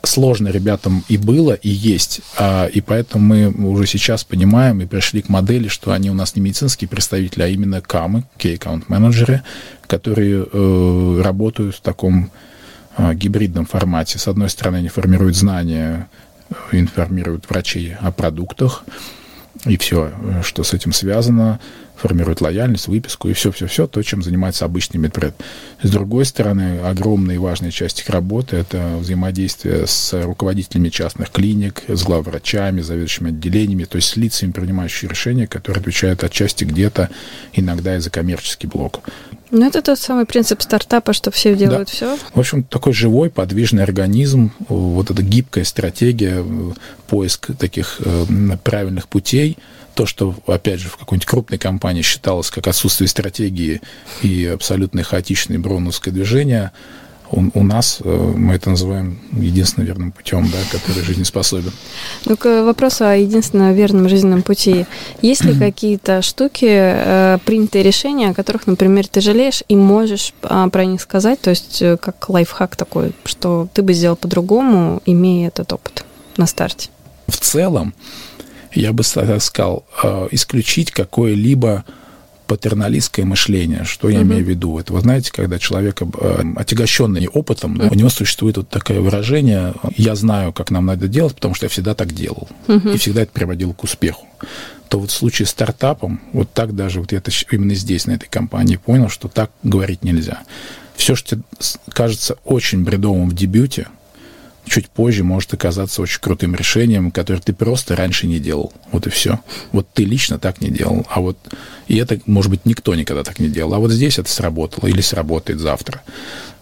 сложно 0.02 0.48
ребятам 0.48 1.04
и 1.08 1.16
было, 1.16 1.52
и 1.52 1.68
есть. 1.68 2.20
А, 2.38 2.66
и 2.66 2.80
поэтому 2.80 3.24
мы 3.24 3.70
уже 3.70 3.86
сейчас 3.86 4.24
понимаем 4.24 4.80
и 4.80 4.86
пришли 4.86 5.22
к 5.22 5.28
модели, 5.28 5.68
что 5.68 5.92
они 5.92 6.10
у 6.10 6.14
нас 6.14 6.36
не 6.36 6.42
медицинские 6.42 6.88
представители, 6.88 7.42
а 7.42 7.48
именно 7.48 7.80
КАМы, 7.80 8.24
Key 8.38 8.58
Account 8.58 8.84
менеджеры, 8.88 9.42
которые 9.86 10.46
э, 10.50 11.20
работают 11.22 11.76
в 11.76 11.80
таком 11.80 12.30
э, 12.96 13.14
гибридном 13.14 13.66
формате. 13.66 14.18
С 14.18 14.28
одной 14.28 14.50
стороны, 14.50 14.76
они 14.76 14.88
формируют 14.88 15.36
знания, 15.36 16.08
информируют 16.72 17.48
врачей 17.48 17.94
о 18.00 18.12
продуктах, 18.12 18.84
и 19.64 19.76
все, 19.76 20.12
что 20.42 20.62
с 20.62 20.74
этим 20.74 20.92
связано, 20.92 21.60
формирует 21.96 22.40
лояльность, 22.40 22.88
выписку 22.88 23.28
и 23.28 23.32
все-все-все, 23.32 23.86
то, 23.86 24.02
чем 24.02 24.22
занимается 24.22 24.64
обычный 24.64 24.98
медпред. 24.98 25.34
С 25.82 25.90
другой 25.90 26.24
стороны, 26.24 26.80
огромная 26.80 27.36
и 27.36 27.38
важная 27.38 27.70
часть 27.70 28.00
их 28.00 28.10
работы– 28.10 28.56
это 28.58 28.96
взаимодействие 28.98 29.86
с 29.86 30.12
руководителями 30.24 30.88
частных 30.88 31.30
клиник, 31.30 31.82
с 31.88 32.02
главврачами, 32.02 32.80
заведующими 32.80 33.28
отделениями, 33.30 33.84
то 33.84 33.96
есть 33.96 34.08
с 34.08 34.16
лицами, 34.16 34.52
принимающими 34.52 35.10
решения, 35.10 35.46
которые 35.46 35.80
отвечают 35.80 36.24
отчасти 36.24 36.64
где-то 36.64 37.10
иногда 37.52 37.96
и 37.96 38.00
за 38.00 38.10
коммерческий 38.10 38.66
блок. 38.66 39.00
Ну, 39.56 39.64
это 39.64 39.82
тот 39.82 40.00
самый 40.00 40.26
принцип 40.26 40.62
стартапа, 40.62 41.12
что 41.12 41.30
все 41.30 41.54
делают 41.54 41.86
да. 41.88 41.94
все. 41.94 42.18
В 42.34 42.40
общем, 42.40 42.64
такой 42.64 42.92
живой, 42.92 43.30
подвижный 43.30 43.84
организм, 43.84 44.50
вот 44.68 45.12
эта 45.12 45.22
гибкая 45.22 45.62
стратегия, 45.62 46.44
поиск 47.06 47.56
таких 47.56 48.00
э, 48.04 48.24
правильных 48.64 49.06
путей, 49.06 49.56
то, 49.94 50.06
что, 50.06 50.34
опять 50.48 50.80
же, 50.80 50.88
в 50.88 50.96
какой-нибудь 50.96 51.26
крупной 51.26 51.58
компании 51.60 52.02
считалось 52.02 52.50
как 52.50 52.66
отсутствие 52.66 53.06
стратегии 53.06 53.80
и 54.22 54.44
абсолютно 54.44 55.04
хаотичное 55.04 55.60
броуновское 55.60 56.12
движение, 56.12 56.72
у, 57.34 57.50
у 57.54 57.62
нас 57.62 57.98
э, 58.02 58.32
мы 58.36 58.54
это 58.54 58.70
называем 58.70 59.18
единственным 59.32 59.86
верным 59.86 60.12
путем, 60.12 60.48
да, 60.50 60.58
который 60.70 61.02
жизнеспособен. 61.02 61.72
Ну, 62.26 62.36
к 62.36 62.62
вопросу 62.62 63.04
о 63.04 63.16
единственном 63.16 63.74
верном 63.74 64.08
жизненном 64.08 64.42
пути. 64.42 64.86
Есть 65.20 65.44
ли 65.44 65.58
какие-то 65.58 66.22
штуки, 66.22 66.66
э, 66.68 67.38
принятые 67.44 67.82
решения, 67.82 68.30
о 68.30 68.34
которых, 68.34 68.66
например, 68.66 69.06
ты 69.08 69.20
жалеешь 69.20 69.62
и 69.68 69.76
можешь 69.76 70.32
а, 70.42 70.68
про 70.68 70.84
них 70.84 71.00
сказать, 71.00 71.40
то 71.40 71.50
есть 71.50 71.82
э, 71.82 71.96
как 71.96 72.28
лайфхак 72.28 72.76
такой, 72.76 73.12
что 73.24 73.68
ты 73.74 73.82
бы 73.82 73.92
сделал 73.92 74.16
по-другому, 74.16 75.02
имея 75.06 75.48
этот 75.48 75.72
опыт 75.72 76.04
на 76.36 76.46
старте? 76.46 76.90
В 77.26 77.36
целом, 77.36 77.94
я 78.72 78.92
бы 78.92 79.02
сказал, 79.02 79.84
исключить 80.30 80.90
какое-либо 80.90 81.84
патерналистское 82.46 83.24
мышление. 83.24 83.84
Что 83.84 84.08
я 84.08 84.20
угу. 84.20 84.28
имею 84.28 84.44
в 84.44 84.48
виду? 84.48 84.78
Это, 84.78 84.92
вы 84.92 85.00
знаете, 85.00 85.32
когда 85.32 85.58
человек, 85.58 86.02
э, 86.02 86.42
отягощенный 86.56 87.26
опытом, 87.28 87.76
да, 87.76 87.88
у 87.88 87.94
него 87.94 88.08
существует 88.08 88.56
вот 88.56 88.68
такое 88.68 89.00
выражение 89.00 89.74
«я 89.96 90.14
знаю, 90.14 90.52
как 90.52 90.70
нам 90.70 90.86
надо 90.86 91.08
делать, 91.08 91.34
потому 91.34 91.54
что 91.54 91.66
я 91.66 91.70
всегда 91.70 91.94
так 91.94 92.12
делал». 92.12 92.48
Угу. 92.68 92.90
И 92.90 92.96
всегда 92.98 93.22
это 93.22 93.32
приводило 93.32 93.72
к 93.72 93.82
успеху. 93.84 94.26
То 94.88 95.00
вот 95.00 95.10
в 95.10 95.14
случае 95.14 95.46
с 95.46 95.50
стартапом, 95.50 96.20
вот 96.32 96.52
так 96.52 96.74
даже, 96.76 97.00
вот 97.00 97.12
я 97.12 97.18
это 97.18 97.30
именно 97.50 97.74
здесь, 97.74 98.06
на 98.06 98.12
этой 98.12 98.28
компании, 98.28 98.76
понял, 98.76 99.08
что 99.08 99.28
так 99.28 99.50
говорить 99.62 100.04
нельзя. 100.04 100.42
Все, 100.96 101.16
что 101.16 101.40
кажется 101.92 102.36
очень 102.44 102.84
бредовым 102.84 103.28
в 103.28 103.34
дебюте, 103.34 103.88
чуть 104.66 104.88
позже 104.88 105.24
может 105.24 105.52
оказаться 105.54 106.02
очень 106.02 106.20
крутым 106.20 106.54
решением, 106.54 107.10
которое 107.10 107.40
ты 107.40 107.52
просто 107.52 107.96
раньше 107.96 108.26
не 108.26 108.38
делал. 108.38 108.72
Вот 108.92 109.06
и 109.06 109.10
все. 109.10 109.40
Вот 109.72 109.86
ты 109.92 110.04
лично 110.04 110.38
так 110.38 110.60
не 110.60 110.70
делал. 110.70 111.06
А 111.10 111.20
вот 111.20 111.38
и 111.86 111.96
это, 111.96 112.18
может 112.26 112.50
быть, 112.50 112.64
никто 112.64 112.94
никогда 112.94 113.22
так 113.22 113.38
не 113.38 113.48
делал. 113.48 113.74
А 113.74 113.78
вот 113.78 113.90
здесь 113.90 114.18
это 114.18 114.30
сработало 114.30 114.88
или 114.88 115.00
сработает 115.00 115.60
завтра. 115.60 116.02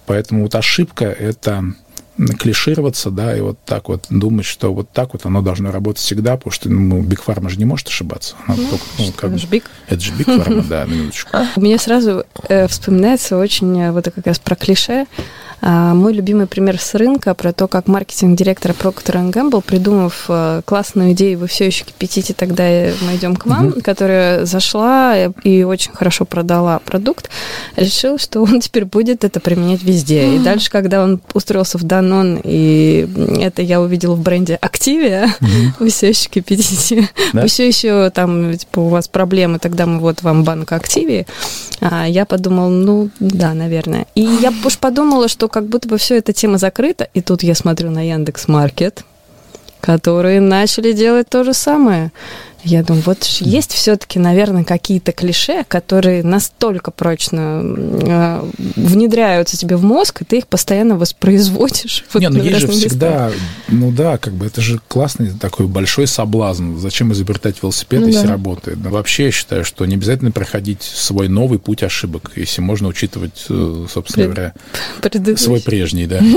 Поэтому 0.07 0.43
вот 0.43 0.55
ошибка– 0.55 1.05
это 1.07 1.75
клишироваться, 2.39 3.11
да, 3.11 3.37
и 3.37 3.41
вот 3.41 3.59
так 3.65 3.89
вот 3.89 4.07
думать, 4.11 4.45
что 4.45 4.73
вот 4.73 4.91
так 4.91 5.15
вот 5.15 5.25
оно 5.25 5.41
должно 5.41 5.71
работать 5.73 6.03
всегда, 6.03 6.37
потому 6.37 6.53
что 6.53 6.69
ну, 6.69 7.01
Big 7.01 7.23
Pharma 7.23 7.49
же 7.49 7.57
не 7.57 7.65
может 7.65 7.89
ошибаться. 7.89 8.37
Она 8.47 8.57
ну, 8.57 8.69
только, 8.69 8.85
ну, 8.99 9.13
как, 9.13 9.31
это 9.31 9.39
же 9.39 9.47
Big. 9.47 9.65
Это 9.89 10.01
же 10.01 10.13
Big 10.13 10.27
Pharma, 10.27 10.63
да, 10.63 10.85
минуточку. 10.85 11.31
Мне 11.57 11.79
сразу 11.79 12.25
э, 12.49 12.69
вспоминается 12.69 13.39
очень 13.39 13.81
э, 13.81 13.93
вот 13.93 14.05
как 14.05 14.27
раз 14.27 14.39
про 14.39 14.57
клише 14.57 15.07
а, 15.07 15.07
мой 15.63 16.13
любимый 16.13 16.49
пример 16.49 16.81
с 16.81 16.95
рынка 16.95 17.35
про 17.35 17.53
то, 17.53 17.69
как 17.69 17.87
маркетинг-директор 17.87 18.73
Procter 18.73 19.31
Gamble, 19.31 19.63
придумав 19.63 20.25
э, 20.29 20.63
классную 20.65 21.13
идею, 21.13 21.39
вы 21.39 21.47
все 21.47 21.67
еще 21.67 21.85
кипятите, 21.85 22.35
тогда 22.35 22.65
мы 22.65 23.15
идем 23.15 23.37
к 23.37 23.47
вам, 23.47 23.69
угу. 23.69 23.81
которая 23.81 24.45
зашла 24.45 25.15
и 25.45 25.63
очень 25.63 25.93
хорошо 25.93 26.25
продала 26.25 26.81
продукт, 26.81 27.31
решил, 27.77 28.19
что 28.19 28.43
он 28.43 28.61
теперь 28.61 28.87
будет 28.87 29.23
это 29.23 29.39
применять 29.39 29.85
везде. 29.85 30.35
И 30.35 30.39
дальше, 30.41 30.69
когда 30.69 31.05
он 31.05 31.21
устроился 31.33 31.79
в 31.79 31.85
Данон, 31.85 32.41
и 32.43 33.09
это 33.41 33.63
я 33.63 33.81
увидела 33.81 34.17
в 34.17 34.21
бренде 34.21 34.59
Activia, 34.61 35.27
угу. 35.41 35.75
вы 35.79 35.91
все 35.91 36.09
еще 36.09 36.29
кипятите, 36.29 37.09
да? 37.33 37.43
вы 37.43 37.47
все 37.47 37.69
еще 37.69 38.11
там, 38.11 38.57
типа, 38.57 38.81
у 38.81 38.89
вас 38.89 39.07
проблемы, 39.07 39.61
тогда 39.61 39.87
мы 39.87 40.01
вот 40.01 40.23
вам 40.23 40.43
банк 40.43 40.73
Activia. 40.73 41.25
А 41.81 42.07
я 42.07 42.27
подумала, 42.27 42.69
ну, 42.69 43.11
да, 43.21 43.55
наверное. 43.55 44.07
И 44.15 44.23
я 44.23 44.53
уж 44.65 44.79
подумала, 44.79 45.29
что 45.29 45.49
как 45.53 45.67
будто 45.67 45.87
бы 45.87 45.99
все 45.99 46.19
эта 46.19 46.33
тема 46.33 46.59
закрыта, 46.59 47.09
и 47.15 47.21
тут 47.21 47.43
я 47.43 47.55
смотрю 47.55 47.91
на 47.91 48.09
Яндекс 48.09 48.49
Маркет, 48.49 49.05
которые 49.81 50.41
начали 50.41 50.93
делать 50.93 51.29
то 51.29 51.45
же 51.45 51.53
самое. 51.53 52.11
Я 52.65 52.85
думаю, 52.85 53.03
вот 53.07 53.25
есть 53.25 53.73
все-таки, 53.73 54.19
наверное, 54.19 54.63
какие-то 54.63 55.13
клише, 55.13 55.65
которые 55.67 56.23
настолько 56.23 56.93
прочно 56.93 57.61
э, 57.65 58.51
внедряются 58.77 59.57
тебе 59.57 59.77
в 59.77 59.85
мозг, 59.85 60.23
и 60.23 60.25
ты 60.25 60.39
их 60.39 60.47
постоянно 60.47 60.97
воспроизводишь. 60.97 62.05
Не, 62.15 62.29
ну 62.29 62.41
есть 62.43 62.61
же 62.61 62.69
всегда, 62.69 63.33
ну 63.69 63.91
да, 63.91 64.17
как 64.19 64.35
бы 64.35 64.47
это 64.47 64.61
же 64.61 64.81
классный 64.87 65.33
такой 65.33 65.67
большой 65.67 66.07
соблазн. 66.07 66.77
Зачем 66.77 67.13
изобретать 67.13 67.61
велосипед, 67.63 68.03
ну, 68.03 68.07
если 68.07 68.27
да. 68.27 68.33
работает? 68.33 68.79
Но 68.83 68.91
вообще 68.91 69.27
я 69.27 69.31
считаю, 69.33 69.65
что 69.65 69.85
не 69.85 69.97
обязательно 69.97 70.31
проходить 70.31 70.83
свой 70.83 71.29
новый 71.29 71.59
путь 71.59 71.83
ошибок, 71.83 72.33
если 72.37 72.61
можно 72.61 72.87
учитывать, 72.87 73.45
э, 73.49 73.87
собственно 73.93 74.27
говоря, 74.27 74.55
свой 75.37 75.61
прежний, 75.61 76.07
да. 76.07 76.21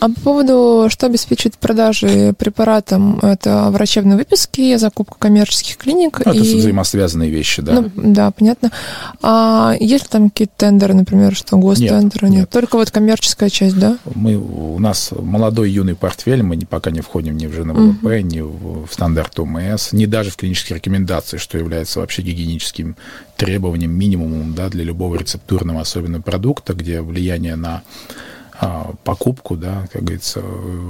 А 0.00 0.08
по 0.08 0.20
поводу, 0.20 0.88
что 0.90 1.06
обеспечивает 1.06 1.56
продажи 1.56 2.34
препаратам, 2.38 3.18
это 3.20 3.70
врачебные 3.70 4.16
выписки, 4.16 4.76
закупка 4.76 5.23
коммерческих 5.24 5.78
клиник. 5.78 6.20
Ну, 6.22 6.32
это 6.32 6.44
и... 6.44 6.58
взаимосвязанные 6.58 7.30
вещи, 7.30 7.62
да. 7.62 7.80
Ну, 7.80 7.90
да, 7.96 8.30
понятно. 8.30 8.70
А 9.22 9.74
есть 9.80 10.04
ли 10.04 10.08
там 10.10 10.28
какие-то 10.28 10.52
тендеры, 10.58 10.92
например, 10.92 11.34
что 11.34 11.56
гостендеры? 11.56 12.28
Нет, 12.28 12.40
нет. 12.40 12.50
Только 12.50 12.76
вот 12.76 12.90
коммерческая 12.90 13.48
часть, 13.48 13.78
да? 13.78 13.96
Мы, 14.14 14.36
у 14.36 14.78
нас 14.78 15.12
молодой 15.18 15.70
юный 15.70 15.94
портфель, 15.94 16.42
мы 16.42 16.58
пока 16.68 16.90
не 16.90 17.00
входим 17.00 17.38
ни 17.38 17.46
в 17.46 17.54
ЖНВП, 17.54 18.04
uh-huh. 18.04 18.20
ни 18.20 18.40
в, 18.40 18.86
в 18.86 18.92
стандарт 18.92 19.38
ОМС, 19.38 19.92
ни 19.92 20.04
даже 20.04 20.30
в 20.30 20.36
клинические 20.36 20.76
рекомендации, 20.76 21.38
что 21.38 21.56
является 21.56 22.00
вообще 22.00 22.20
гигиеническим 22.20 22.94
требованием, 23.38 23.92
минимумом 23.92 24.54
да, 24.54 24.68
для 24.68 24.84
любого 24.84 25.16
рецептурного, 25.16 25.80
особенно 25.80 26.20
продукта, 26.20 26.74
где 26.74 27.00
влияние 27.00 27.56
на 27.56 27.82
покупку, 29.02 29.56
да, 29.56 29.86
как 29.92 30.02
говорится, 30.02 30.42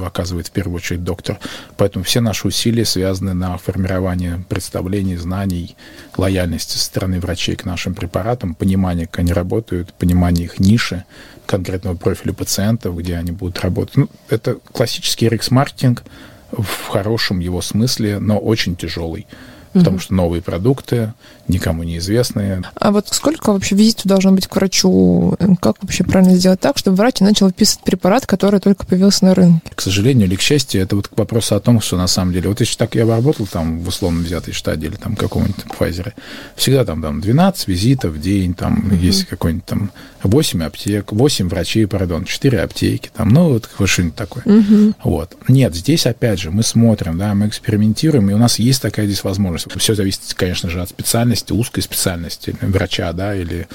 оказывает 0.05 0.49
в 0.49 0.51
первую 0.51 0.77
очередь 0.77 1.03
доктор. 1.03 1.39
Поэтому 1.77 2.05
все 2.05 2.21
наши 2.21 2.47
усилия 2.47 2.85
связаны 2.85 3.35
на 3.35 3.57
формировании 3.57 4.45
представлений, 4.49 5.17
знаний, 5.17 5.77
лояльности 6.17 6.77
со 6.77 6.85
стороны 6.85 7.21
врачей 7.21 7.57
к 7.57 7.65
нашим 7.65 7.95
препаратам, 7.95 8.55
понимание, 8.55 9.07
как 9.07 9.21
они 9.21 9.33
работают, 9.33 9.95
понимание 9.95 10.45
их 10.45 10.59
ниши, 10.61 11.05
конкретного 11.47 11.97
профиля 11.97 12.33
пациентов, 12.33 12.97
где 12.97 13.17
они 13.17 13.33
будут 13.33 13.61
работать. 13.61 13.97
Ну, 13.97 14.09
это 14.29 14.57
классический 14.73 15.29
рекс-маркетинг 15.29 16.05
в 16.53 16.87
хорошем 16.89 17.41
его 17.41 17.61
смысле, 17.63 18.19
но 18.19 18.39
очень 18.39 18.77
тяжелый 18.77 19.27
потому 19.75 19.99
что 19.99 20.15
новые 20.15 20.41
продукты, 20.43 21.13
никому 21.49 21.83
неизвестные. 21.83 22.63
А 22.75 22.91
вот 22.91 23.09
сколько 23.11 23.53
вообще 23.53 23.75
визитов 23.75 24.07
должно 24.07 24.33
быть 24.33 24.47
к 24.47 24.57
врачу? 24.57 25.37
Как 25.61 25.77
вообще 25.83 26.05
правильно 26.05 26.37
сделать 26.37 26.61
так, 26.61 26.79
чтобы 26.79 26.97
врач 26.97 27.21
начал 27.21 27.47
выписывать 27.47 27.85
препарат, 27.85 28.27
который 28.27 28.61
только 28.61 28.87
появился 28.87 29.25
на 29.25 29.35
рынке? 29.35 29.61
К 29.75 29.81
сожалению 29.81 30.27
или 30.27 30.37
к 30.37 30.41
счастью, 30.41 30.81
это 30.83 30.97
вот 30.97 31.09
к 31.09 31.19
вопросу 31.19 31.55
о 31.55 31.61
том, 31.61 31.81
что 31.81 31.97
на 31.97 32.07
самом 32.07 32.33
деле, 32.33 32.49
вот 32.49 32.61
если 32.61 32.77
так 32.77 32.95
я 32.95 33.05
бы 33.05 33.13
работал 33.13 33.47
там 33.47 33.81
в 33.81 33.89
условно 33.89 34.23
взятой 34.23 34.55
штаде 34.55 34.87
или 34.87 34.97
там 34.97 35.17
каком-нибудь 35.17 35.65
Pfizer, 35.79 36.13
всегда 36.57 36.85
там, 36.85 37.03
там 37.03 37.21
12 37.21 37.69
визитов 37.69 38.13
в 38.13 38.21
день, 38.21 38.55
там 38.55 38.87
угу. 38.87 38.95
есть 38.95 39.27
какой-нибудь 39.27 39.67
там 39.67 39.91
8 40.23 40.63
аптек, 40.63 41.13
8 41.13 41.49
врачей, 41.49 41.87
пардон, 41.87 42.25
4 42.25 42.61
аптеки, 42.61 43.11
там, 43.15 43.29
ну 43.29 43.51
вот 43.51 43.69
что-нибудь 43.87 44.15
такое. 44.15 44.43
Угу. 44.45 44.95
Вот. 45.05 45.37
Нет, 45.49 45.75
здесь 45.75 46.07
опять 46.07 46.41
же 46.41 46.51
мы 46.51 46.63
смотрим, 46.63 47.19
да, 47.19 47.35
мы 47.35 47.49
экспериментируем, 47.49 48.31
и 48.31 48.33
у 48.33 48.39
нас 48.39 48.59
есть 48.59 48.81
такая 48.81 49.07
здесь 49.07 49.25
возможность. 49.25 49.64
Все 49.77 49.95
зависит, 49.95 50.35
конечно 50.35 50.71
же, 50.71 50.81
от 50.83 50.89
специальности, 50.89 51.53
узкой 51.53 51.81
специальности 51.81 52.57
врача, 52.61 53.13
да, 53.13 53.35
или 53.35 53.69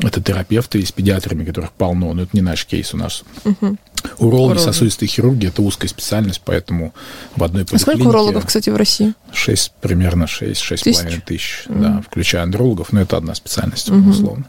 это 0.00 0.20
терапевты 0.20 0.84
с 0.84 0.92
педиатрами, 0.92 1.44
которых 1.44 1.72
полно, 1.72 2.12
но 2.14 2.22
это 2.22 2.30
не 2.32 2.40
наш 2.40 2.66
кейс 2.66 2.94
у 2.94 2.96
нас. 2.96 3.22
Угу. 3.44 3.76
Урологи, 4.18 4.58
сосудистые 4.58 5.08
хирурги– 5.08 5.46
это 5.48 5.62
узкая 5.62 5.88
специальность, 5.88 6.42
поэтому 6.44 6.94
в 7.36 7.44
одной 7.44 7.64
поликлинике... 7.64 7.90
А 7.90 7.94
сколько 7.94 8.08
урологов, 8.08 8.46
кстати, 8.46 8.70
в 8.70 8.76
России? 8.76 9.14
Шесть, 9.32 9.72
примерно 9.80 10.26
шесть, 10.26 10.60
шесть 10.60 10.82
с 10.82 10.96
половиной 10.96 11.20
тысяч, 11.20 11.64
угу. 11.66 11.78
да, 11.80 12.02
включая 12.02 12.42
андрологов, 12.42 12.92
но 12.92 13.00
это 13.00 13.16
одна 13.16 13.34
специальность, 13.34 13.88
угу. 13.88 14.10
условно. 14.10 14.46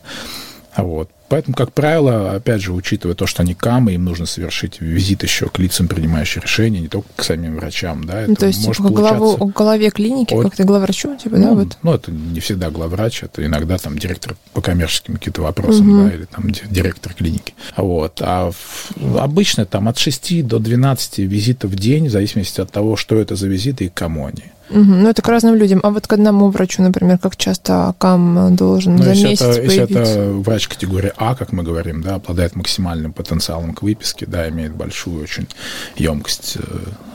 Вот. 0.78 1.10
Поэтому, 1.28 1.56
как 1.56 1.74
правило, 1.74 2.34
опять 2.34 2.62
же, 2.62 2.72
учитывая 2.72 3.16
то, 3.16 3.26
что 3.26 3.42
они 3.42 3.56
камы, 3.56 3.94
им 3.94 4.06
нужно 4.06 4.26
совершить 4.26 4.80
визит 4.80 5.24
еще 5.24 5.48
к 5.48 5.58
лицам, 5.58 5.88
принимающим 5.88 6.42
решения, 6.42 6.82
не 6.82 6.88
только 6.88 7.08
к 7.16 7.24
самим 7.24 7.56
врачам, 7.56 8.04
да. 8.04 8.22
Это 8.22 8.30
ну, 8.30 8.36
то 8.36 8.46
есть, 8.46 8.66
может 8.66 8.86
типа, 8.86 8.94
главу, 8.94 9.38
к 9.38 9.54
главе 9.54 9.90
клиники, 9.90 10.34
от... 10.34 10.44
как-то 10.44 10.64
главврачу, 10.64 11.16
типа, 11.16 11.38
ну, 11.38 11.44
да, 11.44 11.54
вот? 11.54 11.78
Ну, 11.82 11.94
это 11.94 12.12
не 12.12 12.40
всегда 12.40 12.70
главврач, 12.70 13.24
это 13.24 13.44
иногда 13.46 13.78
там 13.78 13.98
директор 13.98 14.36
по 14.54 14.62
коммерческим 14.62 15.16
каким-то 15.16 15.42
вопросам, 15.42 15.90
угу. 15.90 16.10
да, 16.10 16.16
или 16.16 16.26
там 16.26 16.52
директор 16.70 17.14
клиники. 17.14 17.54
Вот. 17.76 18.22
А 18.22 18.52
в... 18.52 19.18
обычно 19.18 19.66
там 19.66 19.88
от 19.88 19.98
6 19.98 20.46
до 20.46 20.60
12 20.60 21.20
визитов 21.20 21.72
в 21.72 21.76
день, 21.76 22.08
в 22.08 22.12
зависимости 22.12 22.62
от 22.62 22.72
того, 22.72 22.96
что 22.96 23.16
это 23.16 23.36
за 23.36 23.48
визиты 23.48 23.86
и 23.86 23.90
кому 23.90 24.28
они. 24.28 24.44
Угу, 24.70 24.80
ну, 24.80 25.10
это 25.10 25.22
к 25.22 25.28
разным 25.28 25.56
людям. 25.56 25.80
А 25.84 25.92
вот 25.92 26.08
к 26.08 26.14
одному 26.14 26.50
врачу, 26.50 26.82
например, 26.82 27.20
как 27.20 27.38
часто 27.38 27.94
КАМ 28.00 28.56
должен 28.56 28.96
ну, 28.96 29.04
за 29.04 29.12
если 29.12 29.28
месяц 29.28 29.42
это, 29.42 29.68
появиться? 29.68 30.00
Если 30.00 30.12
это 30.12 30.32
врач 30.32 30.68
категории 30.68 31.12
А, 31.18 31.25
как 31.34 31.52
мы 31.52 31.64
говорим, 31.64 32.02
да, 32.02 32.16
обладает 32.16 32.56
максимальным 32.56 33.14
потенциалом 33.14 33.74
к 33.74 33.82
выписке, 33.82 34.26
да, 34.26 34.48
имеет 34.50 34.76
большую 34.76 35.24
очень 35.24 35.48
емкость 35.96 36.58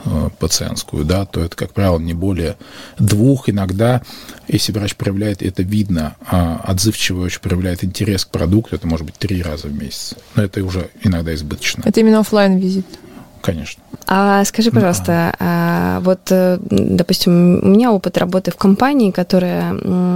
э, 0.04 0.30
пациентскую, 0.38 1.04
да, 1.04 1.26
то 1.26 1.40
это, 1.44 1.54
как 1.54 1.72
правило, 1.72 1.98
не 1.98 2.14
более 2.14 2.56
двух. 2.98 3.48
Иногда, 3.48 4.02
если 4.48 4.72
врач 4.72 4.96
проявляет, 4.96 5.42
это 5.42 5.62
видно, 5.62 6.16
э, 6.30 6.56
отзывчиво 6.64 7.22
очень 7.24 7.40
проявляет 7.40 7.84
интерес 7.84 8.24
к 8.24 8.30
продукту, 8.30 8.74
это 8.74 8.86
может 8.88 9.06
быть 9.06 9.16
три 9.16 9.42
раза 9.42 9.68
в 9.68 9.74
месяц. 9.74 10.14
Но 10.34 10.42
это 10.42 10.64
уже 10.64 10.90
иногда 11.02 11.32
избыточно. 11.34 11.82
Это 11.84 12.00
именно 12.00 12.20
офлайн 12.20 12.58
визит 12.58 12.86
Конечно. 13.40 13.82
А 14.12 14.44
скажи, 14.44 14.72
пожалуйста, 14.72 15.36
а, 15.38 16.00
вот, 16.00 16.18
э, 16.30 16.58
допустим, 16.60 17.60
у 17.62 17.68
меня 17.68 17.92
опыт 17.92 18.18
работы 18.18 18.50
в 18.50 18.56
компании, 18.56 19.12
которая 19.12 19.72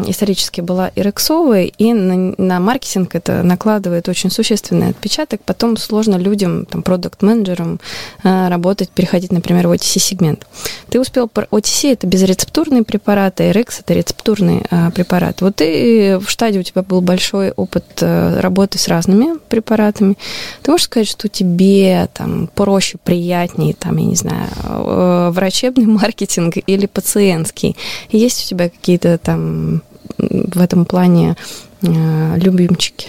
исторически 0.09 0.61
была 0.61 0.91
ирексовой, 0.97 1.73
и 1.79 1.93
на, 1.93 2.35
на 2.37 2.59
маркетинг 2.59 3.15
это 3.15 3.45
накладывает 3.45 4.09
очень 4.09 4.33
существенный 4.33 4.89
отпечаток. 4.89 5.43
Потом 5.45 5.77
сложно 5.77 6.17
людям, 6.17 6.67
там, 6.67 6.83
продукт-менеджерам 6.83 7.79
э, 8.25 8.49
работать, 8.49 8.89
переходить, 8.91 9.31
например, 9.31 9.69
в 9.69 9.73
OTC-сегмент. 9.73 10.45
Ты 10.91 11.01
успел... 11.01 11.31
OTC– 11.33 11.93
это 11.93 12.09
безрецептурные 12.09 12.83
препараты, 12.83 13.51
RX– 13.51 13.67
это 13.81 13.95
рецептурные 13.95 14.65
а, 14.71 14.91
препараты. 14.91 15.45
Вот 15.45 15.57
ты 15.57 16.19
в 16.19 16.29
штадии 16.29 16.59
у 16.59 16.63
тебя 16.65 16.83
был 16.83 17.01
большой 17.01 17.53
опыт 17.53 17.85
э, 18.01 18.41
работы 18.41 18.79
с 18.79 18.89
разными 18.89 19.39
препаратами. 19.49 20.17
Ты 20.63 20.73
можешь 20.73 20.87
сказать, 20.87 21.09
что 21.09 21.29
тебе 21.29 22.09
там 22.13 22.49
проще, 22.55 22.99
приятнее, 23.03 23.75
там, 23.85 23.97
я 23.99 24.07
не 24.07 24.17
знаю, 24.17 24.49
э, 24.65 25.31
врачебный 25.31 25.87
маркетинг 26.01 26.55
или 26.67 26.87
пациентский? 26.87 27.77
Есть 28.11 28.47
у 28.47 28.49
тебя 28.49 28.69
какие-то 28.71 29.19
там 29.19 29.83
в 30.19 30.61
этом 30.61 30.85
плане 30.85 31.37
э, 31.83 32.39
любимчики? 32.39 33.09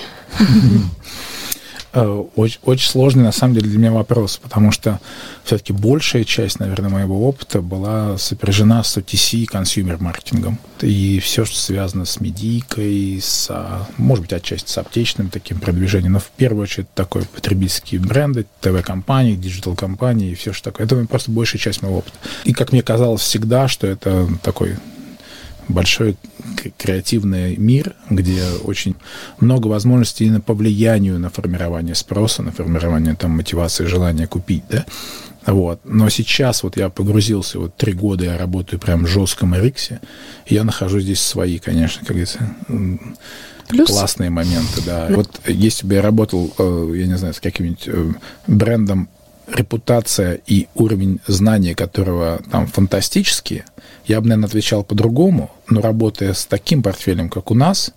Очень, 1.95 2.59
очень 2.63 2.89
сложный, 2.89 3.23
на 3.23 3.31
самом 3.31 3.53
деле, 3.55 3.69
для 3.69 3.79
меня 3.79 3.91
вопрос, 3.91 4.37
потому 4.41 4.71
что 4.71 4.99
все-таки 5.43 5.73
большая 5.73 6.23
часть, 6.23 6.59
наверное, 6.59 6.89
моего 6.89 7.27
опыта 7.27 7.61
была 7.61 8.17
сопряжена 8.17 8.83
с 8.83 8.97
OTC 8.97 9.39
и 9.39 9.45
consumer 9.45 9.88
-маркетингом. 9.88 10.59
И 10.81 11.19
все, 11.19 11.45
что 11.45 11.57
связано 11.57 12.05
с 12.05 12.19
медийкой, 12.19 13.19
с, 13.21 13.49
может 13.97 14.23
быть, 14.23 14.33
отчасти 14.33 14.69
с 14.69 14.77
аптечным 14.77 15.29
таким 15.29 15.59
продвижением, 15.59 16.13
но 16.13 16.19
в 16.19 16.31
первую 16.35 16.63
очередь 16.63 16.93
такой 16.93 17.23
потребительские 17.23 18.01
бренды, 18.01 18.45
ТВ-кампании, 18.61 19.35
digital 19.35 19.77
-кампании 19.77 20.31
и 20.31 20.35
все, 20.35 20.53
что 20.53 20.71
такое. 20.71 20.85
Это 20.85 21.05
просто 21.05 21.31
большая 21.31 21.59
часть 21.59 21.81
моего 21.81 21.99
опыта. 21.99 22.17
И, 22.43 22.53
как 22.53 22.71
мне 22.71 22.81
казалось 22.81 23.21
всегда, 23.21 23.67
что 23.67 23.87
это 23.87 24.27
такой 24.43 24.75
большой 25.67 26.17
креативный 26.77 27.55
мир, 27.57 27.95
где 28.09 28.43
очень 28.63 28.95
много 29.39 29.67
возможностей 29.67 30.25
именно 30.25 30.41
по 30.41 30.53
влиянию 30.53 31.19
на 31.19 31.29
формирование 31.29 31.95
спроса, 31.95 32.43
на 32.43 32.51
формирование 32.51 33.15
там, 33.15 33.31
мотивации, 33.31 33.85
желания 33.85 34.27
купить, 34.27 34.63
да. 34.69 34.85
Вот. 35.45 35.79
Но 35.83 36.09
сейчас 36.09 36.63
вот 36.63 36.75
я 36.75 36.89
погрузился, 36.89 37.59
вот 37.59 37.75
три 37.75 37.93
года 37.93 38.25
я 38.25 38.37
работаю 38.37 38.79
прям 38.79 39.05
в 39.05 39.07
жестком 39.07 39.53
и 40.45 40.55
я 40.55 40.63
нахожу 40.63 40.99
здесь 40.99 41.21
свои, 41.21 41.59
конечно, 41.59 41.99
как 41.99 42.09
говорится, 42.09 42.55
Плюс... 43.67 43.89
классные 43.89 44.29
моменты, 44.29 44.81
да. 44.85 45.07
Вот 45.11 45.39
если 45.45 45.85
бы 45.85 45.95
я 45.95 46.01
работал, 46.01 46.53
э, 46.57 46.93
я 46.95 47.07
не 47.07 47.17
знаю, 47.17 47.33
с 47.33 47.39
каким-нибудь 47.39 47.87
э, 47.87 48.13
брендом 48.47 49.09
репутация 49.47 50.39
и 50.45 50.67
уровень 50.75 51.19
знания 51.27 51.75
которого 51.75 52.41
там 52.51 52.67
фантастические, 52.67 53.65
я 54.05 54.21
бы, 54.21 54.27
наверное, 54.27 54.47
отвечал 54.47 54.83
по-другому, 54.83 55.51
но 55.69 55.81
работая 55.81 56.33
с 56.33 56.45
таким 56.45 56.83
портфелем, 56.83 57.29
как 57.29 57.51
у 57.51 57.55
нас, 57.55 57.91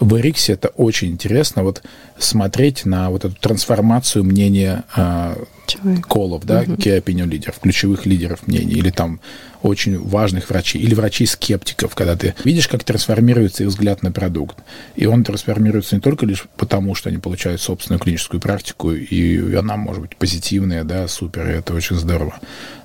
в 0.00 0.16
Эриксе 0.18 0.52
это 0.52 0.68
очень 0.68 1.08
интересно 1.08 1.62
вот 1.62 1.82
смотреть 2.18 2.84
на 2.84 3.10
вот 3.10 3.24
эту 3.24 3.34
трансформацию 3.34 4.24
мнения 4.24 4.84
э, 4.94 5.36
колов, 6.08 6.44
да, 6.44 6.60
угу. 6.60 6.72
key 6.74 7.02
opinion 7.02 7.26
лидеров, 7.26 7.58
ключевых 7.60 8.06
лидеров 8.06 8.46
мнений, 8.46 8.74
или 8.74 8.90
там 8.90 9.20
очень 9.62 9.98
важных 9.98 10.50
врачей, 10.50 10.80
или 10.80 10.94
врачей-скептиков, 10.94 11.94
когда 11.94 12.16
ты 12.16 12.34
видишь, 12.44 12.68
как 12.68 12.84
трансформируется 12.84 13.64
их 13.64 13.70
взгляд 13.70 14.02
на 14.02 14.12
продукт. 14.12 14.58
И 14.94 15.06
он 15.06 15.24
трансформируется 15.24 15.96
не 15.96 16.00
только 16.00 16.26
лишь 16.26 16.44
потому, 16.56 16.94
что 16.94 17.08
они 17.08 17.18
получают 17.18 17.60
собственную 17.60 17.98
клиническую 17.98 18.40
практику, 18.40 18.92
и 18.92 19.54
она 19.54 19.76
может 19.76 20.02
быть 20.02 20.16
позитивная, 20.16 20.84
да, 20.84 21.08
супер, 21.08 21.48
и 21.48 21.54
это 21.54 21.74
очень 21.74 21.96
здорово. 21.96 22.38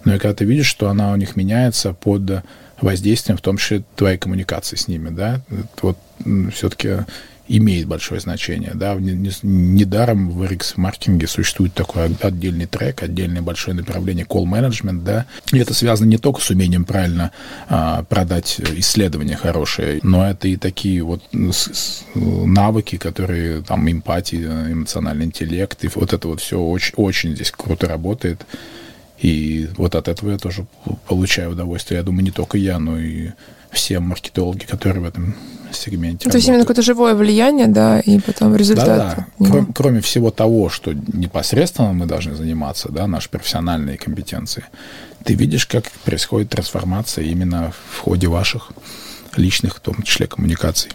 Но 0.05 0.15
и 0.15 0.17
когда 0.17 0.33
ты 0.33 0.45
видишь, 0.45 0.67
что 0.67 0.89
она 0.89 1.11
у 1.11 1.15
них 1.15 1.35
меняется 1.35 1.93
под 1.93 2.43
воздействием, 2.83 3.37
в 3.37 3.41
том 3.41 3.57
числе 3.57 3.83
твоей 3.95 4.17
коммуникации 4.17 4.75
с 4.75 4.87
ними, 4.87 5.09
да, 5.09 5.41
вот 5.81 5.97
все-таки 6.53 7.05
имеет 7.57 7.87
большое 7.87 8.21
значение. 8.21 8.71
Да? 8.73 8.95
Недаром 8.95 10.31
в 10.31 10.43
RX 10.43 10.73
маркетинге 10.77 11.27
существует 11.27 11.73
такой 11.73 12.05
отдельный 12.21 12.65
трек, 12.65 13.03
отдельное 13.03 13.41
большое 13.41 13.75
направление 13.75 14.25
call 14.25 14.45
management. 14.45 15.03
Да? 15.03 15.25
И 15.51 15.57
это 15.57 15.73
связано 15.73 16.07
не 16.07 16.17
только 16.17 16.41
с 16.41 16.49
умением 16.49 16.85
правильно 16.85 17.31
а, 17.67 18.03
продать 18.03 18.59
исследования 18.59 19.35
хорошие, 19.35 19.99
но 20.03 20.27
это 20.27 20.47
и 20.47 20.55
такие 20.55 21.03
вот 21.03 21.21
навыки, 22.13 22.97
которые 22.97 23.61
там 23.63 23.89
эмпатия, 23.89 24.71
эмоциональный 24.71 25.25
интеллект, 25.25 25.83
и 25.83 25.89
вот 25.93 26.13
это 26.13 26.27
вот 26.27 26.39
все 26.39 26.59
очень, 26.59 26.93
очень 26.95 27.35
здесь 27.35 27.51
круто 27.51 27.87
работает. 27.87 28.45
И 29.21 29.69
вот 29.77 29.95
от 29.95 30.07
этого 30.07 30.31
я 30.31 30.37
тоже 30.37 30.65
получаю 31.07 31.51
удовольствие. 31.51 31.99
Я 31.99 32.03
думаю, 32.03 32.23
не 32.23 32.31
только 32.31 32.57
я, 32.57 32.79
но 32.79 32.97
и 32.97 33.29
все 33.69 33.99
маркетологи, 33.99 34.65
которые 34.65 35.03
в 35.03 35.05
этом 35.05 35.35
сегменте. 35.71 36.29
То 36.29 36.37
есть 36.37 36.47
именно 36.47 36.63
какое-то 36.63 36.81
живое 36.81 37.13
влияние, 37.13 37.67
да, 37.67 37.99
и 37.99 38.19
потом 38.19 38.55
результат. 38.55 38.87
Да, 38.87 39.27
да. 39.39 39.47
Кроме, 39.47 39.67
кроме 39.73 40.01
всего 40.01 40.31
того, 40.31 40.69
что 40.69 40.93
непосредственно 40.93 41.93
мы 41.93 42.05
должны 42.07 42.35
заниматься, 42.35 42.91
да, 42.91 43.07
наши 43.07 43.29
профессиональные 43.29 43.97
компетенции, 43.97 44.65
ты 45.23 45.35
видишь, 45.35 45.65
как 45.65 45.89
происходит 46.03 46.49
трансформация 46.49 47.23
именно 47.23 47.71
в 47.91 47.99
ходе 47.99 48.27
ваших 48.27 48.71
личных, 49.37 49.77
в 49.77 49.79
том 49.79 50.01
числе, 50.03 50.27
коммуникаций 50.27 50.91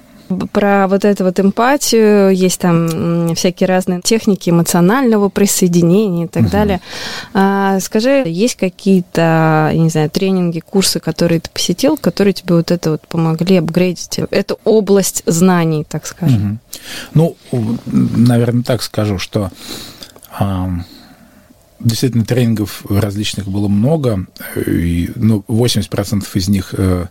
про 0.52 0.86
вот 0.88 1.04
эту 1.04 1.24
вот 1.24 1.38
эмпатию, 1.40 2.34
есть 2.34 2.60
там 2.60 3.34
всякие 3.34 3.68
разные 3.68 4.00
техники 4.00 4.50
эмоционального 4.50 5.28
присоединения 5.28 6.26
и 6.26 6.28
так 6.28 6.44
угу. 6.44 6.50
далее. 6.50 6.80
А, 7.34 7.80
скажи, 7.80 8.24
есть 8.26 8.56
какие-то, 8.56 9.70
я 9.72 9.78
не 9.78 9.90
знаю, 9.90 10.10
тренинги, 10.10 10.60
курсы, 10.60 11.00
которые 11.00 11.40
ты 11.40 11.50
посетил, 11.50 11.96
которые 11.96 12.34
тебе 12.34 12.54
вот 12.56 12.70
это 12.70 12.92
вот 12.92 13.06
помогли 13.08 13.56
апгрейдить 13.56 14.20
эту 14.30 14.58
область 14.64 15.22
знаний, 15.26 15.86
так 15.88 16.06
скажем? 16.06 16.60
Угу. 17.14 17.36
Ну, 17.54 17.76
наверное, 17.92 18.62
так 18.62 18.82
скажу, 18.82 19.18
что 19.18 19.50
а, 20.38 20.70
действительно 21.80 22.24
тренингов 22.24 22.84
различных 22.88 23.46
было 23.48 23.68
много, 23.68 24.26
и, 24.56 25.10
ну, 25.14 25.44
80% 25.48 26.26
из 26.34 26.48
них 26.48 26.74
э, 26.76 27.06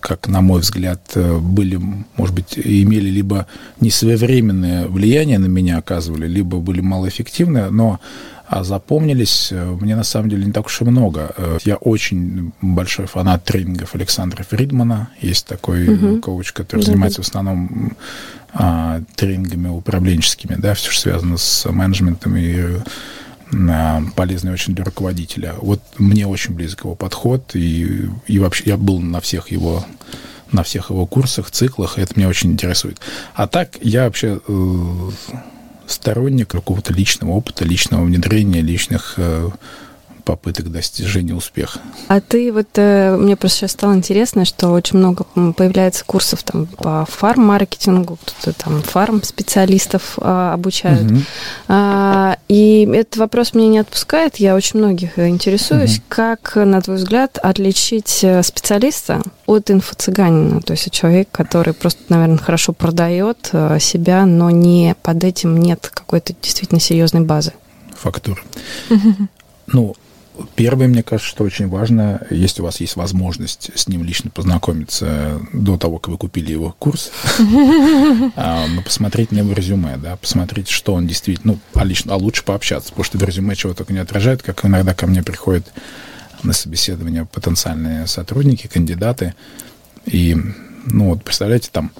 как, 0.00 0.28
на 0.28 0.40
мой 0.40 0.60
взгляд, 0.60 1.00
э, 1.14 1.38
были, 1.38 1.80
может 2.16 2.34
быть, 2.34 2.58
имели 2.58 3.08
либо 3.08 3.46
несвоевременное 3.80 4.86
влияние 4.88 5.38
на 5.38 5.46
меня 5.46 5.78
оказывали, 5.78 6.26
либо 6.26 6.58
были 6.58 6.80
малоэффективны, 6.80 7.70
но 7.70 8.00
а 8.48 8.64
запомнились 8.64 9.48
э, 9.52 9.76
мне 9.78 9.94
на 9.94 10.04
самом 10.04 10.30
деле 10.30 10.46
не 10.46 10.52
так 10.52 10.66
уж 10.66 10.80
и 10.80 10.84
много. 10.84 11.32
Э, 11.36 11.58
я 11.64 11.76
очень 11.76 12.52
большой 12.62 13.06
фанат 13.06 13.44
тренингов 13.44 13.94
Александра 13.94 14.42
Фридмана. 14.42 15.10
Есть 15.20 15.46
такой 15.46 15.88
угу. 15.88 16.20
коуч, 16.20 16.52
который 16.52 16.80
занимается 16.80 17.22
в 17.22 17.26
основном 17.26 17.92
а, 18.54 19.02
тренингами 19.16 19.68
управленческими, 19.68 20.54
да, 20.56 20.72
все, 20.72 20.90
что 20.90 21.02
связано 21.02 21.36
с 21.36 21.70
менеджментом 21.70 22.36
и 22.36 22.78
полезный 24.14 24.52
очень 24.52 24.74
для 24.74 24.84
руководителя. 24.84 25.54
Вот 25.60 25.80
мне 25.98 26.26
очень 26.26 26.54
близок 26.54 26.84
его 26.84 26.94
подход, 26.94 27.54
и, 27.54 28.08
и 28.26 28.38
вообще 28.38 28.64
я 28.66 28.76
был 28.76 29.00
на 29.00 29.20
всех 29.20 29.50
его 29.50 29.84
на 30.50 30.62
всех 30.62 30.88
его 30.90 31.04
курсах, 31.06 31.50
циклах, 31.50 31.98
и 31.98 32.00
это 32.00 32.14
меня 32.16 32.28
очень 32.28 32.52
интересует. 32.52 32.98
А 33.34 33.46
так 33.46 33.76
я 33.82 34.04
вообще 34.04 34.40
э, 34.48 35.10
сторонник 35.86 36.48
какого-то 36.48 36.92
личного 36.94 37.32
опыта, 37.32 37.64
личного 37.64 38.04
внедрения, 38.04 38.62
личных 38.62 39.14
э, 39.18 39.50
попыток 40.28 40.70
достижения 40.70 41.34
успеха. 41.34 41.80
А 42.08 42.20
ты 42.20 42.52
вот, 42.52 42.68
э, 42.74 43.16
мне 43.16 43.34
просто 43.34 43.60
сейчас 43.60 43.72
стало 43.72 43.94
интересно, 43.94 44.44
что 44.44 44.68
очень 44.68 44.98
много 44.98 45.24
появляется 45.56 46.04
курсов 46.04 46.42
там 46.42 46.66
по 46.66 47.06
фарм-маркетингу, 47.08 48.18
кто-то 48.22 48.52
там 48.52 48.82
фарм-специалистов 48.82 50.18
а, 50.18 50.52
обучают. 50.52 51.10
Угу. 51.10 51.20
А, 51.68 52.36
и 52.46 52.86
этот 52.92 53.16
вопрос 53.16 53.54
меня 53.54 53.68
не 53.68 53.78
отпускает, 53.78 54.36
я 54.36 54.54
очень 54.54 54.80
многих 54.80 55.18
интересуюсь, 55.18 55.96
угу. 55.96 56.04
как, 56.10 56.56
на 56.56 56.82
твой 56.82 56.96
взгляд, 56.96 57.38
отличить 57.38 58.22
э, 58.22 58.42
специалиста 58.42 59.22
от 59.46 59.70
инфо-цыганина, 59.70 60.60
то 60.60 60.74
есть 60.74 60.90
человек, 60.90 61.30
который 61.32 61.72
просто, 61.72 62.02
наверное, 62.10 62.36
хорошо 62.36 62.74
продает 62.74 63.48
э, 63.52 63.78
себя, 63.80 64.26
но 64.26 64.50
не 64.50 64.94
под 65.02 65.24
этим 65.24 65.56
нет 65.56 65.90
какой-то 65.94 66.34
действительно 66.42 66.80
серьезной 66.80 67.22
базы. 67.22 67.54
Фактура. 67.96 68.42
Ну, 69.68 69.94
Первое, 70.54 70.88
мне 70.88 71.02
кажется, 71.02 71.28
что 71.28 71.44
очень 71.44 71.68
важно, 71.68 72.26
если 72.30 72.62
у 72.62 72.64
вас 72.64 72.80
есть 72.80 72.96
возможность 72.96 73.70
с 73.74 73.88
ним 73.88 74.04
лично 74.04 74.30
познакомиться 74.30 75.40
до 75.52 75.76
того, 75.76 75.98
как 75.98 76.12
вы 76.12 76.18
купили 76.18 76.52
его 76.52 76.74
курс, 76.78 77.10
а, 78.36 78.66
ну, 78.68 78.82
посмотреть 78.82 79.32
на 79.32 79.38
его 79.38 79.52
резюме, 79.52 79.96
да, 79.96 80.16
посмотреть, 80.16 80.68
что 80.68 80.94
он 80.94 81.06
действительно, 81.06 81.54
ну, 81.54 81.58
а, 81.74 81.84
лично, 81.84 82.14
а 82.14 82.16
лучше 82.16 82.44
пообщаться, 82.44 82.90
потому 82.90 83.04
что 83.04 83.18
в 83.18 83.24
резюме 83.24 83.56
чего 83.56 83.74
только 83.74 83.92
не 83.92 83.98
отражает, 83.98 84.42
как 84.42 84.64
иногда 84.64 84.94
ко 84.94 85.06
мне 85.06 85.22
приходят 85.22 85.66
на 86.42 86.52
собеседование 86.52 87.24
потенциальные 87.24 88.06
сотрудники, 88.06 88.68
кандидаты, 88.68 89.34
и, 90.06 90.36
ну, 90.86 91.10
вот, 91.10 91.24
представляете, 91.24 91.70
там, 91.72 91.90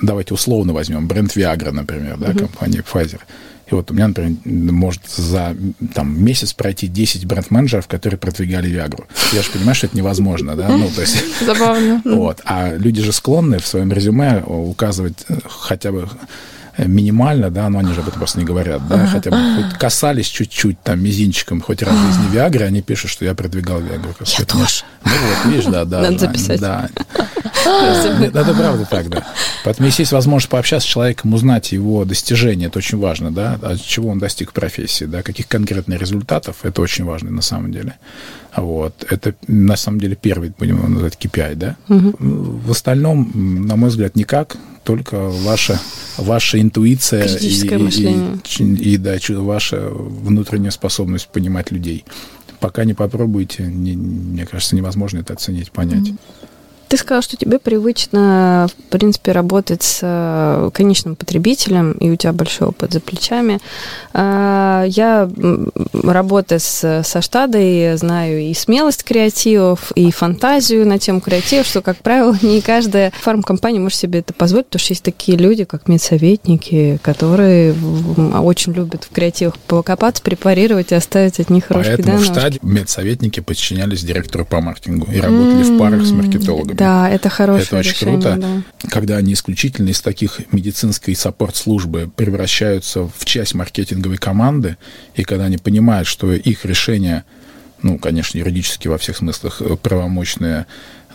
давайте 0.00 0.34
условно 0.34 0.72
возьмем 0.72 1.08
бренд 1.08 1.36
Viagra, 1.36 1.72
например, 1.72 2.16
да, 2.16 2.32
компания 2.32 2.82
Pfizer– 2.82 3.20
и 3.70 3.74
вот 3.74 3.90
у 3.90 3.94
меня, 3.94 4.08
например, 4.08 4.38
может 4.44 5.02
за 5.08 5.56
там, 5.94 6.22
месяц 6.24 6.52
пройти 6.52 6.86
10 6.86 7.24
бренд-менеджеров, 7.24 7.88
которые 7.88 8.18
продвигали 8.18 8.68
Виагру. 8.68 9.06
Я 9.32 9.42
же 9.42 9.50
понимаю, 9.50 9.74
что 9.74 9.86
это 9.86 9.96
невозможно, 9.96 10.54
да? 10.54 10.68
Ну, 10.68 10.88
то 10.88 11.00
есть... 11.00 11.16
Забавно. 11.44 12.00
Вот. 12.04 12.40
А 12.44 12.74
люди 12.74 13.02
же 13.02 13.12
склонны 13.12 13.58
в 13.58 13.66
своем 13.66 13.92
резюме 13.92 14.42
указывать 14.46 15.24
э, 15.28 15.38
хотя 15.48 15.90
бы 15.90 16.08
минимально, 16.78 17.50
да, 17.50 17.68
но 17.68 17.78
они 17.78 17.92
же 17.92 18.00
об 18.00 18.08
этом 18.08 18.18
просто 18.18 18.38
не 18.38 18.44
говорят, 18.44 18.86
да, 18.86 19.06
хотя 19.06 19.30
бы 19.30 19.36
хоть 19.56 19.78
касались 19.78 20.26
чуть-чуть 20.26 20.80
там 20.82 21.02
мизинчиком 21.02 21.60
хоть 21.60 21.82
раз 21.82 21.94
в 21.94 22.06
жизни 22.06 22.34
Виагры, 22.34 22.66
они 22.66 22.82
пишут, 22.82 23.10
что 23.10 23.24
я 23.24 23.34
продвигал 23.34 23.80
Виагру. 23.80 24.14
Я 24.38 24.44
тоже. 24.44 24.84
Ну 25.04 25.10
вот, 25.10 25.52
видишь, 25.52 25.64
да, 25.64 25.84
да. 25.86 26.02
Надо 26.02 26.18
записать. 26.18 26.60
Да. 26.60 26.88
Это 27.66 28.54
правда 28.54 28.86
так, 28.88 29.08
да. 29.08 29.26
Поэтому 29.64 29.86
если 29.86 30.02
есть 30.02 30.12
возможность 30.12 30.48
пообщаться 30.48 30.86
с 30.86 30.90
человеком, 30.90 31.34
узнать 31.34 31.72
его 31.72 32.04
достижения, 32.04 32.66
это 32.66 32.78
очень 32.78 32.98
важно, 32.98 33.30
да, 33.30 33.58
от 33.62 33.82
чего 33.82 34.10
он 34.10 34.18
достиг 34.18 34.52
профессии, 34.52 35.04
да, 35.04 35.22
каких 35.22 35.48
конкретных 35.48 36.00
результатов, 36.00 36.58
это 36.62 36.82
очень 36.82 37.04
важно 37.04 37.30
на 37.30 37.42
самом 37.42 37.72
деле. 37.72 37.94
Вот. 38.56 39.04
Это, 39.10 39.34
на 39.46 39.76
самом 39.76 40.00
деле, 40.00 40.16
первый, 40.16 40.52
будем 40.58 40.78
его 40.78 40.88
называть, 40.88 41.18
KPI, 41.20 41.54
да. 41.56 41.76
Угу. 41.88 42.16
В 42.18 42.70
остальном, 42.70 43.30
на 43.66 43.76
мой 43.76 43.90
взгляд, 43.90 44.16
никак 44.16 44.56
только 44.84 45.18
ваша, 45.18 45.80
ваша 46.16 46.60
интуиция 46.60 47.26
и, 47.26 47.48
и, 47.48 48.14
и, 48.58 48.94
и 48.94 48.96
да, 48.96 49.16
ваша 49.40 49.88
внутренняя 49.90 50.70
способность 50.70 51.28
понимать 51.28 51.72
людей. 51.72 52.04
Пока 52.60 52.84
не 52.84 52.94
попробуете, 52.94 53.64
не, 53.64 53.96
мне 53.96 54.46
кажется, 54.46 54.76
невозможно 54.76 55.18
это 55.18 55.34
оценить, 55.34 55.72
понять. 55.72 56.08
Mm-hmm. 56.08 56.18
Ты 56.88 56.96
сказал, 56.96 57.22
что 57.22 57.36
тебе 57.36 57.58
привычно, 57.58 58.68
в 58.68 58.90
принципе, 58.90 59.32
работать 59.32 59.82
с 59.82 60.00
э, 60.02 60.70
конечным 60.72 61.16
потребителем, 61.16 61.92
и 61.92 62.10
у 62.10 62.16
тебя 62.16 62.32
большой 62.32 62.68
опыт 62.68 62.92
за 62.92 63.00
плечами. 63.00 63.58
А, 64.12 64.84
я, 64.86 65.28
работая 65.92 66.60
с, 66.60 67.02
со 67.04 67.20
штадой, 67.20 67.96
знаю 67.96 68.40
и 68.40 68.54
смелость 68.54 69.02
креативов, 69.02 69.90
и 69.96 70.12
фантазию 70.12 70.86
на 70.86 71.00
тему 71.00 71.20
креативов, 71.20 71.66
что, 71.66 71.82
как 71.82 71.96
правило, 71.98 72.36
не 72.42 72.60
каждая 72.60 73.12
фармкомпания 73.20 73.80
может 73.80 73.98
себе 73.98 74.20
это 74.20 74.32
позволить, 74.32 74.66
потому 74.66 74.80
что 74.80 74.92
есть 74.92 75.02
такие 75.02 75.36
люди, 75.36 75.64
как 75.64 75.88
медсоветники, 75.88 77.00
которые 77.02 77.74
очень 78.34 78.72
любят 78.72 79.04
в 79.04 79.14
креативах 79.14 79.58
покопаться, 79.58 80.22
препарировать 80.22 80.92
и 80.92 80.94
оставить 80.94 81.40
от 81.40 81.50
них 81.50 81.66
хорошие 81.66 81.96
Поэтому 81.96 82.18
в 82.18 82.24
штаде 82.24 82.58
медсоветники 82.62 83.40
подчинялись 83.40 84.02
директору 84.02 84.44
по 84.44 84.60
маркетингу 84.60 85.10
и 85.10 85.20
работали 85.20 85.62
mm-hmm. 85.62 85.74
в 85.74 85.78
парах 85.78 86.04
с 86.04 86.10
маркетологами. 86.12 86.75
Да, 86.76 87.08
это 87.10 87.28
хорошее 87.28 87.66
Это 87.66 87.78
очень 87.78 87.90
решение, 87.92 88.20
круто, 88.20 88.36
да. 88.36 88.88
когда 88.90 89.16
они 89.16 89.32
исключительно 89.32 89.90
из 89.90 90.00
таких 90.00 90.40
медицинской 90.52 91.14
саппорт-службы 91.14 92.10
превращаются 92.14 93.08
в 93.16 93.24
часть 93.24 93.54
маркетинговой 93.54 94.18
команды, 94.18 94.76
и 95.14 95.24
когда 95.24 95.44
они 95.44 95.58
понимают, 95.58 96.08
что 96.08 96.32
их 96.32 96.64
решение 96.64 97.24
ну, 97.82 97.98
конечно, 97.98 98.38
юридически 98.38 98.88
во 98.88 98.96
всех 98.96 99.18
смыслах 99.18 99.60
э, 99.60 99.76
правомочное 99.76 100.66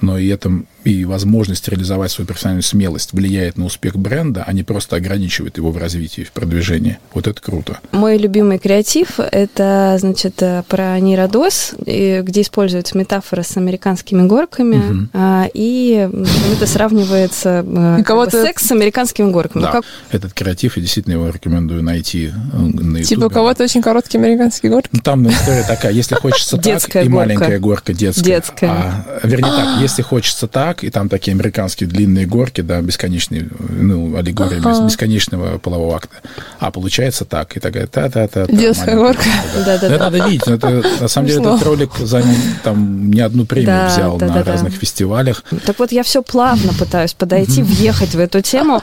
но 0.02 0.18
и 0.18 0.28
это 0.28 0.52
и 0.84 1.06
возможность 1.06 1.68
реализовать 1.68 2.12
свою 2.12 2.28
профессиональную 2.28 2.64
смелость 2.64 3.14
влияет 3.14 3.58
на 3.58 3.66
успех 3.66 3.98
бренда, 3.98 4.44
а 4.46 4.54
не 4.54 4.64
просто 4.64 4.96
ограничивает 4.96 5.58
его 5.58 5.72
в 5.72 5.78
развитии, 5.78 6.24
в 6.24 6.32
продвижении. 6.32 6.98
Вот 7.14 7.28
это 7.28 7.42
круто. 7.42 7.80
Мой 7.92 8.18
любимый 8.18 8.60
креатив– 8.60 9.20
это, 9.32 9.98
значит, 10.00 10.42
э, 10.42 10.64
про 10.68 11.00
нейродос, 11.00 11.76
где 11.78 12.42
используется 12.42 12.98
метафора 12.98 13.44
с 13.44 13.58
американскими 13.58 14.28
горками, 14.28 14.76
угу. 14.76 15.50
и 15.54 16.10
это 16.54 16.68
сравнивается 16.68 17.66
э, 17.66 18.04
как 18.04 18.16
бы, 18.18 18.32
секс 18.32 18.66
с 18.66 18.72
американскими 18.72 19.32
горками. 19.32 19.64
Да, 19.64 19.72
ну, 19.74 19.82
как... 19.82 19.86
этот 20.12 20.34
креатив, 20.34 20.78
я 20.78 20.82
действительно 20.82 21.14
его 21.14 21.30
рекомендую 21.30 21.84
найти 21.84 22.28
э, 22.28 22.58
на 22.58 22.98
YouTube. 22.98 23.08
Типа 23.08 23.26
у 23.26 23.30
кого-то 23.30 23.64
очень 23.64 23.82
короткие 23.82 24.20
американские 24.24 24.72
горки? 24.72 24.90
Ну, 24.92 25.00
там 25.02 25.28
история 25.28 25.64
такая, 25.68 25.92
если 25.92 26.16
хочется 26.16 26.58
так, 26.62 26.96
и 26.96 27.10
маленькая 27.10 27.60
горка 27.60 27.94
детская. 27.94 28.24
Детская. 28.24 28.70
А, 28.70 29.20
вернее 29.24 29.52
так, 29.52 29.82
если 29.82 30.02
хочется 30.02 30.48
так, 30.48 30.71
и 30.84 30.90
там 30.90 31.10
такие 31.10 31.34
американские 31.34 31.88
длинные 31.90 32.26
горки, 32.26 32.62
да, 32.62 32.82
бесконечные, 32.82 33.48
ну, 33.70 34.16
аллегория 34.16 34.60
ага. 34.60 34.86
бесконечного 34.86 35.58
полового 35.58 35.96
акта. 35.96 36.18
А 36.60 36.72
получается 36.72 37.26
так, 37.26 37.56
и 37.58 37.60
такая 37.60 37.88
та-та-та. 37.88 38.48
Детская 38.48 38.96
горка. 38.96 39.24
Да, 39.56 39.66
да, 39.66 39.78
да. 39.78 39.88
Это 39.88 39.98
надо 39.98 40.30
видеть. 40.30 40.48
Это, 40.48 40.84
на 41.00 41.08
самом 41.08 41.28
деле 41.28 41.40
этот 41.42 41.64
ролик 41.64 41.98
занял 41.98 42.36
там 42.64 43.12
не 43.12 43.22
одну 43.22 43.46
премию 43.46 43.88
взял 43.88 44.18
на 44.18 44.44
разных 44.44 44.74
фестивалях. 44.74 45.44
Так 45.66 45.80
вот, 45.80 45.92
я 45.92 46.04
все 46.04 46.22
плавно 46.22 46.74
пытаюсь 46.74 47.14
подойти, 47.14 47.62
въехать 47.62 48.16
в 48.16 48.20
эту 48.20 48.42
тему. 48.42 48.82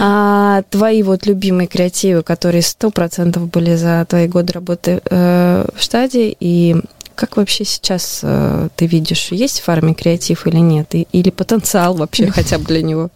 А, 0.00 0.62
твои 0.70 1.02
вот 1.02 1.26
любимые 1.26 1.66
креативы, 1.66 2.22
которые 2.22 2.62
сто 2.62 2.90
процентов 2.90 3.50
были 3.50 3.76
за 3.76 4.06
твои 4.08 4.26
годы 4.26 4.52
работы 4.52 5.00
э, 5.10 5.66
в 5.74 5.82
штаде, 5.82 6.34
и 6.38 6.76
как 7.18 7.36
вообще 7.36 7.64
сейчас 7.64 8.20
э, 8.22 8.68
ты 8.76 8.86
видишь, 8.86 9.32
есть 9.32 9.58
в 9.58 9.64
фарме 9.64 9.92
креатив 9.92 10.46
или 10.46 10.58
нет? 10.58 10.94
И, 10.94 11.08
или 11.10 11.30
потенциал 11.30 11.94
вообще 11.94 12.30
хотя 12.30 12.58
бы 12.58 12.64
для 12.64 12.80
него? 12.80 13.10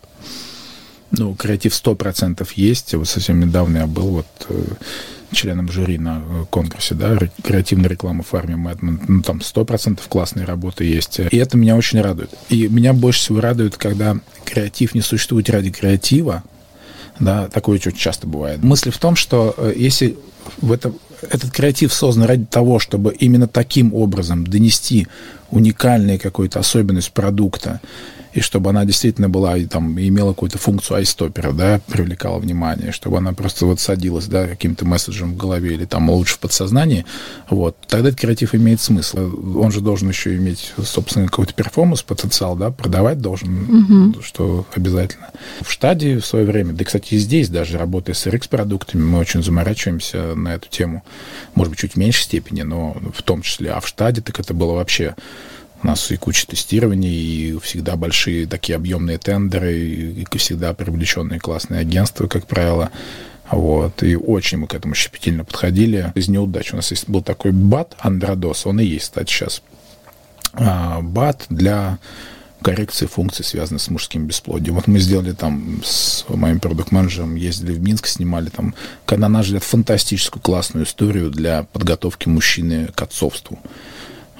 Ну, 1.12 1.36
креатив 1.36 1.72
100% 1.72 2.48
есть. 2.56 2.94
Вот 2.94 3.08
совсем 3.08 3.38
недавно 3.38 3.78
я 3.78 3.86
был 3.86 4.08
вот 4.08 4.26
э, 4.48 4.62
членом 5.30 5.70
жюри 5.70 5.98
на 5.98 6.20
э, 6.20 6.44
конкурсе, 6.50 6.96
да, 6.96 7.16
креативная 7.44 7.88
реклама 7.88 8.24
в 8.24 8.26
фарме 8.26 8.56
Мэдман. 8.56 9.00
Ну, 9.06 9.22
там 9.22 9.38
100% 9.38 10.00
классные 10.08 10.46
работы 10.46 10.84
есть. 10.84 11.20
И 11.20 11.36
это 11.36 11.56
меня 11.56 11.76
очень 11.76 12.00
радует. 12.00 12.30
И 12.48 12.66
меня 12.66 12.94
больше 12.94 13.20
всего 13.20 13.40
радует, 13.40 13.76
когда 13.76 14.16
креатив 14.44 14.96
не 14.96 15.00
существует 15.00 15.48
ради 15.48 15.70
креатива, 15.70 16.42
да, 17.20 17.46
такое 17.48 17.76
очень 17.76 17.92
часто 17.92 18.26
бывает. 18.26 18.64
Мысль 18.64 18.90
в 18.90 18.98
том, 18.98 19.14
что 19.14 19.54
э, 19.56 19.74
если 19.76 20.16
в 20.60 20.72
этом 20.72 20.98
этот 21.30 21.50
креатив 21.50 21.92
создан 21.92 22.24
ради 22.24 22.44
того, 22.44 22.78
чтобы 22.78 23.14
именно 23.14 23.48
таким 23.48 23.94
образом 23.94 24.46
донести 24.46 25.06
уникальную 25.50 26.18
какую-то 26.18 26.60
особенность 26.60 27.12
продукта, 27.12 27.80
и 28.32 28.40
чтобы 28.40 28.70
она 28.70 28.84
действительно 28.84 29.28
была 29.28 29.56
и 29.56 29.66
там 29.66 29.98
имела 29.98 30.32
какую-то 30.32 30.58
функцию 30.58 30.98
айстопера, 30.98 31.52
да, 31.52 31.80
привлекала 31.86 32.38
внимание, 32.38 32.92
чтобы 32.92 33.18
она 33.18 33.32
просто 33.32 33.66
вот 33.66 33.80
садилась, 33.80 34.26
да, 34.26 34.46
каким-то 34.46 34.84
месседжем 34.84 35.34
в 35.34 35.36
голове 35.36 35.74
или 35.74 35.84
там 35.84 36.10
лучше 36.10 36.34
в 36.34 36.38
подсознании, 36.38 37.04
вот, 37.48 37.76
тогда 37.86 38.08
этот 38.08 38.20
креатив 38.20 38.54
имеет 38.54 38.80
смысл. 38.80 39.18
Он 39.58 39.70
же 39.70 39.80
должен 39.80 40.08
еще 40.08 40.34
иметь, 40.36 40.72
собственно, 40.82 41.26
какой-то 41.26 41.54
перформанс, 41.54 42.02
потенциал, 42.02 42.56
да, 42.56 42.70
продавать 42.70 43.20
должен, 43.20 44.12
угу. 44.12 44.22
что 44.22 44.66
обязательно. 44.74 45.30
В 45.60 45.70
штаде 45.70 46.18
в 46.18 46.26
свое 46.26 46.46
время, 46.46 46.72
да, 46.72 46.84
кстати, 46.84 47.14
и 47.14 47.18
здесь 47.18 47.48
даже, 47.48 47.78
работая 47.78 48.14
с 48.14 48.26
RX-продуктами, 48.26 49.02
мы 49.02 49.18
очень 49.18 49.42
заморачиваемся 49.42 50.34
на 50.34 50.54
эту 50.54 50.68
тему, 50.68 51.02
может 51.54 51.70
быть, 51.70 51.80
чуть 51.80 51.92
в 51.92 51.96
меньшей 51.96 52.22
степени, 52.22 52.62
но 52.62 52.96
в 53.14 53.22
том 53.22 53.42
числе, 53.42 53.72
а 53.72 53.80
в 53.80 53.86
штаде 53.86 54.20
так 54.22 54.40
это 54.40 54.54
было 54.54 54.72
вообще 54.72 55.14
у 55.82 55.86
нас 55.86 56.10
и 56.10 56.16
куча 56.16 56.46
тестирований, 56.46 57.10
и 57.10 57.58
всегда 57.58 57.96
большие 57.96 58.46
такие 58.46 58.76
объемные 58.76 59.18
тендеры, 59.18 59.78
и 59.78 60.26
всегда 60.38 60.74
привлеченные 60.74 61.40
классные 61.40 61.80
агентства, 61.80 62.26
как 62.26 62.46
правило. 62.46 62.90
Вот, 63.50 64.02
и 64.02 64.16
очень 64.16 64.58
мы 64.58 64.66
к 64.66 64.74
этому 64.74 64.94
щепетильно 64.94 65.44
подходили. 65.44 66.12
Из 66.14 66.28
неудач 66.28 66.72
у 66.72 66.76
нас 66.76 66.90
есть, 66.90 67.08
был 67.08 67.22
такой 67.22 67.52
бат 67.52 67.94
Андрадос, 67.98 68.66
он 68.66 68.80
и 68.80 68.84
есть, 68.84 69.04
кстати, 69.04 69.30
сейчас. 69.30 69.62
А, 70.54 71.00
бат 71.02 71.46
для 71.50 71.98
коррекции 72.62 73.06
функций, 73.06 73.44
связанных 73.44 73.82
с 73.82 73.90
мужским 73.90 74.26
бесплодием. 74.26 74.76
Вот 74.76 74.86
мы 74.86 75.00
сделали 75.00 75.32
там 75.32 75.82
с 75.84 76.24
моим 76.28 76.60
продукт-менеджером, 76.60 77.34
ездили 77.34 77.72
в 77.72 77.82
Минск, 77.82 78.06
снимали 78.06 78.48
там, 78.48 78.74
на 79.10 79.28
наш 79.28 79.46
взгляд, 79.46 79.64
фантастическую 79.64 80.40
классную 80.40 80.86
историю 80.86 81.30
для 81.30 81.64
подготовки 81.64 82.28
мужчины 82.28 82.88
к 82.94 83.02
отцовству. 83.02 83.58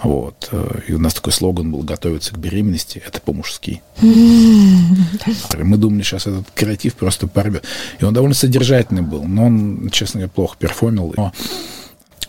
Вот. 0.03 0.48
Э, 0.53 0.80
и 0.88 0.92
у 0.92 0.98
нас 0.98 1.14
такой 1.14 1.32
слоган 1.32 1.70
был 1.70 1.82
«Готовиться 1.82 2.34
к 2.34 2.38
беременности– 2.38 3.03
это 3.07 3.20
по-мужски». 3.20 3.82
Мы 4.00 5.76
думали, 5.76 6.03
сейчас 6.03 6.26
этот 6.26 6.50
креатив 6.55 6.94
просто 6.94 7.28
порвет. 7.28 7.64
И 8.00 8.05
он 8.05 8.12
довольно 8.12 8.34
содержательный 8.34 9.03
был, 9.03 9.24
но 9.24 9.46
он, 9.46 9.90
честно 9.90 10.20
говоря, 10.20 10.32
плохо 10.34 10.57
перформил. 10.59 11.14
Но 11.16 11.32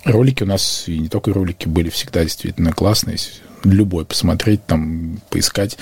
ролики 0.04 0.44
у 0.44 0.46
нас, 0.46 0.84
и 0.88 1.00
не 1.00 1.10
только 1.10 1.34
ролики, 1.34 1.68
были 1.68 1.90
всегда 1.90 2.24
действительно 2.24 2.74
классные. 2.74 3.18
Любой 3.64 4.06
посмотреть, 4.06 4.66
там, 4.66 5.20
поискать, 5.30 5.78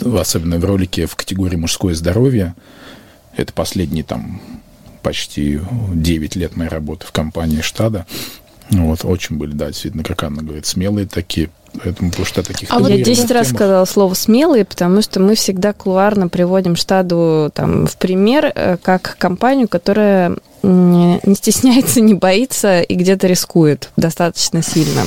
особенно 0.00 0.58
в 0.58 0.64
ролике 0.64 1.06
в 1.06 1.14
категории 1.16 1.56
«Мужское 1.56 1.94
здоровье». 1.94 2.54
Это 3.36 3.52
последние 3.52 4.04
там 4.04 4.40
почти 5.02 5.60
9 5.92 6.36
лет 6.36 6.56
моей 6.56 6.70
работы 6.70 7.06
в 7.06 7.12
компании 7.12 7.60
«Штада». 7.60 8.06
Вот, 8.70 9.04
очень 9.04 9.36
были, 9.36 9.52
да, 9.52 9.66
действительно, 9.66 10.04
как 10.04 10.22
Анна 10.22 10.42
говорит, 10.42 10.66
смелые 10.66 11.06
такие. 11.06 11.50
Поэтому, 11.84 12.10
потому 12.10 12.26
что 12.26 12.42
таких... 12.42 12.68
А 12.70 12.78
вот 12.78 12.90
я 12.90 13.02
10 13.02 13.30
раз 13.30 13.48
сказала 13.50 13.84
слово 13.84 14.14
«смелые», 14.14 14.64
потому 14.64 15.02
что 15.02 15.20
мы 15.20 15.34
всегда 15.36 15.72
кулуарно 15.72 16.28
приводим 16.28 16.74
штаду 16.74 17.50
там, 17.54 17.86
в 17.86 17.96
пример 17.96 18.52
э, 18.52 18.76
как 18.82 19.16
компанию, 19.18 19.68
которая 19.68 20.36
не 20.62 21.34
стесняется, 21.34 22.00
не 22.00 22.14
боится 22.14 22.82
и 22.82 22.94
где-то 22.94 23.26
рискует 23.26 23.90
достаточно 23.96 24.62
сильно. 24.62 25.04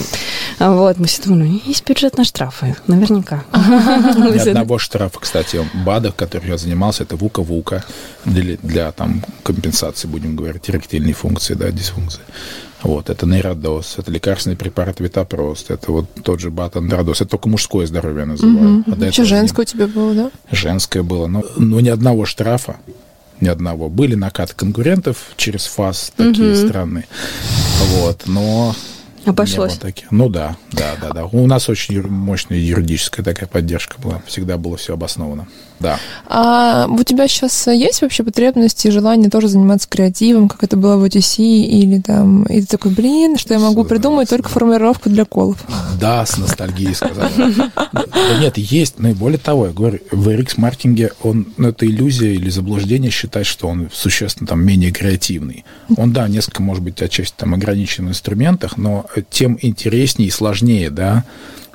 Вот, 0.57 0.97
мы 0.97 1.05
все 1.05 1.22
думали, 1.24 1.47
ну, 1.47 1.61
есть 1.66 1.88
бюджет 1.88 2.18
на 2.18 2.24
штрафы, 2.24 2.76
наверняка. 2.88 3.43
Ни 3.53 4.38
одного 4.49 4.80
штрафа, 4.80 5.20
кстати, 5.20 5.59
БАДах, 5.86 6.16
который 6.16 6.49
я 6.49 6.57
занимался, 6.57 7.03
это 7.03 7.18
ВУКа-ВУКа 7.18 7.84
для, 8.26 8.57
для 8.64 8.91
там, 8.91 9.24
компенсации, 9.43 10.07
будем 10.07 10.36
говорить, 10.36 10.70
эректильной 10.70 11.14
функции, 11.14 11.53
да, 11.53 11.70
дисфункции. 11.72 12.22
Вот, 12.84 13.09
это 13.09 13.25
нейродоз, 13.25 13.95
это 13.97 14.11
лекарственный 14.11 14.57
препарат 14.57 14.99
Витапрост, 14.99 15.71
это 15.71 15.91
вот 15.91 16.05
тот 16.21 16.41
же 16.41 16.51
батандрадоз, 16.51 17.21
это 17.21 17.31
только 17.31 17.47
мужское 17.47 17.88
здоровье 17.88 18.21
я 18.21 18.25
называю. 18.25 18.79
Угу. 18.79 18.95
А 19.01 19.05
Еще 19.05 19.23
женское 19.23 19.61
у 19.61 19.65
тебя 19.65 19.88
было, 19.88 20.13
да? 20.13 20.31
Женское 20.51 21.01
было, 21.01 21.27
но, 21.27 21.43
но 21.55 21.79
ни 21.79 21.88
одного 21.88 22.25
штрафа, 22.25 22.75
ни 23.39 23.47
одного. 23.47 23.89
Были 23.89 24.15
накаты 24.15 24.53
конкурентов 24.55 25.31
через 25.38 25.65
ФАС 25.65 26.11
такие 26.15 26.51
угу. 26.51 26.67
странные, 26.67 27.05
вот, 27.95 28.23
но 28.25 28.75
Обошлось. 29.26 29.78
Таких. 29.78 30.11
Ну 30.11 30.30
да, 30.30 30.57
да, 30.71 30.93
да, 31.01 31.09
да. 31.09 31.26
У 31.26 31.47
нас 31.47 31.69
очень 31.69 32.01
мощная 32.07 32.57
юридическая 32.57 33.24
такая 33.24 33.47
поддержка 33.47 33.99
была. 34.01 34.21
Всегда 34.28 34.57
было 34.57 34.78
все 34.78 34.93
обосновано. 34.93 35.47
Да. 35.80 35.99
А 36.28 36.88
у 36.88 37.03
тебя 37.03 37.28
сейчас 37.28 37.67
есть 37.67 38.01
вообще 38.01 38.24
потребность 38.24 38.86
и 38.86 38.91
желание 38.91 39.30
тоже 39.30 39.49
заниматься 39.49 39.89
креативом, 39.89 40.47
как 40.47 40.63
это 40.63 40.78
было 40.78 40.95
в 40.97 41.03
OTC, 41.03 41.43
или 41.43 41.99
там, 41.99 42.43
и 42.43 42.61
ты 42.61 42.67
такой, 42.67 42.91
блин, 42.91 43.38
что 43.38 43.53
я 43.53 43.59
могу 43.59 43.84
придумать 43.84 44.30
только 44.30 44.49
формулировку 44.49 45.09
для 45.09 45.26
колов? 45.26 45.57
да, 45.99 46.26
с 46.26 46.38
ностальгией 46.38 46.93
сказала. 46.95 47.30
Да 47.93 48.39
нет, 48.39 48.57
есть, 48.57 48.99
но 48.99 49.09
и 49.09 49.13
более 49.13 49.39
того, 49.39 49.67
я 49.67 49.74
говорю, 49.74 49.99
в 50.11 50.28
RX-маркетинге 50.28 51.11
он, 51.21 51.47
ну, 51.57 51.69
это 51.69 51.86
иллюзия 51.86 52.34
или 52.34 52.49
заблуждение 52.49 53.11
считать, 53.11 53.45
что 53.45 53.67
он 53.67 53.89
существенно 53.91 54.47
там 54.47 54.65
менее 54.65 54.91
креативный. 54.91 55.65
Он, 55.95 56.13
да, 56.13 56.28
несколько, 56.28 56.61
может 56.61 56.84
быть, 56.84 57.01
отчасти 57.01 57.36
там 57.38 57.53
ограничен 57.53 58.07
в 58.07 58.09
инструментах, 58.09 58.78
но 58.78 59.05
тем 59.22 59.57
интереснее 59.61 60.28
и 60.28 60.32
сложнее, 60.32 60.89
да, 60.89 61.24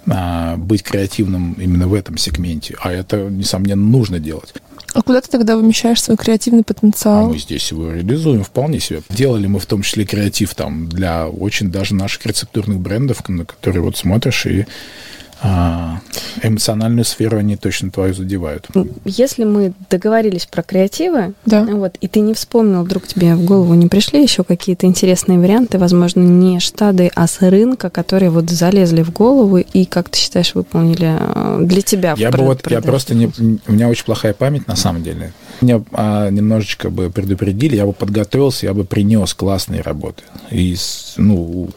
а, 0.06 0.56
быть 0.56 0.82
креативным 0.82 1.54
именно 1.54 1.88
в 1.88 1.94
этом 1.94 2.16
сегменте. 2.16 2.76
А 2.80 2.92
это, 2.92 3.28
несомненно, 3.28 3.82
нужно 3.82 4.18
делать. 4.18 4.54
А 4.94 5.02
куда 5.02 5.20
ты 5.20 5.28
тогда 5.28 5.56
вымещаешь 5.56 6.02
свой 6.02 6.16
креативный 6.16 6.64
потенциал? 6.64 7.26
А 7.26 7.28
мы 7.28 7.38
здесь 7.38 7.70
его 7.70 7.92
реализуем 7.92 8.42
вполне 8.42 8.80
себе. 8.80 9.02
Делали 9.10 9.46
мы 9.46 9.58
в 9.58 9.66
том 9.66 9.82
числе 9.82 10.04
креатив 10.04 10.54
там 10.54 10.88
для 10.88 11.28
очень 11.28 11.70
даже 11.70 11.94
наших 11.94 12.24
рецептурных 12.24 12.80
брендов, 12.80 13.28
на 13.28 13.44
которые 13.44 13.82
вот 13.82 13.96
смотришь 13.96 14.46
и 14.46 14.66
а, 15.40 16.00
эмоциональную 16.42 17.04
сферу 17.04 17.38
они 17.38 17.56
точно 17.56 17.90
твою 17.90 18.14
задевают. 18.14 18.68
Если 19.04 19.44
мы 19.44 19.72
договорились 19.88 20.46
про 20.46 20.62
креативы, 20.62 21.34
да. 21.46 21.62
вот, 21.64 21.96
и 22.00 22.08
ты 22.08 22.20
не 22.20 22.34
вспомнил, 22.34 22.82
вдруг 22.82 23.06
тебе 23.06 23.34
в 23.34 23.44
голову 23.44 23.74
не 23.74 23.86
пришли 23.86 24.22
еще 24.22 24.42
какие-то 24.42 24.86
интересные 24.86 25.38
варианты, 25.38 25.78
возможно, 25.78 26.20
не 26.20 26.58
штады, 26.60 27.10
а 27.14 27.26
с 27.26 27.40
рынка, 27.40 27.90
которые 27.90 28.30
вот 28.30 28.50
залезли 28.50 29.02
в 29.02 29.12
голову 29.12 29.58
и, 29.58 29.84
как 29.84 30.08
ты 30.08 30.18
считаешь, 30.18 30.54
выполнили 30.54 31.16
э, 31.18 31.58
для 31.62 31.82
тебя? 31.82 32.14
Я 32.16 32.30
бы 32.30 32.42
вот, 32.42 32.68
я 32.70 32.80
просто 32.80 33.14
не, 33.14 33.30
у 33.66 33.72
меня 33.72 33.88
очень 33.88 34.04
плохая 34.04 34.34
память 34.34 34.66
на 34.66 34.76
самом 34.76 35.02
деле. 35.02 35.32
Меня 35.60 35.82
а, 35.92 36.30
немножечко 36.30 36.90
бы 36.90 37.10
предупредили, 37.10 37.76
я 37.76 37.86
бы 37.86 37.92
подготовился, 37.92 38.66
я 38.66 38.74
бы 38.74 38.84
принес 38.84 39.34
классные 39.34 39.82
работы. 39.82 40.22
И, 40.50 40.76
ну, 41.16 41.68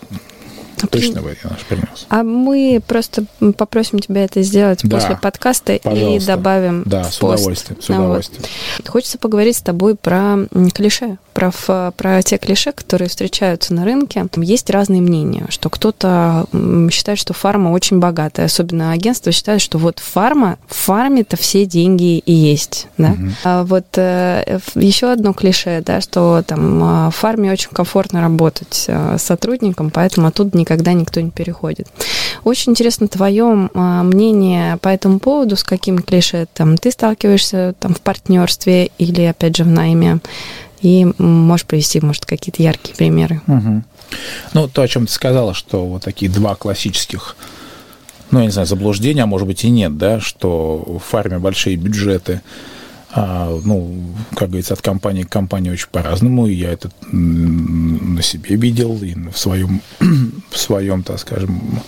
Точно 0.88 1.22
вы 1.22 1.38
наш 1.44 1.62
принес. 1.66 2.06
А 2.10 2.24
мы 2.24 2.82
просто 2.86 3.26
попросим 3.58 4.00
тебя 4.00 4.24
это 4.24 4.42
сделать 4.42 4.82
да, 4.84 4.98
после 4.98 5.16
подкаста 5.16 5.80
пожалуйста. 5.82 6.16
и 6.16 6.26
добавим 6.26 6.84
Да, 6.86 7.04
с 7.04 7.18
удовольствием. 7.22 7.82
С 7.82 7.90
удовольствием. 7.90 8.44
Вот. 8.78 8.88
Хочется 8.88 9.18
поговорить 9.18 9.58
с 9.58 9.62
тобой 9.62 9.96
про 9.96 10.38
клише, 10.74 11.18
про, 11.34 11.52
про 11.92 12.22
те 12.22 12.38
клише, 12.38 12.72
которые 12.72 13.10
встречаются 13.10 13.74
на 13.74 13.86
рынке. 13.86 14.26
Есть 14.38 14.70
разные 14.70 15.02
мнения, 15.02 15.46
что 15.50 15.70
кто-то 15.70 16.46
считает, 16.92 17.20
что 17.20 17.34
фарма 17.34 17.70
очень 17.70 18.00
богатая, 18.00 18.46
особенно 18.46 18.92
агентство 18.92 19.32
считает, 19.32 19.62
что 19.62 19.78
вот 19.78 20.00
фарма, 20.00 20.58
в 20.68 20.76
фарме-то 20.76 21.38
все 21.38 21.66
деньги 21.66 22.20
и 22.20 22.34
есть. 22.34 22.88
Да? 22.98 23.12
Угу. 23.12 23.30
А 23.44 23.64
вот 23.64 23.86
э, 23.98 24.60
еще 24.76 25.12
одно 25.12 25.34
клише, 25.34 25.82
да, 25.86 26.02
что 26.02 26.44
там 26.46 26.84
а, 26.84 27.10
в 27.10 27.16
фарме 27.16 27.52
очень 27.52 27.70
комфортно 27.70 28.22
работать 28.22 28.86
э, 28.88 29.18
с 29.18 29.24
сотрудником, 29.24 29.90
поэтому 29.92 30.28
оттуда 30.28 30.58
никак 30.58 30.71
никогда 30.72 30.94
никто 30.94 31.20
не 31.20 31.32
переходит. 31.32 31.88
Очень 32.44 32.72
интересно 32.72 33.08
твое 33.08 33.70
а, 33.74 34.04
мнение 34.04 34.78
по 34.78 34.88
этому 34.88 35.20
поводу, 35.20 35.58
с 35.58 35.64
какими 35.64 35.98
клише 35.98 36.48
там 36.54 36.78
ты 36.78 36.92
сталкиваешься 36.92 37.76
там 37.80 37.94
в 37.94 38.00
партнерстве 38.00 38.90
или, 38.98 39.24
опять 39.24 39.58
же, 39.58 39.66
в 39.66 39.68
найме, 39.68 40.20
и 40.82 41.06
можешь 41.18 41.66
привести, 41.66 42.00
может, 42.00 42.26
какие-то 42.26 42.64
яркие 42.64 42.96
примеры. 42.96 43.42
Угу. 43.48 43.84
Ну, 44.54 44.68
то, 44.68 44.82
о 44.82 44.88
чем 44.88 45.08
ты 45.08 45.12
сказала, 45.12 45.54
что 45.54 45.86
вот 45.86 46.04
такие 46.04 46.32
два 46.32 46.56
классических 46.56 47.36
ну, 48.32 48.40
я 48.40 48.46
не 48.46 48.52
знаю, 48.52 48.66
заблуждения, 48.66 49.24
а 49.24 49.26
может 49.26 49.46
быть 49.46 49.66
и 49.66 49.70
нет, 49.70 49.98
да, 49.98 50.22
что 50.22 50.78
в 50.88 51.00
фарме 51.00 51.38
большие 51.38 51.76
бюджеты, 51.76 52.42
а, 53.14 53.60
ну, 53.64 54.14
как 54.36 54.50
говорится, 54.50 54.74
от 54.74 54.82
компании 54.82 55.24
к 55.24 55.30
компании 55.30 55.70
очень 55.70 55.90
по-разному, 55.92 56.48
и 56.48 56.54
я 56.54 56.72
это 56.72 56.92
на 57.12 58.22
себе 58.22 58.56
видел, 58.56 59.02
и 59.04 59.14
в 59.30 59.38
своем, 59.38 59.82
в 60.50 60.58
своем 60.58 61.04
так 61.04 61.20
скажем, 61.20 61.82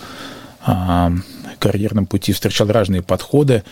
а, 0.66 1.12
карьерном 1.58 2.06
пути 2.06 2.32
встречал 2.32 2.68
разные 2.68 3.02
подходы. 3.02 3.64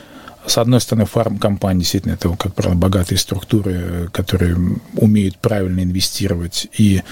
С 0.46 0.58
одной 0.58 0.80
стороны, 0.80 1.04
фарм-компании, 1.04 1.80
действительно, 1.80 2.14
это, 2.14 2.34
как 2.36 2.54
правило, 2.54 2.74
богатые 2.74 3.18
структуры, 3.18 4.08
которые 4.12 4.56
умеют 4.96 5.36
правильно 5.38 5.82
инвестировать 5.82 6.68
и 6.76 7.02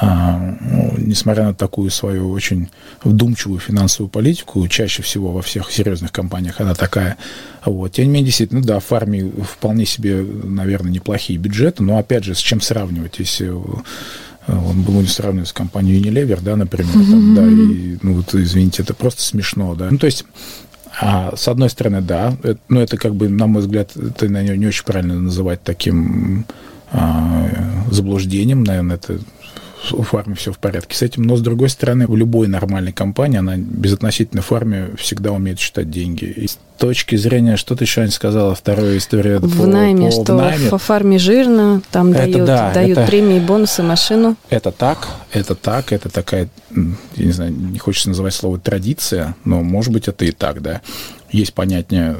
ну, 0.00 0.94
несмотря 0.96 1.44
на 1.44 1.54
такую 1.54 1.90
свою 1.90 2.30
очень 2.30 2.68
вдумчивую 3.04 3.60
финансовую 3.60 4.08
политику, 4.08 4.66
чаще 4.68 5.02
всего 5.02 5.32
во 5.32 5.42
всех 5.42 5.70
серьезных 5.70 6.10
компаниях 6.10 6.60
она 6.60 6.74
такая, 6.74 7.18
вот, 7.64 7.92
тем 7.92 8.06
не 8.06 8.10
менее, 8.10 8.26
действительно, 8.26 8.62
да, 8.62 8.80
в 8.80 8.92
армии 8.92 9.30
вполне 9.42 9.84
себе, 9.84 10.22
наверное, 10.22 10.90
неплохие 10.90 11.38
бюджеты, 11.38 11.82
но, 11.82 11.98
опять 11.98 12.24
же, 12.24 12.34
с 12.34 12.38
чем 12.38 12.60
сравнивать, 12.60 13.18
если 13.18 13.48
он 14.46 14.82
был 14.82 15.06
сравнивать 15.06 15.48
с 15.48 15.52
компанией 15.52 16.02
Unilever, 16.02 16.40
да, 16.42 16.56
например, 16.56 16.92
там, 16.92 17.34
да, 17.34 17.46
и, 17.46 17.98
ну, 18.02 18.14
вот, 18.14 18.34
извините, 18.34 18.82
это 18.82 18.94
просто 18.94 19.22
смешно, 19.22 19.74
да, 19.74 19.88
ну, 19.90 19.98
то 19.98 20.06
есть 20.06 20.24
а, 20.98 21.36
с 21.36 21.46
одной 21.46 21.70
стороны, 21.70 22.00
да, 22.00 22.36
это, 22.42 22.58
ну, 22.68 22.80
это 22.80 22.96
как 22.96 23.14
бы, 23.14 23.28
на 23.28 23.46
мой 23.46 23.62
взгляд, 23.62 23.96
это 23.96 24.28
наверное, 24.28 24.56
не 24.56 24.66
очень 24.66 24.84
правильно 24.84 25.20
называть 25.20 25.62
таким 25.62 26.46
а, 26.90 27.48
заблуждением, 27.90 28.64
наверное, 28.64 28.96
это 28.96 29.20
у 29.92 30.02
фармы 30.02 30.34
все 30.34 30.52
в 30.52 30.58
порядке 30.58 30.96
с 30.96 31.02
этим. 31.02 31.22
Но, 31.22 31.36
с 31.36 31.40
другой 31.40 31.68
стороны, 31.68 32.06
в 32.06 32.16
любой 32.16 32.48
нормальной 32.48 32.92
компании, 32.92 33.38
она 33.38 33.56
безотносительно 33.56 34.42
фарме 34.42 34.90
всегда 34.98 35.32
умеет 35.32 35.58
считать 35.58 35.90
деньги. 35.90 36.24
И 36.24 36.46
с 36.46 36.58
точки 36.78 37.16
зрения, 37.16 37.56
что 37.56 37.76
ты 37.76 37.84
еще 37.84 38.02
не 38.02 38.10
сказала, 38.10 38.54
вторая 38.54 38.96
история 38.96 39.38
в 39.38 39.58
по, 39.58 39.66
найме, 39.66 40.06
по, 40.06 40.12
что 40.12 40.34
в, 40.34 40.36
найме. 40.36 40.70
в 40.70 40.78
фарме 40.78 41.18
жирно, 41.18 41.82
там 41.90 42.12
это 42.12 42.32
дают, 42.32 42.46
да, 42.46 42.72
дают 42.72 42.98
это, 42.98 43.06
премии, 43.06 43.38
бонусы, 43.38 43.82
машину. 43.82 44.36
Это 44.48 44.72
так, 44.72 45.08
это 45.32 45.54
так, 45.54 45.92
это 45.92 46.08
такая, 46.08 46.48
я 47.16 47.24
не 47.24 47.32
знаю, 47.32 47.52
не 47.52 47.78
хочется 47.78 48.08
называть 48.08 48.34
слово 48.34 48.58
традиция, 48.58 49.34
но, 49.44 49.62
может 49.62 49.92
быть, 49.92 50.08
это 50.08 50.24
и 50.24 50.30
так, 50.32 50.62
да. 50.62 50.80
Есть 51.30 51.54
понятие 51.54 52.16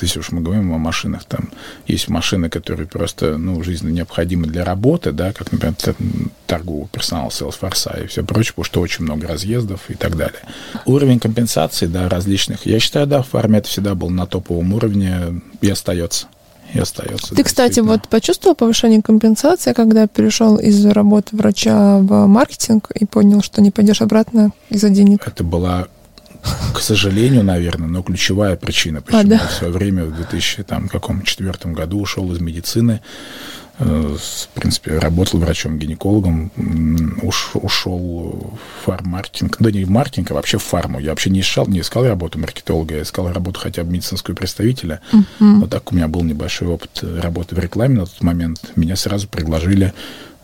если 0.00 0.18
уж 0.18 0.32
мы 0.32 0.40
говорим 0.40 0.72
о 0.72 0.78
машинах, 0.78 1.24
там 1.24 1.50
есть 1.86 2.08
машины, 2.08 2.48
которые 2.48 2.86
просто, 2.86 3.38
ну, 3.38 3.62
жизненно 3.62 3.92
необходимы 3.92 4.46
для 4.46 4.64
работы, 4.64 5.12
да, 5.12 5.32
как, 5.32 5.52
например, 5.52 5.76
торгового 6.46 6.88
персонала 6.88 7.28
Salesforce 7.28 8.04
и 8.04 8.06
все 8.08 8.24
прочее, 8.24 8.54
потому 8.54 8.64
что 8.64 8.80
очень 8.80 9.04
много 9.04 9.28
разъездов 9.28 9.90
и 9.90 9.94
так 9.94 10.16
далее. 10.16 10.40
Уровень 10.86 11.20
компенсации, 11.20 11.86
да, 11.86 12.08
различных, 12.08 12.66
я 12.66 12.80
считаю, 12.80 13.06
да, 13.06 13.22
в 13.22 13.28
фарме 13.28 13.58
это 13.58 13.68
всегда 13.68 13.94
был 13.94 14.10
на 14.10 14.26
топовом 14.26 14.74
уровне 14.74 15.40
и 15.60 15.70
остается 15.70 16.26
и 16.72 16.78
остается. 16.78 17.36
Ты, 17.36 17.44
кстати, 17.44 17.78
вот 17.78 18.08
почувствовал 18.08 18.56
повышение 18.56 19.00
компенсации, 19.00 19.72
когда 19.74 20.08
перешел 20.08 20.56
из 20.56 20.84
работы 20.86 21.36
врача 21.36 21.98
в 21.98 22.26
маркетинг 22.26 22.90
и 22.92 23.04
понял, 23.04 23.42
что 23.42 23.62
не 23.62 23.70
пойдешь 23.70 24.00
обратно 24.00 24.50
из-за 24.70 24.88
денег? 24.88 25.22
Это 25.26 25.44
была 25.44 25.86
к 26.74 26.80
сожалению, 26.80 27.44
наверное, 27.44 27.88
но 27.88 28.02
ключевая 28.02 28.56
причина, 28.56 29.00
почему 29.00 29.20
а, 29.20 29.24
да? 29.24 29.36
я 29.36 29.46
в 29.46 29.52
свое 29.52 29.72
время 29.72 30.04
в 30.04 30.14
2004 30.14 31.74
году 31.74 32.00
ушел 32.00 32.30
из 32.32 32.40
медицины, 32.40 33.00
э, 33.78 34.16
в 34.18 34.48
принципе, 34.58 34.98
работал 34.98 35.40
врачом-гинекологом, 35.40 36.50
уш, 37.22 37.52
ушел 37.54 38.52
в 38.52 38.84
фарм-маркетинг, 38.84 39.56
да 39.58 39.70
не 39.70 39.84
в 39.84 39.90
маркетинг, 39.90 40.30
а 40.32 40.34
вообще 40.34 40.58
в 40.58 40.62
фарму. 40.62 40.98
Я 40.98 41.10
вообще 41.10 41.30
не 41.30 41.40
искал, 41.40 41.66
не 41.66 41.80
искал 41.80 42.06
работу 42.06 42.38
маркетолога, 42.38 42.96
я 42.96 43.02
искал 43.02 43.32
работу 43.32 43.60
хотя 43.60 43.82
бы 43.84 43.92
медицинского 43.92 44.34
представителя. 44.34 45.00
Uh-huh. 45.12 45.60
Вот 45.60 45.70
так 45.70 45.90
у 45.92 45.94
меня 45.94 46.08
был 46.08 46.22
небольшой 46.22 46.68
опыт 46.68 47.02
работы 47.02 47.54
в 47.54 47.58
рекламе 47.58 48.00
на 48.00 48.06
тот 48.06 48.22
момент. 48.22 48.60
Меня 48.76 48.96
сразу 48.96 49.28
предложили 49.28 49.94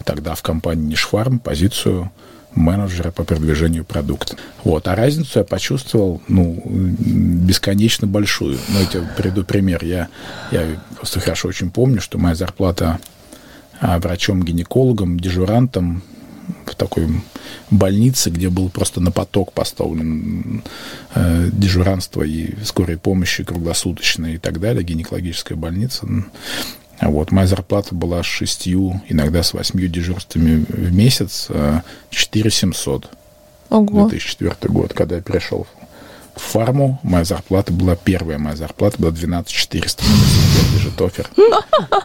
тогда 0.05 0.34
в 0.34 0.42
компании 0.42 0.86
Нишфарм 0.86 1.38
позицию 1.38 2.11
менеджера 2.55 3.11
по 3.11 3.24
продвижению 3.24 3.84
продукта. 3.84 4.36
Вот. 4.64 4.88
А 4.88 4.94
разницу 4.94 5.38
я 5.38 5.44
почувствовал, 5.44 6.20
ну, 6.28 6.62
бесконечно 6.66 8.07
большую. 8.07 8.59
Ну, 8.68 8.80
я 8.80 8.86
тебе 8.86 9.03
приду 9.16 9.44
пример. 9.44 9.84
Я, 9.84 10.09
я 10.51 10.66
просто 10.96 11.20
хорошо 11.20 11.48
очень 11.48 11.70
помню, 11.70 12.01
что 12.01 12.18
моя 12.18 12.34
зарплата 12.34 12.98
а, 13.80 13.98
врачом-гинекологом, 13.98 15.18
дежурантом 15.18 16.03
в 16.66 16.74
такой 16.74 17.09
больнице, 17.70 18.30
где 18.30 18.51
был 18.51 18.68
просто 18.68 19.01
на 19.01 19.11
поток 19.11 19.53
поставлен 19.53 20.62
э, 21.14 21.48
дежуранство 21.53 22.22
и 22.22 22.55
скорой 22.64 22.98
помощи 22.98 23.44
круглосуточной 23.44 24.34
и 24.34 24.38
так 24.38 24.61
далее, 24.61 24.82
гинекологическая 24.82 25.57
больница. 25.57 26.07
А 27.01 27.09
вот 27.09 27.32
моя 27.32 27.46
зарплата 27.46 27.94
была 27.94 28.22
с 28.22 28.26
шестью, 28.26 29.01
иногда 29.09 29.42
с 29.42 29.55
восьмью 29.55 29.88
дежурствами 29.88 30.66
в 30.68 30.92
месяц, 30.92 31.48
4 32.11 32.48
а, 32.48 32.51
700. 32.51 33.11
Ого. 33.70 34.09
2004 34.09 34.72
год, 34.72 34.92
когда 34.92 35.16
я 35.16 35.22
перешел 35.22 35.66
в 36.36 36.40
фарму, 36.40 37.01
моя 37.03 37.24
зарплата 37.24 37.72
была, 37.72 37.96
первая 37.96 38.38
моя 38.38 38.55
зарплата 38.55 38.96
была 38.98 39.12
12 39.12 39.51
400. 39.51 40.05
Лежит 40.74 41.01
офер. 41.01 41.30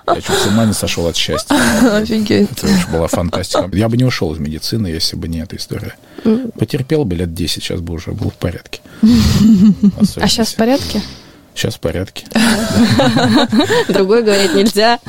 Я 0.08 0.22
чуть 0.22 0.36
с 0.36 0.46
ума 0.48 0.66
не 0.66 0.74
сошел 0.74 1.06
от 1.08 1.18
счастья. 1.18 1.56
Офигеть. 1.98 2.52
Это 2.52 2.68
уж 2.68 2.88
была 2.88 3.08
фантастика. 3.08 3.70
Я 3.74 3.90
бы 3.90 3.98
не 3.98 4.06
ушел 4.06 4.34
из 4.34 4.40
медицины, 4.40 4.88
если 4.88 5.18
бы 5.18 5.28
не 5.28 5.40
эта 5.40 5.58
история. 5.58 5.96
Потерпел 6.58 7.04
бы 7.04 7.16
лет 7.16 7.34
10, 7.34 7.62
сейчас 7.62 7.82
бы 7.82 7.94
уже 7.94 8.12
был 8.12 8.30
в 8.30 8.36
порядке. 8.36 8.80
А 10.18 10.28
сейчас 10.28 10.54
в 10.54 10.56
порядке? 10.56 11.02
Сейчас 11.56 11.76
в 11.76 11.80
порядке. 11.80 12.26
Другой 13.88 14.24
говорить 14.24 14.54
нельзя. 14.54 15.00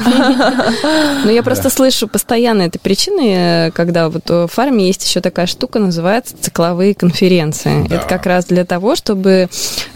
Но 1.24 1.30
я 1.30 1.42
просто 1.42 1.70
слышу 1.70 2.06
постоянно 2.06 2.62
этой 2.62 2.78
причины, 2.78 3.72
когда 3.74 4.08
вот 4.08 4.30
в 4.30 4.46
фарме 4.46 4.86
есть 4.86 5.04
еще 5.04 5.20
такая 5.20 5.46
штука, 5.46 5.80
называется 5.80 6.36
цикловые 6.40 6.94
конференции. 6.94 7.84
Это 7.86 8.06
как 8.06 8.26
раз 8.26 8.44
для 8.44 8.64
того, 8.64 8.94
чтобы 8.94 9.48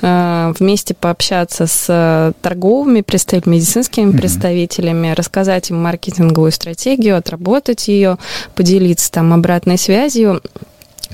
э, 0.02 0.52
вместе 0.58 0.94
пообщаться 0.94 1.68
с 1.68 2.34
торговыми 2.42 3.02
представителями, 3.02 3.56
медицинскими 3.56 4.10
представителями, 4.10 5.12
рассказать 5.12 5.70
им 5.70 5.80
маркетинговую 5.80 6.50
стратегию, 6.50 7.16
отработать 7.16 7.86
ее, 7.86 8.18
поделиться 8.56 9.12
там 9.12 9.32
обратной 9.32 9.78
связью 9.78 10.42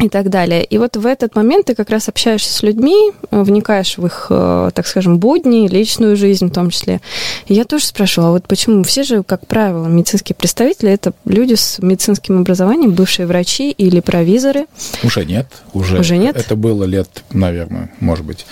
и 0.01 0.09
так 0.09 0.29
далее. 0.29 0.65
И 0.65 0.79
вот 0.79 0.97
в 0.97 1.07
этот 1.07 1.35
момент 1.35 1.67
ты 1.67 1.75
как 1.75 1.91
раз 1.91 2.09
общаешься 2.09 2.53
с 2.53 2.63
людьми, 2.63 3.13
э, 3.31 3.43
вникаешь 3.43 3.97
в 3.97 4.07
их, 4.07 4.27
э, 4.31 4.71
так 4.75 4.87
скажем, 4.87 5.19
будни, 5.19 5.69
личную 5.69 6.17
жизнь 6.17 6.49
в 6.49 6.53
том 6.53 6.71
числе. 6.71 7.01
И 7.47 7.55
я 7.55 7.65
тоже 7.65 7.87
спрашивала, 7.87 8.29
а 8.29 8.33
вот 8.33 8.47
почему 8.47 8.83
все 8.85 9.03
же, 9.03 9.23
как 9.23 9.47
правило, 9.47 9.87
медицинские 9.87 10.37
представители 10.37 10.91
это 10.91 11.13
люди 11.25 11.55
с 11.55 11.79
медицинским 11.79 12.41
образованием, 12.41 12.93
бывшие 12.93 13.27
врачи 13.27 13.71
или 13.71 14.01
провизоры? 14.01 14.67
Уже 15.03 15.25
нет. 15.25 15.47
Уже, 15.73 15.99
уже 15.99 16.17
нет? 16.19 16.37
Это 16.37 16.57
было 16.57 16.85
лет, 16.85 17.09
наверное, 17.31 17.91
может 18.01 18.25
быть, 18.25 18.47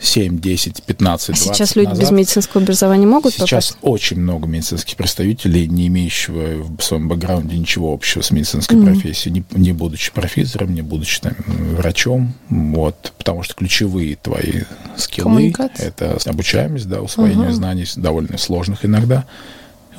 7, 0.00 0.38
10, 0.38 0.82
15, 0.82 1.28
20 1.28 1.54
Сейчас 1.54 1.76
люди 1.76 1.88
назад. 1.88 2.04
без 2.04 2.10
медицинского 2.10 2.62
образования 2.62 3.06
могут 3.06 3.34
Сейчас 3.34 3.72
попасть? 3.72 3.78
очень 3.82 4.20
много 4.20 4.46
медицинских 4.46 4.96
представителей, 4.96 5.66
не 5.66 5.88
имеющего 5.88 6.62
в 6.62 6.82
своем 6.82 7.08
бэкграунде 7.08 7.58
ничего 7.58 7.92
общего 7.92 8.22
с 8.22 8.30
медицинской 8.30 8.78
mm-hmm. 8.78 8.84
профессией, 8.84 9.32
не, 9.32 9.44
не 9.50 9.72
будучи 9.72 10.12
профессором, 10.12 10.74
не 10.74 10.82
будучи 10.82 11.20
там, 11.20 11.34
врачом, 11.46 12.34
вот, 12.48 13.12
потому 13.18 13.42
что 13.42 13.54
ключевые 13.54 14.16
твои 14.16 14.62
скиллы– 14.96 15.52
это 15.78 16.18
обучаемость, 16.26 16.88
да, 16.88 17.00
усвоение 17.00 17.48
uh-huh. 17.48 17.52
знаний, 17.52 17.86
довольно 17.96 18.38
сложных 18.38 18.84
иногда, 18.84 19.24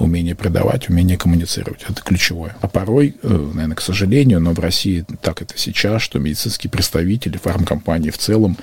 умение 0.01 0.35
продавать, 0.35 0.89
умение 0.89 1.17
коммуницировать. 1.17 1.85
Это 1.87 2.01
ключевое. 2.01 2.55
А 2.61 2.67
порой, 2.67 3.15
э, 3.21 3.27
наверное, 3.27 3.75
к 3.75 3.81
сожалению, 3.81 4.39
но 4.39 4.53
в 4.53 4.59
России 4.59 5.05
так 5.21 5.41
это 5.41 5.53
сейчас, 5.57 6.01
что 6.01 6.19
медицинские 6.19 6.69
представители, 6.69 7.37
фармкомпании 7.37 8.09
в 8.09 8.17
целом 8.17 8.57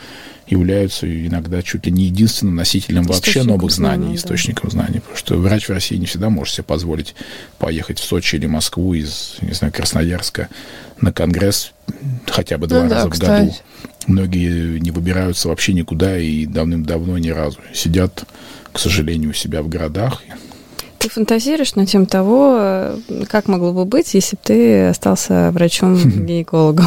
являются 0.46 1.06
иногда 1.06 1.62
чуть 1.62 1.86
ли 1.86 1.92
не 1.92 2.04
единственным 2.04 2.54
носителем 2.54 3.02
вообще 3.04 3.42
новых 3.42 3.72
знаний, 3.72 4.02
знаний 4.02 4.16
источником 4.16 4.70
да. 4.70 4.78
знаний. 4.78 5.00
Потому 5.00 5.16
что 5.16 5.36
врач 5.36 5.68
в 5.68 5.72
России 5.72 5.96
не 5.96 6.06
всегда 6.06 6.30
может 6.30 6.54
себе 6.54 6.64
позволить 6.64 7.14
поехать 7.58 7.98
в 7.98 8.04
Сочи 8.04 8.36
или 8.36 8.46
Москву 8.46 8.94
из, 8.94 9.36
не 9.40 9.54
знаю, 9.54 9.72
Красноярска 9.72 10.48
на 11.00 11.12
конгресс 11.12 11.72
хотя 12.26 12.58
бы 12.58 12.66
два 12.66 12.84
ну, 12.84 12.90
раза 12.90 12.94
да, 12.94 13.08
в 13.08 13.10
кстати. 13.10 13.44
году. 13.46 13.56
Многие 14.06 14.78
не 14.78 14.92
выбираются 14.92 15.48
вообще 15.48 15.72
никуда 15.72 16.16
и 16.16 16.46
давным-давно 16.46 17.18
ни 17.18 17.30
разу. 17.30 17.58
Сидят, 17.74 18.24
к 18.72 18.78
сожалению, 18.78 19.30
у 19.30 19.34
себя 19.34 19.62
в 19.62 19.68
городах, 19.68 20.22
ты 20.98 21.08
фантазируешь 21.08 21.74
на 21.74 21.86
тему 21.86 22.06
того, 22.06 22.96
как 23.28 23.48
могло 23.48 23.72
бы 23.72 23.84
быть, 23.84 24.14
если 24.14 24.36
бы 24.36 24.42
ты 24.42 24.86
остался 24.88 25.50
врачом-гинекологом? 25.52 26.86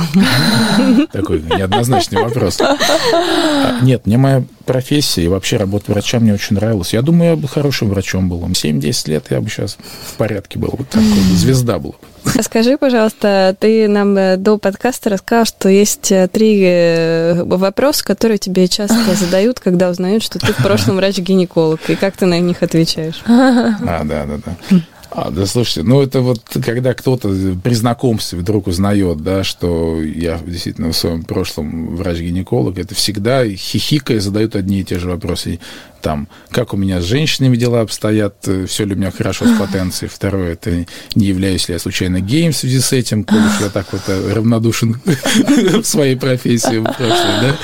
Такой 1.12 1.42
неоднозначный 1.42 2.22
вопрос. 2.22 2.60
А, 2.62 3.80
нет, 3.82 4.06
мне 4.06 4.18
моя 4.18 4.44
профессия 4.66 5.24
и 5.24 5.28
вообще 5.28 5.58
работа 5.58 5.92
врача 5.92 6.20
мне 6.20 6.34
очень 6.34 6.56
нравилась. 6.56 6.94
Я 6.94 7.02
думаю, 7.02 7.32
я 7.32 7.36
бы 7.36 7.48
хорошим 7.48 7.90
врачом 7.90 8.30
был. 8.30 8.40
7-10 8.40 9.10
лет 9.10 9.26
я 9.30 9.42
бы 9.42 9.50
сейчас 9.50 9.78
в 10.06 10.14
порядке 10.16 10.60
был. 10.60 10.80
Такой 10.90 11.04
звезда 11.36 11.80
была 11.80 11.94
бы. 11.94 12.09
Скажи, 12.42 12.78
пожалуйста, 12.78 13.56
ты 13.60 13.88
нам 13.88 14.18
э, 14.18 14.38
до 14.38 14.58
подкаста 14.58 15.10
рассказал, 15.10 15.46
что 15.46 15.70
есть 15.70 16.12
э, 16.12 16.28
три 16.28 16.62
э, 16.64 17.44
вопроса, 17.44 18.04
которые 18.04 18.38
тебе 18.38 18.68
часто 18.68 19.16
задают, 19.16 19.60
когда 19.60 19.90
узнают, 19.90 20.24
что 20.24 20.40
ты 20.40 20.54
в 20.54 20.58
прошлом 20.58 20.96
врач-гинеколог, 20.98 21.80
и 21.90 21.96
как 21.96 22.16
ты 22.16 22.26
на 22.26 22.40
них 22.40 22.64
отвечаешь? 22.64 23.22
А, 23.30 24.04
да, 24.04 24.26
да, 24.26 24.40
да. 24.46 24.80
А, 25.12 25.32
да 25.32 25.46
слушайте, 25.48 25.82
ну 25.84 26.02
это 26.02 26.22
вот 26.22 26.42
когда 26.64 26.94
кто-то 26.94 27.30
при 27.64 27.74
знакомстве 27.74 28.38
вдруг 28.40 28.68
узнает, 28.68 29.22
да, 29.22 29.44
что 29.44 30.02
я 30.02 30.40
действительно 30.46 30.92
в 30.92 30.96
своем 30.96 31.24
прошлом 31.24 31.96
врач-гинеколог, 31.96 32.78
это 32.78 32.94
всегда 32.94 33.44
хихикая 33.48 34.20
задают 34.20 34.56
одни 34.56 34.82
и 34.82 34.84
те 34.84 35.00
же 35.00 35.10
вопросы. 35.10 35.60
Там, 36.02 36.28
как 36.50 36.74
у 36.74 36.78
меня 36.78 37.02
с 37.02 37.06
женщинами 37.06 37.58
дела 37.58 37.82
обстоят, 37.82 38.48
все 38.68 38.86
ли 38.86 38.94
у 38.94 38.98
меня 38.98 39.12
хорошо 39.12 39.46
с 39.46 39.58
потенцией. 39.58 40.10
Второе, 40.14 40.54
это 40.54 40.86
не 41.16 41.26
являюсь 41.26 41.68
ли 41.68 41.74
я 41.74 41.80
случайно 41.80 42.22
геем 42.22 42.52
в 42.52 42.56
связи 42.56 42.80
с 42.80 42.94
этим, 42.94 43.24
коли 43.24 43.42
я 43.60 43.70
так 43.70 43.92
вот 43.92 44.02
э, 44.08 44.34
равнодушен 44.34 45.00
в 45.06 45.84
своей 45.84 46.16
профессии 46.16 46.78
в 46.78 46.84
прошлой, 46.84 47.42
да. 47.42 47.58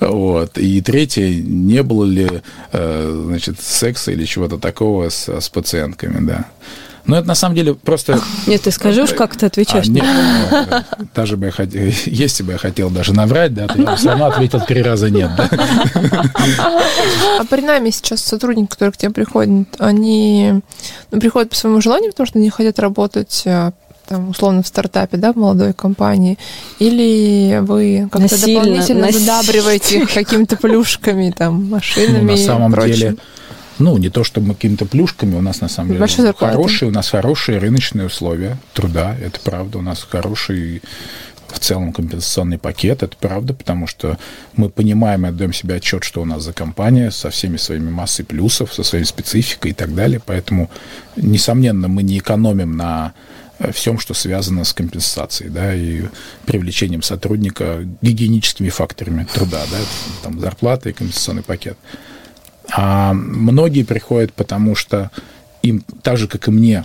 Вот. 0.00 0.56
И 0.58 0.80
третье, 0.80 1.28
не 1.28 1.82
было 1.82 2.04
ли, 2.04 2.28
э, 2.72 3.22
значит, 3.26 3.60
секса 3.60 4.12
или 4.12 4.24
чего-то 4.24 4.58
такого 4.58 5.08
с, 5.08 5.28
с 5.28 5.48
пациентками, 5.48 6.26
да. 6.26 6.46
Но 7.06 7.18
это 7.18 7.28
на 7.28 7.34
самом 7.34 7.54
деле 7.54 7.74
просто... 7.74 8.20
Нет, 8.46 8.62
ты 8.62 8.70
скажи 8.70 9.02
уж, 9.02 9.10
как 9.10 9.36
ты 9.36 9.46
отвечаешь. 9.46 9.86
А, 9.86 9.90
нет, 9.90 10.04
ну, 10.98 11.06
даже 11.14 11.36
бы 11.36 11.46
я 11.46 11.52
хотел, 11.52 11.80
если 12.06 12.42
бы 12.42 12.52
я 12.52 12.58
хотел 12.58 12.90
даже 12.90 13.12
наврать, 13.12 13.54
да, 13.54 13.66
то 13.68 13.78
я 13.78 13.90
бы 13.90 13.96
все 13.96 14.08
равно 14.08 14.26
ответил 14.26 14.60
три 14.60 14.82
раза 14.82 15.10
нет. 15.10 15.30
Да. 15.36 15.48
А 17.38 17.44
при 17.44 17.62
нами 17.62 17.90
сейчас 17.90 18.22
сотрудники, 18.22 18.70
которые 18.70 18.92
к 18.92 18.96
тебе 18.96 19.10
приходят, 19.10 19.68
они 19.78 20.60
ну, 21.10 21.20
приходят 21.20 21.50
по 21.50 21.56
своему 21.56 21.80
желанию, 21.80 22.10
потому 22.10 22.26
что 22.26 22.38
они 22.38 22.50
хотят 22.50 22.78
работать 22.78 23.42
э, 23.44 23.72
там, 24.10 24.30
условно, 24.30 24.62
в 24.62 24.66
стартапе, 24.66 25.16
да, 25.16 25.32
в 25.32 25.36
молодой 25.36 25.72
компании, 25.72 26.36
или 26.80 27.60
вы 27.62 28.08
как-то 28.10 28.34
Насильно, 28.34 28.60
дополнительно 28.60 29.06
нас... 29.06 29.14
задабриваете 29.14 30.00
их 30.00 30.12
какими-то 30.12 30.56
плюшками, 30.56 31.32
там, 31.36 31.70
машинами 31.70 32.22
ну, 32.22 32.30
на 32.32 32.36
самом 32.36 32.74
деле, 32.74 33.16
ну, 33.80 33.96
не 33.96 34.10
то 34.10 34.24
чтобы 34.24 34.48
мы 34.48 34.54
какими-то 34.54 34.86
плюшками, 34.86 35.34
у 35.34 35.40
нас 35.40 35.60
на 35.60 35.68
самом 35.68 35.88
деле 35.88 36.00
Большой 36.00 36.32
хорошие, 36.34 36.88
у 36.88 36.92
нас 36.92 37.10
хорошие 37.10 37.58
рыночные 37.58 38.06
условия 38.06 38.58
труда, 38.74 39.16
это 39.20 39.40
правда, 39.40 39.78
у 39.78 39.82
нас 39.82 40.06
хороший 40.08 40.82
в 41.52 41.58
целом 41.58 41.92
компенсационный 41.92 42.58
пакет, 42.58 43.02
это 43.02 43.16
правда, 43.18 43.54
потому 43.54 43.86
что 43.86 44.18
мы 44.54 44.68
понимаем 44.68 45.26
и 45.26 45.28
отдаем 45.30 45.52
себе 45.52 45.76
отчет, 45.76 46.04
что 46.04 46.22
у 46.22 46.24
нас 46.24 46.42
за 46.42 46.52
компания 46.52 47.10
со 47.10 47.30
всеми 47.30 47.56
своими 47.56 47.90
массой 47.90 48.24
плюсов, 48.24 48.72
со 48.72 48.82
своей 48.82 49.04
спецификой 49.04 49.72
и 49.72 49.74
так 49.74 49.94
далее, 49.94 50.20
поэтому, 50.24 50.70
несомненно, 51.16 51.88
мы 51.88 52.02
не 52.02 52.18
экономим 52.18 52.76
на 52.76 53.14
э, 53.58 53.72
всем, 53.72 53.98
что 53.98 54.14
связано 54.14 54.64
с 54.64 54.72
компенсацией, 54.72 55.50
да, 55.50 55.74
и 55.74 56.04
привлечением 56.46 57.02
сотрудника 57.02 57.86
гигиеническими 58.00 58.68
факторами 58.68 59.26
труда, 59.32 59.62
да, 59.70 59.78
там 60.22 60.38
зарплата 60.40 60.90
и 60.90 60.92
компенсационный 60.92 61.42
пакет. 61.42 61.76
А 62.72 63.12
многие 63.12 63.82
приходят, 63.84 64.32
потому 64.32 64.74
что 64.74 65.10
им, 65.62 65.82
так 66.02 66.16
же, 66.16 66.28
как 66.28 66.48
и 66.48 66.50
мне, 66.50 66.84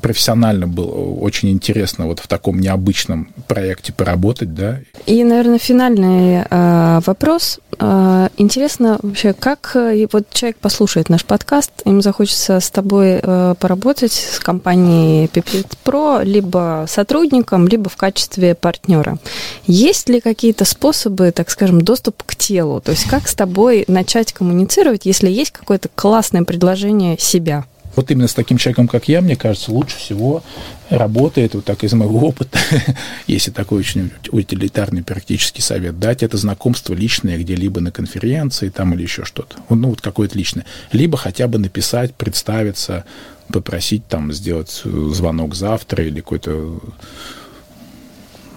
профессионально 0.00 0.66
было 0.66 0.90
очень 0.90 1.50
интересно 1.50 2.06
вот 2.06 2.20
в 2.20 2.26
таком 2.26 2.60
необычном 2.60 3.28
проекте 3.46 3.92
поработать, 3.92 4.54
да. 4.54 4.80
И, 5.06 5.22
наверное, 5.24 5.58
финальный 5.58 6.44
э, 6.48 7.00
вопрос. 7.06 7.60
Э, 7.78 8.28
интересно 8.36 8.98
вообще, 9.02 9.32
как 9.32 9.72
э, 9.74 10.06
вот 10.12 10.30
человек 10.30 10.56
послушает 10.58 11.08
наш 11.08 11.24
подкаст, 11.24 11.72
ему 11.84 12.00
захочется 12.00 12.60
с 12.60 12.70
тобой 12.70 13.20
э, 13.22 13.54
поработать 13.58 14.12
с 14.12 14.38
компанией 14.38 15.26
Pipit 15.26 15.72
Pro, 15.84 16.24
либо 16.24 16.86
сотрудником, 16.88 17.68
либо 17.68 17.88
в 17.88 17.96
качестве 17.96 18.54
партнера. 18.54 19.18
Есть 19.66 20.08
ли 20.08 20.20
какие-то 20.20 20.64
способы, 20.64 21.32
так 21.32 21.50
скажем, 21.50 21.82
доступ 21.82 22.22
к 22.24 22.36
телу? 22.36 22.80
То 22.80 22.92
есть 22.92 23.04
как 23.08 23.28
с 23.28 23.34
тобой 23.34 23.84
начать 23.88 24.32
коммуницировать, 24.32 25.06
если 25.06 25.30
есть 25.30 25.50
какое-то 25.50 25.88
классное 25.94 26.44
предложение 26.44 27.18
себя? 27.18 27.64
Вот 27.94 28.10
именно 28.10 28.28
с 28.28 28.34
таким 28.34 28.56
человеком, 28.56 28.88
как 28.88 29.08
я, 29.08 29.20
мне 29.20 29.36
кажется, 29.36 29.70
лучше 29.70 29.96
всего 29.98 30.42
работает, 30.88 31.54
вот 31.54 31.64
так 31.64 31.84
из 31.84 31.92
моего 31.92 32.26
опыта, 32.28 32.58
если 33.26 33.50
такой 33.50 33.80
очень 33.80 34.10
утилитарный 34.30 35.02
практический 35.02 35.62
совет 35.62 35.98
дать, 35.98 36.22
это 36.22 36.36
знакомство 36.36 36.94
личное 36.94 37.38
где-либо 37.38 37.80
на 37.80 37.90
конференции 37.90 38.68
там 38.68 38.94
или 38.94 39.02
еще 39.02 39.24
что-то. 39.24 39.56
Ну, 39.68 39.90
вот 39.90 40.00
какое-то 40.00 40.36
личное. 40.38 40.64
Либо 40.92 41.18
хотя 41.18 41.48
бы 41.48 41.58
написать, 41.58 42.14
представиться, 42.14 43.04
попросить 43.52 44.06
там 44.06 44.32
сделать 44.32 44.82
э, 44.84 45.10
звонок 45.12 45.54
завтра 45.54 46.04
или 46.04 46.20
какую-то 46.20 46.80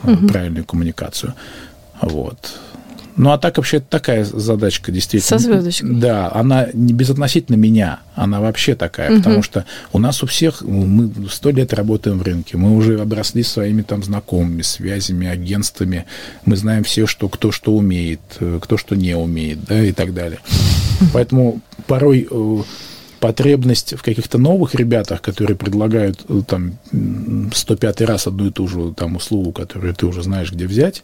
угу. 0.04 0.28
правильную 0.28 0.66
коммуникацию. 0.66 1.34
Вот. 2.02 2.54
Ну, 3.18 3.32
а 3.32 3.38
так 3.38 3.58
вообще 3.58 3.80
такая 3.80 4.26
задачка 4.26 4.92
действительно. 4.92 5.40
Со 5.40 5.44
звездочкой. 5.44 5.90
Да, 5.96 6.30
она 6.34 6.68
не 6.74 6.94
безотносительно 6.94 7.56
меня, 7.56 8.00
она 8.14 8.42
вообще 8.42 8.76
такая, 8.76 9.10
угу. 9.12 9.18
потому 9.18 9.44
что 9.44 9.66
у 9.94 10.00
нас 10.00 10.22
у 10.22 10.28
всех, 10.28 10.62
мы 10.62 11.12
сто 11.30 11.50
лет 11.52 11.74
работаем 11.74 12.20
в 12.20 12.24
рынке, 12.24 12.58
мы 12.58 12.76
уже 12.76 13.00
обросли 13.00 13.44
своими 13.44 13.84
там 13.84 14.04
знакомыми, 14.04 14.62
связями, 14.64 15.28
агентствами, 15.28 16.06
мы 16.46 16.58
знаем 16.58 16.84
все, 16.84 17.08
что 17.08 17.30
кто 17.30 17.52
что 17.52 17.74
умеет, 17.74 18.20
э, 18.40 18.60
кто 18.62 18.78
что 18.78 18.96
не 18.96 19.16
умеет, 19.16 19.64
да, 19.64 19.82
и 19.82 19.94
так 19.94 20.14
далее. 20.14 20.40
Поэтому 21.14 21.62
порой 21.88 22.28
э, 22.30 22.64
потребность 23.20 23.94
в 23.98 24.04
каких-то 24.04 24.38
новых 24.38 24.76
ребятах, 24.76 25.22
которые 25.22 25.56
предлагают 25.56 26.20
э, 26.28 26.42
там 26.46 26.74
105 27.54 28.02
раз 28.02 28.28
одну 28.28 28.48
и 28.48 28.52
ту 28.52 28.68
же 28.68 28.94
там 28.94 29.16
услугу, 29.16 29.52
которую 29.52 29.96
ты 29.96 30.06
уже 30.06 30.22
знаешь, 30.22 30.52
где 30.52 30.68
взять, 30.68 31.04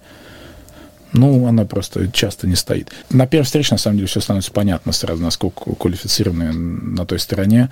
Ну, 1.14 1.46
она 1.48 1.66
просто 1.66 2.10
часто 2.12 2.48
не 2.48 2.56
стоит. 2.56 2.90
На 3.10 3.28
первой 3.28 3.44
встрече, 3.44 3.74
на 3.74 3.78
самом 3.78 3.98
деле, 3.98 4.08
все 4.08 4.22
становится 4.22 4.52
понятно 4.52 4.92
сразу, 4.92 5.22
насколько 5.22 5.74
квалифицированная 5.76 6.54
на 6.54 7.06
той 7.06 7.20
стороне 7.20 7.70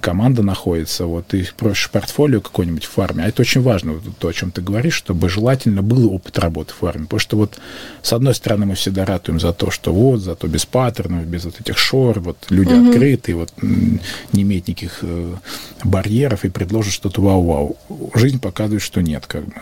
команда 0.00 0.42
находится. 0.42 1.06
Вот 1.06 1.28
ты 1.28 1.48
просишь 1.56 1.90
портфолио 1.90 2.40
какой-нибудь 2.40 2.84
в 2.84 2.90
фарме. 2.90 3.24
А 3.24 3.28
это 3.28 3.42
очень 3.42 3.62
важно, 3.62 3.94
вот 3.94 4.02
то, 4.18 4.28
о 4.28 4.32
чем 4.32 4.50
ты 4.50 4.60
говоришь, 4.60 4.94
чтобы 4.94 5.28
желательно 5.28 5.82
был 5.82 6.12
опыт 6.12 6.38
работы 6.38 6.72
в 6.72 6.76
фарме. 6.76 7.04
Потому 7.04 7.20
что 7.20 7.36
вот 7.36 7.58
с 8.02 8.12
одной 8.12 8.34
стороны 8.34 8.66
мы 8.66 8.74
всегда 8.74 9.04
ратуем 9.04 9.40
за 9.40 9.52
то, 9.52 9.70
что 9.70 9.92
вот, 9.92 10.20
зато 10.20 10.46
без 10.46 10.66
паттернов, 10.66 11.26
без 11.26 11.44
вот 11.44 11.60
этих 11.60 11.78
шор, 11.78 12.20
вот 12.20 12.46
люди 12.50 12.74
угу. 12.74 12.90
открытые, 12.90 13.34
вот 13.36 13.52
не 13.60 14.42
имеют 14.42 14.68
никаких 14.68 14.98
э, 15.02 15.34
барьеров 15.82 16.44
и 16.44 16.48
предложат 16.48 16.92
что-то 16.92 17.22
вау-вау. 17.22 17.76
Жизнь 18.14 18.40
показывает, 18.40 18.82
что 18.82 19.00
нет, 19.02 19.26
как 19.26 19.46
бы 19.46 19.54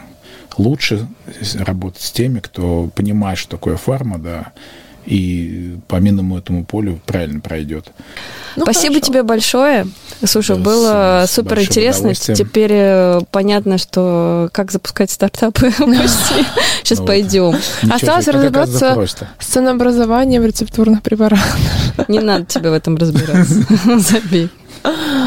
лучше 0.58 1.06
работать 1.54 2.02
с 2.02 2.10
теми, 2.10 2.40
кто 2.40 2.90
понимает, 2.94 3.38
что 3.38 3.50
такое 3.50 3.76
фарма, 3.76 4.18
да, 4.18 4.52
и 5.06 5.76
по 5.86 5.96
минному 5.96 6.36
этому 6.36 6.64
полю 6.64 7.00
правильно 7.06 7.40
пройдет. 7.40 7.92
Ну, 8.56 8.64
Спасибо 8.64 8.94
хорошо. 8.94 9.06
тебе 9.06 9.22
большое. 9.22 9.86
Слушай, 10.24 10.56
да, 10.56 10.62
было 10.62 11.24
с, 11.26 11.32
супер 11.32 11.60
интересно. 11.60 12.14
Теперь 12.14 12.72
э, 12.72 13.20
понятно, 13.30 13.78
что 13.78 14.48
как 14.52 14.72
запускать 14.72 15.10
стартапы 15.10 15.70
почти. 15.78 16.44
Сейчас 16.82 16.98
ну 16.98 17.06
пойдем. 17.06 17.56
Осталось 17.88 18.26
разобраться 18.26 18.96
с 19.38 19.46
ценообразованием 19.46 20.44
рецептурных 20.44 21.02
препаратов. 21.02 21.56
Не 22.08 22.20
надо 22.20 22.46
тебе 22.46 22.70
в 22.70 22.72
этом 22.72 22.96
разбираться. 22.96 23.54
Забей. 23.98 24.50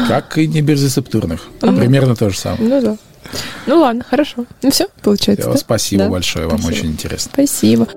Как 0.08 0.36
и 0.38 0.46
не 0.46 0.60
без 0.60 0.82
рецептурных. 0.82 1.48
Примерно 1.60 2.16
то 2.16 2.30
же 2.30 2.38
самое. 2.38 2.68
Ну 2.68 2.82
да. 2.82 2.96
Ну 3.66 3.80
ладно, 3.80 4.04
хорошо. 4.08 4.46
Ну 4.62 4.70
все, 4.70 4.88
получается. 5.02 5.42
Все, 5.42 5.52
да? 5.52 5.58
Спасибо 5.58 6.04
да? 6.04 6.10
большое, 6.10 6.46
вам 6.46 6.58
спасибо. 6.58 6.78
очень 6.78 6.90
интересно. 6.92 7.30
Спасибо. 7.32 7.88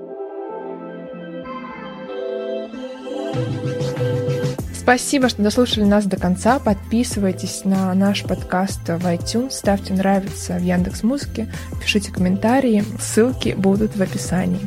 Спасибо, 4.84 5.30
что 5.30 5.42
дослушали 5.42 5.84
нас 5.84 6.04
до 6.04 6.18
конца. 6.18 6.58
Подписывайтесь 6.58 7.62
на 7.64 7.94
наш 7.94 8.22
подкаст 8.22 8.80
в 8.86 9.06
iTunes, 9.06 9.52
ставьте 9.52 9.94
нравится 9.94 10.58
в 10.58 10.62
Яндекс 10.62 11.02
Музыке, 11.02 11.50
пишите 11.80 12.12
комментарии, 12.12 12.84
ссылки 13.00 13.54
будут 13.56 13.96
в 13.96 14.02
описании. 14.02 14.60